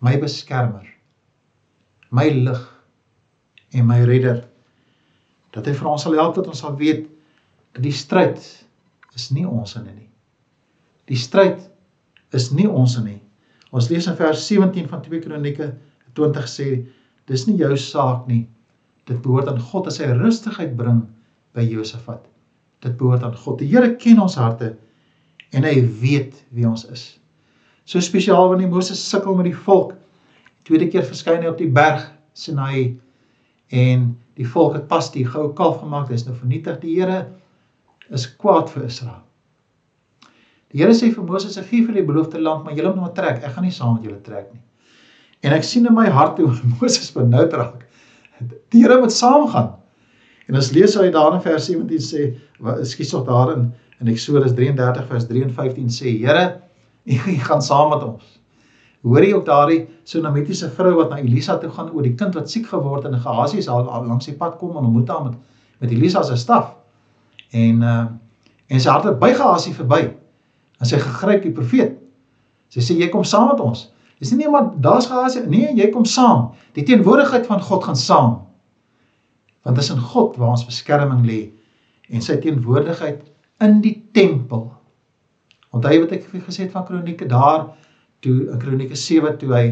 My 0.04 0.18
beskermer, 0.20 0.88
my 2.12 2.30
lig 2.30 2.64
en 3.74 3.88
my 3.88 4.04
redder. 4.08 4.44
Dat 5.52 5.68
hy 5.68 5.74
vir 5.74 5.88
ons 5.88 6.04
sal 6.04 6.16
help 6.20 6.36
dat 6.36 6.48
ons 6.48 6.60
sal 6.60 6.76
weet 6.80 7.08
dat 7.74 7.84
die 7.84 7.92
stryd 7.92 8.40
is 9.16 9.30
nie 9.32 9.46
ons 9.48 9.76
in 9.76 9.88
nie. 9.90 10.13
Die 11.12 11.20
stryd 11.20 11.60
is 12.34 12.52
nie 12.56 12.68
ons 12.70 12.96
nie. 13.04 13.20
Ons 13.74 13.90
lees 13.90 14.08
in 14.08 14.18
vers 14.18 14.44
17 14.48 14.88
van 14.90 15.02
2 15.04 15.24
Kronieke 15.24 15.74
20 16.18 16.50
sê 16.50 16.68
dis 17.30 17.48
nie 17.48 17.58
jou 17.60 17.74
saak 17.80 18.28
nie. 18.30 18.46
Dit 19.10 19.20
behoort 19.24 19.50
aan 19.52 19.60
God 19.60 19.90
as 19.90 20.00
hy 20.00 20.12
rustigheid 20.16 20.78
bring 20.80 21.02
by 21.58 21.66
Josafat. 21.66 22.24
Dit 22.86 22.96
behoort 23.00 23.24
aan 23.26 23.36
God. 23.36 23.60
Die 23.60 23.70
Here 23.72 23.96
ken 24.00 24.22
ons 24.24 24.38
harte 24.40 24.76
en 25.54 25.68
hy 25.68 25.76
weet 26.02 26.38
wie 26.56 26.68
ons 26.70 26.86
is. 26.94 27.06
So 27.86 28.00
spesiaal 28.00 28.50
wanneer 28.52 28.72
Moses 28.72 29.02
sukkel 29.04 29.36
met 29.36 29.50
die 29.50 29.60
volk. 29.66 29.98
Tweede 30.64 30.88
keer 30.92 31.04
verskyn 31.08 31.44
hy 31.44 31.52
op 31.52 31.60
die 31.60 31.72
berg 31.72 32.06
Sinai 32.38 32.96
en 33.74 34.14
die 34.40 34.48
volk 34.48 34.78
het 34.78 34.88
pas 34.90 35.12
die 35.14 35.26
goue 35.28 35.52
kalf 35.58 35.82
gemaak, 35.82 36.08
dit 36.10 36.18
is 36.18 36.26
nou 36.26 36.38
vernietig. 36.38 36.80
Die 36.82 36.96
Here 36.96 37.26
is 38.14 38.30
kwaad 38.40 38.72
vir 38.72 38.88
Israel. 38.88 39.22
Die 40.74 40.82
Here 40.82 40.94
sê 40.98 41.12
vir 41.14 41.24
Moses: 41.24 41.58
"Ek 41.58 41.70
gee 41.70 41.86
vir 41.86 42.00
die 42.00 42.06
beloofde 42.06 42.42
land, 42.42 42.66
maar 42.66 42.74
julle 42.74 42.94
moet 42.96 43.02
maar 43.02 43.14
trek. 43.14 43.44
Ek 43.44 43.54
gaan 43.54 43.64
nie 43.64 43.72
saam 43.72 43.96
met 43.96 44.08
julle 44.10 44.22
trek 44.26 44.50
nie." 44.54 44.62
En 45.44 45.54
ek 45.54 45.64
sien 45.64 45.86
in 45.86 45.94
my 45.94 46.08
hart 46.10 46.40
hoe 46.42 46.50
Moses 46.82 47.12
benoud 47.14 47.54
raak. 47.54 47.86
Die 48.74 48.82
Here 48.82 49.00
moet 49.00 49.14
saamgaan. 49.14 49.76
En 50.50 50.58
as 50.60 50.72
lees 50.74 50.96
hy 51.00 51.12
daar 51.14 51.36
in 51.38 51.42
vers 51.42 51.70
17 51.70 52.04
sê, 52.04 52.26
ekskuus 52.60 53.14
tog 53.14 53.28
daarin 53.28 53.70
in 54.02 54.10
Eksodus 54.12 54.56
33 54.58 55.06
vers 55.08 55.28
3 55.30 55.44
en 55.44 55.54
15 55.54 55.94
sê: 55.94 56.18
"Here, 56.20 56.64
U 57.34 57.38
gaan 57.48 57.62
saam 57.62 57.90
met 57.90 58.04
ons. 58.04 58.40
Hoor 59.04 59.24
jy 59.24 59.34
ook 59.36 59.46
daardie 59.46 59.82
Sunamitiese 60.08 60.70
vrou 60.72 60.94
wat 60.96 61.10
na 61.12 61.20
Elisa 61.20 61.58
toe 61.60 61.70
gaan 61.76 61.92
oor 61.92 62.06
die 62.06 62.16
kind 62.16 62.36
wat 62.38 62.52
siek 62.52 62.70
geword 62.72 63.04
en 63.06 63.18
Gehasie 63.20 63.60
is 63.60 63.68
al, 63.68 63.84
al 63.92 64.06
langs 64.08 64.30
die 64.30 64.36
pad 64.40 64.56
kom 64.62 64.78
en 64.78 64.88
ontmoet 64.88 65.12
haar 65.12 65.26
met 65.28 65.40
met 65.84 65.92
Elisa 65.92 66.22
se 66.24 66.38
staf. 66.40 66.76
En 67.52 67.82
uh 67.84 68.04
en 68.72 68.80
sy 68.80 68.90
hart 68.90 69.04
het 69.06 69.18
by 69.20 69.34
Gehasie 69.36 69.74
verby. 69.76 70.14
En 70.84 70.90
sy 70.90 71.00
gegryp 71.00 71.46
die 71.46 71.54
profeet. 71.56 71.96
Sy 72.74 72.84
sê 72.84 73.00
jy 73.00 73.08
kom 73.14 73.24
saam 73.28 73.54
met 73.54 73.64
ons. 73.64 73.88
Dis 74.20 74.34
nie 74.34 74.44
net 74.44 74.54
maar 74.54 74.70
daar's 74.84 75.08
Gehasie 75.08 75.46
nee, 75.48 75.72
jy 75.78 75.88
kom 75.96 76.06
saam. 76.08 76.52
Die 76.76 76.84
teenwoordigheid 76.88 77.48
van 77.48 77.64
God 77.64 77.88
gaan 77.88 78.00
saam. 78.00 78.38
Want 79.64 79.80
dis 79.80 79.92
in 79.94 80.04
God 80.12 80.36
waar 80.38 80.58
ons 80.58 80.68
beskerming 80.68 81.24
lê 81.28 81.42
en 82.12 82.24
sy 82.24 82.36
teenwoordigheid 82.44 83.24
in 83.64 83.80
die 83.82 83.96
tempel 84.16 84.68
Onthou 85.74 86.04
wat 86.04 86.12
ek 86.14 86.28
gesê 86.46 86.68
het 86.68 86.74
van 86.76 86.86
Kronieke 86.86 87.26
daar 87.30 87.72
toe 88.22 88.54
Kronieke 88.62 88.96
7 88.96 89.38
toe 89.42 89.54
hy 89.56 89.66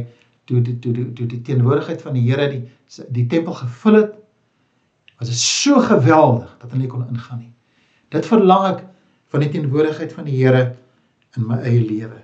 toe 0.50 0.62
toe 0.66 0.78
toe 0.82 1.06
toe 1.18 1.28
die 1.30 1.42
teenwoordigheid 1.46 2.02
van 2.02 2.18
die 2.18 2.24
Here 2.26 2.48
die 2.50 2.64
die 3.14 3.28
tempel 3.30 3.54
gevul 3.60 4.00
het 4.00 4.16
was 5.20 5.30
dit 5.30 5.38
so 5.38 5.78
geweldig 5.86 6.50
dat 6.58 6.72
hulle 6.72 6.82
nie 6.82 6.90
kon 6.90 7.06
ingaan 7.06 7.44
nie. 7.44 7.52
Dit 8.10 8.26
verlang 8.26 8.66
ek 8.72 8.80
van 9.32 9.46
die 9.46 9.52
teenwoordigheid 9.54 10.16
van 10.18 10.26
die 10.26 10.40
Here 10.40 10.64
in 11.38 11.48
my 11.48 11.60
eie 11.68 11.82
lewe 11.84 12.22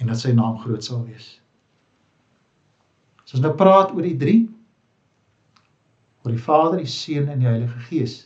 en 0.00 0.10
dat 0.10 0.20
sy 0.22 0.32
naam 0.34 0.58
groot 0.62 0.84
sal 0.84 1.04
wees. 1.06 1.36
As 3.24 3.36
ons 3.36 3.44
nou 3.44 3.52
praat 3.58 3.92
oor 3.94 4.06
die 4.06 4.16
3 4.18 4.38
oor 6.24 6.34
die 6.34 6.42
Vader, 6.42 6.80
die 6.82 6.90
Seun 6.90 7.30
en 7.32 7.42
die 7.42 7.48
Heilige 7.48 7.86
Gees 7.88 8.16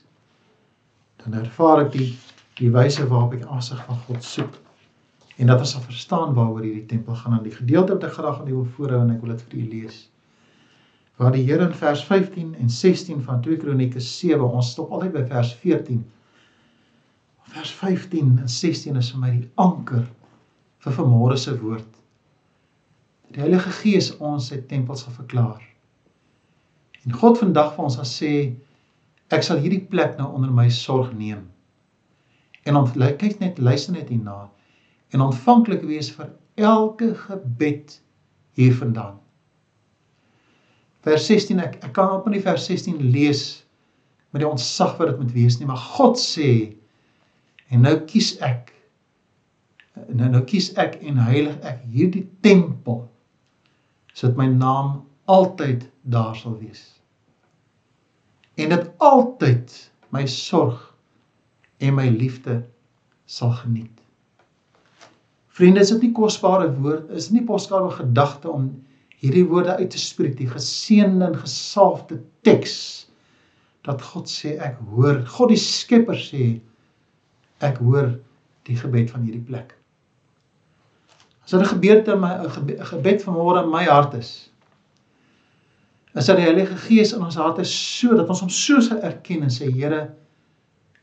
dan 1.22 1.37
ervaar 1.41 1.87
ek 1.87 1.93
die 1.97 2.09
die 2.59 2.70
wyse 2.70 3.03
waarop 3.11 3.33
ek 3.35 3.49
aansig 3.51 3.81
van 3.89 3.99
God 4.07 4.22
soek 4.22 4.59
en 5.43 5.51
dat 5.51 5.62
ons 5.64 5.72
sal 5.75 5.83
verstaan 5.83 6.35
waaroor 6.37 6.62
hierdie 6.62 6.87
tempel 6.91 7.16
gaan 7.18 7.39
en 7.39 7.47
die 7.47 7.55
gedeelte 7.55 7.97
wat 7.97 8.05
ek 8.07 8.18
graag 8.18 8.41
aan 8.41 8.51
u 8.51 8.59
wil 8.61 8.68
voorhou 8.77 9.01
en 9.03 9.14
ek 9.14 9.22
wil 9.25 9.33
dit 9.35 9.47
vir 9.49 9.57
u 9.59 9.64
lees. 9.72 9.97
Waar 11.18 11.35
die 11.35 11.43
Here 11.47 11.66
in 11.66 11.75
vers 11.79 12.05
15 12.07 12.55
en 12.62 12.70
16 12.70 13.22
van 13.27 13.43
2 13.43 13.59
Kronieke 13.62 14.01
7, 14.01 14.43
ons 14.43 14.70
stop 14.75 14.93
altyd 14.95 15.12
by 15.14 15.25
vers 15.31 15.53
14. 15.62 16.05
Vers 17.55 17.70
15 17.70 18.38
en 18.42 18.48
16 18.48 18.96
is 18.98 19.12
vir 19.14 19.20
my 19.22 19.28
die 19.30 19.48
anker 19.62 20.02
vir 20.82 20.96
vanmôre 20.96 21.36
se 21.38 21.52
woord. 21.61 21.90
Die 23.30 23.42
Heilige 23.44 23.70
Gees 23.78 24.11
ons 24.18 24.48
sy 24.50 24.59
tempel 24.70 24.98
sal 24.98 25.14
verklaar. 25.14 25.62
En 27.07 27.14
God 27.14 27.38
vandag 27.38 27.76
vir 27.76 27.86
ons 27.86 28.00
gaan 28.00 28.11
sê 28.11 28.32
ek 29.34 29.46
sal 29.46 29.62
hierdie 29.62 29.84
plek 29.92 30.18
nou 30.18 30.32
onder 30.34 30.50
my 30.50 30.66
sorg 30.72 31.14
neem. 31.14 31.46
En 32.66 32.80
ont 32.80 32.98
kyk 33.22 33.38
net 33.38 33.62
luister 33.62 33.94
net 33.94 34.11
hierna 34.11 34.48
en 35.14 35.22
ontvanklik 35.22 35.86
wees 35.86 36.11
vir 36.11 36.32
elke 36.59 37.14
gebed 37.14 38.00
hiervandaan. 38.59 39.20
Vers 41.07 41.30
16 41.30 41.62
ek 41.62 41.82
ek 41.84 41.92
kan 41.94 42.18
op 42.18 42.26
in 42.26 42.40
die 42.40 42.42
vers 42.42 42.66
16 42.66 42.98
lees 43.14 43.44
met 44.34 44.42
die 44.42 44.50
ontsag 44.50 44.98
wat 44.98 45.12
dit 45.12 45.20
moet 45.22 45.36
wees 45.36 45.61
nie, 45.61 45.70
maar 45.70 45.90
God 45.94 46.18
sê 46.18 46.74
En 47.75 47.83
nou 47.83 47.97
kies 48.09 48.37
ek 48.45 48.70
nou 49.95 50.29
nou 50.31 50.43
kies 50.47 50.72
ek 50.81 50.97
en 51.07 51.18
heilig 51.29 51.57
ek 51.66 51.83
hierdie 51.95 52.25
tempel 52.43 53.05
sodat 54.14 54.39
my 54.39 54.47
naam 54.51 54.97
altyd 55.31 55.87
daar 56.14 56.35
sal 56.39 56.57
wees. 56.61 56.83
En 58.59 58.70
dit 58.70 58.91
altyd 59.03 59.75
my 60.14 60.22
sorg 60.31 60.79
en 61.83 61.97
my 61.99 62.07
liefde 62.11 62.61
sal 63.27 63.55
geniet. 63.62 63.91
Vriende, 65.55 65.83
is 65.83 65.91
dit 65.95 66.09
nie 66.09 66.14
kosbare 66.14 66.68
woord, 66.83 67.11
is 67.14 67.31
nie 67.31 67.45
kosbare 67.47 67.91
gedagte 67.95 68.51
om 68.51 68.68
hierdie 69.22 69.47
woorde 69.49 69.77
uit 69.79 69.91
te 69.95 70.01
spreek, 70.03 70.37
die 70.39 70.51
geseënde 70.51 71.31
en 71.31 71.37
gesalfde 71.39 72.20
teks 72.47 72.77
dat 73.87 74.03
God 74.03 74.31
sê 74.31 74.57
ek 74.62 74.79
hoor, 74.91 75.22
God 75.37 75.53
die 75.55 75.61
Skepper 75.61 76.18
sê 76.18 76.55
ek 77.59 77.78
hoor 77.78 78.14
die 78.64 78.76
gebed 78.76 79.11
van 79.11 79.22
hierdie 79.26 79.44
plek. 79.44 79.74
As 81.44 81.50
dit 81.50 81.61
'n 81.61 81.74
gebeurte 81.76 82.12
in 82.12 82.20
my 82.20 82.32
'n 82.40 82.84
gebed 82.84 83.22
van 83.22 83.34
môre 83.34 83.62
in 83.62 83.70
my 83.70 83.84
hart 83.84 84.14
is, 84.14 84.50
is 86.14 86.26
dat 86.26 86.36
die 86.36 86.44
Heilige 86.44 86.76
Gees 86.76 87.12
in 87.12 87.22
ons 87.22 87.34
harte 87.34 87.64
so 87.64 88.16
dat 88.16 88.28
ons 88.28 88.40
hom 88.40 88.48
so 88.48 88.80
sal 88.80 88.98
erken 89.02 89.42
en 89.42 89.50
sê 89.50 89.70
Here, 89.70 90.14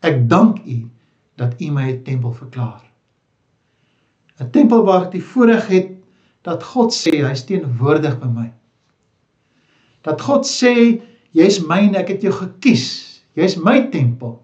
ek 0.02 0.30
dank 0.30 0.66
U 0.66 0.90
dat 1.36 1.62
U 1.62 1.72
my 1.72 1.92
'n 1.92 2.04
tempel 2.04 2.34
verklaar. 2.34 2.82
'n 4.40 4.50
Tempel 4.50 4.84
waar 4.84 5.06
ek 5.06 5.12
die 5.12 5.24
voorreg 5.24 5.68
het 5.68 5.90
dat 6.42 6.64
God 6.64 6.94
sê 6.94 7.22
hy's 7.22 7.46
teenwoordig 7.46 8.20
by 8.20 8.28
my. 8.28 8.52
Dat 10.02 10.22
God 10.22 10.46
sê 10.46 11.02
jy's 11.32 11.60
myne, 11.60 11.98
ek 11.98 12.08
het 12.08 12.22
jou 12.22 12.34
gekies. 12.34 13.22
Jy's 13.36 13.56
my 13.56 13.90
tempel 13.92 14.42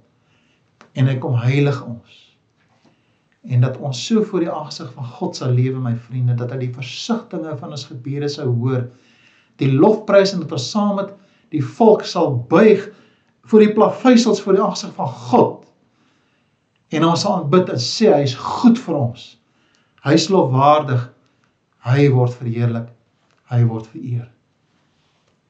en 0.97 1.09
hy 1.09 1.17
kom 1.21 1.37
heilig 1.37 1.77
ons. 1.85 2.23
En 3.47 3.63
dat 3.63 3.77
ons 3.79 3.99
so 4.09 4.23
voor 4.27 4.43
die 4.43 4.51
aangesig 4.51 4.89
van 4.95 5.07
God 5.17 5.37
sal 5.37 5.53
lewe 5.55 5.79
my 5.79 5.93
vriende 6.07 6.35
dat 6.39 6.51
hy 6.51 6.65
die 6.65 6.73
versigtings 6.75 7.59
van 7.61 7.75
ons 7.75 7.85
gebede 7.87 8.29
sou 8.31 8.47
hoor. 8.49 8.87
Die 9.61 9.69
lofprys 9.71 10.33
en 10.35 10.43
dat 10.43 10.55
ons 10.57 10.69
saam 10.73 10.97
met 10.99 11.13
die 11.53 11.63
volk 11.63 12.03
sal 12.05 12.33
buig 12.49 12.89
voor 13.47 13.63
die 13.63 13.73
plaveisels 13.77 14.41
voor 14.43 14.57
die 14.57 14.63
aangesig 14.65 14.95
van 14.97 15.13
God. 15.29 15.67
En 16.91 17.05
ons 17.07 17.23
sal 17.23 17.37
aanbid 17.41 17.71
en 17.71 17.83
sê 17.83 18.11
hy 18.11 18.25
is 18.25 18.35
goed 18.39 18.79
vir 18.79 18.97
ons. 18.99 19.29
Hy 20.03 20.17
is 20.17 20.27
lofwaardig. 20.31 21.07
Hy 21.87 22.09
word 22.11 22.35
verheerlik. 22.35 22.91
Hy 23.51 23.61
word 23.67 23.87
vereer. 23.93 24.27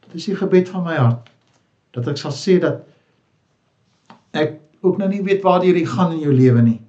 Dit 0.05 0.21
is 0.21 0.29
die 0.29 0.37
gebed 0.37 0.69
van 0.69 0.85
my 0.85 0.99
hart 0.99 1.33
dat 1.97 2.11
ek 2.11 2.19
sal 2.21 2.33
sê 2.35 2.59
dat 2.61 2.83
ek 4.37 4.59
ook 4.87 4.99
nou 5.01 5.09
nie 5.11 5.23
weet 5.25 5.43
waar 5.45 5.65
jy 5.65 5.85
gaan 5.85 6.15
in 6.15 6.23
jou 6.25 6.33
lewe 6.33 6.63
nie. 6.63 6.79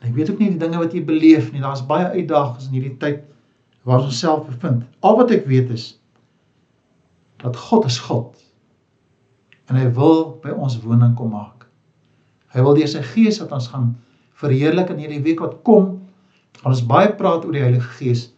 En 0.00 0.08
ek 0.08 0.16
weet 0.16 0.30
ook 0.32 0.40
nie 0.40 0.52
die 0.54 0.60
dinge 0.60 0.80
wat 0.80 0.94
jy 0.96 1.02
beleef 1.04 1.50
nie. 1.52 1.62
Daar's 1.62 1.84
baie 1.86 2.08
uitdagings 2.14 2.68
in 2.68 2.78
hierdie 2.78 2.96
tyd 3.02 3.24
waar 3.88 4.04
ons 4.04 4.20
self 4.20 4.46
bevind. 4.48 4.84
Al 5.04 5.18
wat 5.20 5.32
ek 5.34 5.46
weet 5.50 5.72
is 5.74 5.94
dat 7.40 7.56
God 7.56 7.86
is 7.88 7.98
God. 8.04 8.36
En 9.68 9.78
hy 9.78 9.86
wil 9.96 10.36
by 10.42 10.52
ons 10.56 10.78
woning 10.84 11.14
kom 11.16 11.32
maak. 11.36 11.66
Hy 12.54 12.64
wil 12.66 12.76
deur 12.76 12.90
sy 12.90 13.02
gees 13.12 13.38
dat 13.40 13.52
ons 13.54 13.70
gaan 13.72 13.92
verheerlik 14.40 14.90
in 14.92 15.00
hierdie 15.04 15.22
week 15.24 15.40
wat 15.44 15.60
kom. 15.68 15.98
Gaan 16.60 16.74
ons 16.74 16.84
baie 16.88 17.12
praat 17.16 17.44
oor 17.46 17.54
die 17.54 17.64
Heilige 17.64 17.92
Gees 18.00 18.28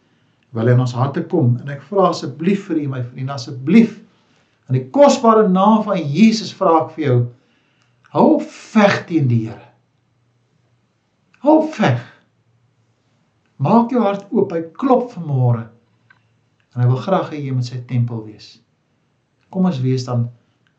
wil 0.53 0.69
in 0.69 0.81
ons 0.85 0.93
harte 0.97 1.23
kom 1.33 1.55
en 1.63 1.71
ek 1.73 1.85
vra 1.89 2.11
asseblief 2.11 2.67
vir 2.69 2.83
u 2.83 2.89
my 2.93 3.01
vriende 3.05 3.37
asseblief 3.37 3.97
in 4.69 4.77
die 4.77 4.85
kosbare 4.95 5.47
naam 5.49 5.81
van 5.87 6.01
Jesus 6.01 6.53
vra 6.57 6.83
ek 6.83 6.91
vir 6.97 7.05
jou 7.07 7.19
Hou 8.13 8.41
veg 8.45 9.05
teen 9.09 9.29
die 9.29 9.47
Here. 9.47 9.71
Hou 11.41 11.63
veg. 11.73 12.03
Maak 13.63 13.95
jou 13.95 14.03
hart 14.05 14.27
oop, 14.35 14.53
hy 14.53 14.67
klop 14.77 15.07
vanmôre. 15.15 15.63
En 16.75 16.83
hy 16.83 16.89
wil 16.91 17.01
graag 17.05 17.31
hê 17.33 17.41
jy 17.41 17.55
moet 17.57 17.69
sy 17.69 17.81
tempel 17.89 18.21
wees. 18.27 18.59
Kom 19.53 19.69
ons 19.69 19.81
wees 19.85 20.05
dan 20.09 20.27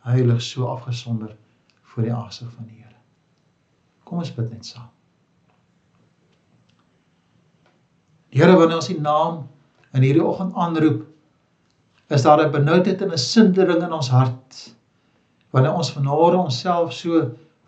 heilig 0.05 0.43
so 0.45 0.67
afgesonder 0.69 1.33
voor 1.89 2.05
die 2.05 2.13
aangesig 2.13 2.51
van 2.51 2.67
die 2.69 2.83
Here. 2.83 2.99
Kom 4.05 4.21
ons 4.21 4.33
bid 4.35 4.51
net 4.51 4.69
saam. 4.69 4.89
Here, 8.33 8.53
wanneer 8.57 8.79
ons 8.79 8.89
U 8.89 8.99
naam 9.01 9.43
in 9.93 10.05
hierdie 10.05 10.25
oggend 10.25 10.53
aanroep, 10.57 11.03
is 12.13 12.25
daar 12.25 12.45
'n 12.45 12.51
benoudheid 12.51 13.01
en 13.01 13.13
'n 13.13 13.17
sindering 13.17 13.81
in 13.81 13.93
ons 13.93 14.09
hart 14.09 14.73
wanneer 15.53 15.77
ons 15.77 15.91
vanmôre 15.93 16.39
onsself 16.41 16.93
so 16.97 17.27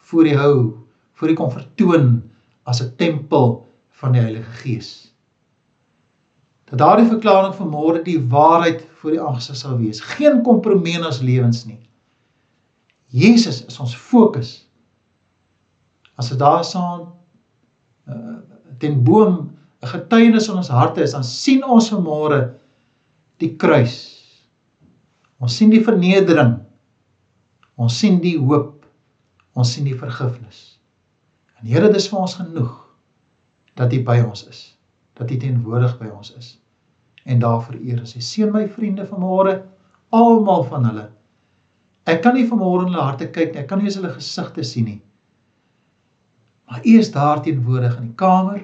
voor 0.09 0.25
die 0.25 0.38
hou, 0.38 0.73
voor 1.13 1.31
die 1.31 1.38
kom 1.38 1.51
vertoon 1.53 2.23
as 2.65 2.81
'n 2.81 2.95
tempel 2.97 3.65
van 4.01 4.11
die 4.11 4.21
Heilige 4.21 4.51
Gees. 4.61 5.13
Dat 6.65 6.79
daardie 6.79 7.07
verklaring 7.07 7.53
vanmôre 7.53 8.01
die 8.03 8.19
waarheid 8.29 8.81
voor 8.97 9.11
die 9.11 9.21
aangesig 9.21 9.55
sal 9.55 9.77
wees. 9.77 10.01
Geen 10.01 10.41
kompromie 10.43 10.97
in 10.97 11.05
ons 11.05 11.21
lewens 11.21 11.65
nie. 11.65 11.79
Jesus 13.13 13.65
is 13.65 13.79
ons 13.79 13.95
fokus. 13.95 14.65
As 16.15 16.29
dit 16.29 16.39
daar 16.39 16.63
staan 16.63 17.13
uh, 18.09 18.38
ten 18.77 19.03
boom 19.03 19.53
'n 19.81 19.88
getuienis 19.88 20.47
in 20.47 20.57
ons 20.57 20.67
harte 20.67 21.01
is, 21.01 21.11
dan 21.11 21.23
sien 21.23 21.63
ons 21.63 21.91
vanmôre 21.93 22.53
die 23.38 23.55
kruis. 23.55 23.95
Ons 25.38 25.55
sien 25.55 25.69
die 25.69 25.83
vernedering 25.83 26.64
Ons 27.76 27.97
sien 27.99 28.21
die 28.23 28.38
hoop. 28.39 28.86
Ons 29.55 29.73
sien 29.76 29.88
die 29.88 29.97
vergifnis. 29.97 30.80
En 31.59 31.67
Here, 31.67 31.89
dis 31.91 32.07
vir 32.11 32.21
ons 32.21 32.38
genoeg 32.39 32.73
dat 33.80 33.93
U 33.93 34.01
by 34.07 34.19
ons 34.23 34.45
is. 34.51 34.61
Dat 35.15 35.32
U 35.32 35.38
teenwoordig 35.39 35.97
by 35.99 36.11
ons 36.11 36.32
is. 36.39 36.55
En 37.26 37.41
daarvoor 37.41 37.80
eer 37.82 38.03
ons. 38.03 38.15
Seën 38.21 38.51
my 38.51 38.65
vriende 38.71 39.07
vanmôre, 39.07 39.57
almal 40.15 40.63
van 40.69 40.88
hulle. 40.89 41.05
Ek 42.07 42.21
kan 42.23 42.36
nie 42.38 42.45
vanmôre 42.47 42.86
in 42.86 42.93
hulle 42.93 43.07
harte 43.07 43.28
kyk 43.34 43.53
nie. 43.53 43.63
Ek 43.63 43.69
kan 43.71 43.82
nie 43.82 43.89
eens 43.89 43.97
hulle 43.99 44.13
gesigte 44.13 44.63
sien 44.63 44.88
nie. 44.91 44.99
Maar 46.69 46.84
U 46.86 46.97
is 46.99 47.11
daar 47.11 47.41
teenwoordig 47.43 47.95
in 47.99 48.11
die 48.11 48.19
kamer. 48.19 48.61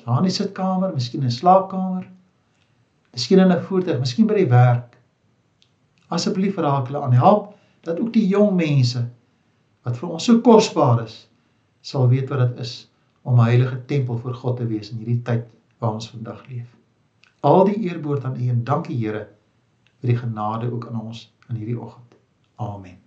Daar 0.00 0.20
in 0.20 0.28
die 0.28 0.34
sitkamer, 0.34 0.92
miskien 0.96 1.22
in 1.22 1.28
'n 1.28 1.38
slaapkamer. 1.38 2.08
Miskien 3.12 3.38
in 3.38 3.52
'n 3.52 3.62
voertuig, 3.62 4.00
miskien 4.00 4.26
by 4.26 4.34
die 4.34 4.50
werk. 4.50 4.96
Asseblief 6.08 6.56
raak 6.56 6.86
hulle 6.88 7.02
aan 7.02 7.12
help 7.12 7.59
dat 7.80 8.00
ook 8.00 8.12
die 8.12 8.26
jong 8.28 8.54
mense 8.56 9.02
wat 9.86 9.96
vir 9.96 10.12
ons 10.12 10.26
so 10.28 10.40
kosbaar 10.44 11.04
is, 11.04 11.26
sal 11.80 12.08
weet 12.08 12.28
wat 12.28 12.42
dit 12.48 12.64
is 12.66 12.74
om 13.22 13.40
'n 13.40 13.48
heilige 13.48 13.78
tempel 13.86 14.18
vir 14.18 14.34
God 14.34 14.56
te 14.56 14.66
wees 14.66 14.90
in 14.90 14.98
hierdie 14.98 15.22
tyd 15.24 15.46
waar 15.78 15.96
ons 15.96 16.10
vandag 16.10 16.46
leef. 16.48 16.68
Al 17.40 17.64
die 17.64 17.88
eer 17.88 18.00
behoort 18.00 18.24
aan 18.24 18.36
U 18.36 18.48
en 18.48 18.64
dankie 18.64 18.96
Here 18.96 19.28
vir 20.00 20.08
die 20.12 20.16
genade 20.16 20.72
ook 20.72 20.86
aan 20.88 21.00
ons 21.00 21.32
in 21.48 21.56
hierdie 21.56 21.80
oggend. 21.80 22.14
Amen. 22.56 22.98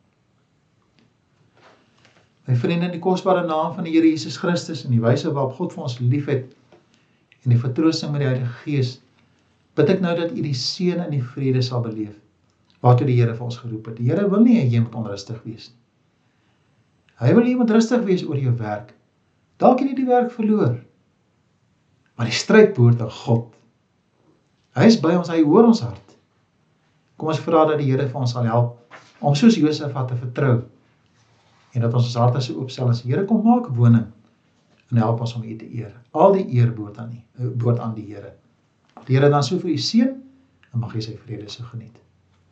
My 2.46 2.56
vriende 2.56 2.86
in 2.86 2.92
die 2.92 3.00
kosbare 3.00 3.46
naam 3.48 3.74
van 3.74 3.84
die 3.84 3.94
Here 3.94 4.10
Jesus 4.10 4.38
Christus 4.38 4.86
en 4.86 4.92
die 4.92 5.02
wyse 5.02 5.32
waarop 5.32 5.54
God 5.54 5.74
vir 5.74 5.84
ons 5.84 6.00
liefhet 6.00 6.56
en 7.44 7.50
die 7.50 7.60
vertroosting 7.60 8.12
met 8.12 8.22
die 8.22 8.28
Heilige 8.28 8.54
Gees, 8.64 9.02
bid 9.76 9.90
ek 9.90 10.02
nou 10.02 10.16
dat 10.18 10.32
U 10.32 10.42
die 10.42 10.54
seën 10.58 11.00
en 11.00 11.12
die 11.12 11.24
vrede 11.24 11.62
sal 11.62 11.82
beleef 11.82 12.23
waartoe 12.84 13.08
die 13.08 13.16
Here 13.20 13.36
vir 13.36 13.48
ons 13.48 13.58
geroep 13.62 13.88
het. 13.90 13.98
Die 14.00 14.10
Here 14.12 14.28
wil 14.30 14.44
nie 14.44 14.60
hê 14.60 14.68
jy 14.68 14.84
moet 14.84 14.96
onrustig 15.00 15.40
wees 15.48 15.70
nie. 15.72 15.80
Hy 17.24 17.32
wil 17.38 17.48
jy 17.48 17.56
moet 17.56 17.72
rustig 17.72 18.02
wees 18.08 18.24
oor 18.28 18.40
jou 18.40 18.52
werk. 18.60 18.92
Dalk 19.62 19.80
het 19.80 19.94
jy 19.94 19.98
die 20.02 20.10
werk 20.10 20.32
verloor. 20.34 20.76
Maar 22.18 22.30
die 22.30 22.36
stryd 22.36 22.74
behoort 22.76 23.02
aan 23.06 23.14
God. 23.24 23.46
Hy 24.76 24.88
is 24.90 24.98
by 25.00 25.14
ons, 25.16 25.30
hy 25.32 25.44
hoor 25.46 25.70
ons 25.70 25.84
hart. 25.86 26.18
Kom 27.18 27.30
ons 27.32 27.42
vra 27.46 27.64
dat 27.70 27.80
die 27.80 27.88
Here 27.92 28.10
vir 28.10 28.26
ons 28.26 28.34
sal 28.36 28.50
help 28.50 28.80
om 29.24 29.38
soos 29.40 29.56
Josef 29.56 29.94
te 29.94 30.20
vertrou 30.20 30.56
en 31.74 31.82
dat 31.82 31.94
ons 31.96 32.06
ons 32.10 32.20
harte 32.20 32.42
so 32.44 32.60
oopstel 32.62 32.92
as 32.92 33.02
die 33.06 33.14
Here 33.14 33.24
kom 33.30 33.46
maak 33.46 33.70
woning 33.78 34.10
en 34.92 35.02
help 35.02 35.24
ons 35.24 35.38
om 35.38 35.46
U 35.46 35.56
te 35.58 35.70
eer. 35.70 35.94
Al 36.12 36.36
die 36.36 36.46
eer 36.60 36.74
behoort 36.74 37.00
aan 37.02 37.16
U, 37.16 37.50
behoort 37.56 37.80
aan 37.82 37.96
die 37.96 38.06
Here. 38.12 38.36
Die 39.08 39.16
Here 39.16 39.32
dan 39.32 39.46
so 39.46 39.62
vir 39.62 39.74
u 39.74 39.78
seën 39.80 40.12
en 40.74 40.84
mag 40.84 40.94
jy 40.98 41.08
sy 41.08 41.18
vrede 41.24 41.50
so 41.50 41.66
geniet. 41.72 42.03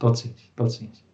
Pode 0.02 0.18
ser, 0.18 0.36
pode 0.56 0.74
ser. 0.74 1.11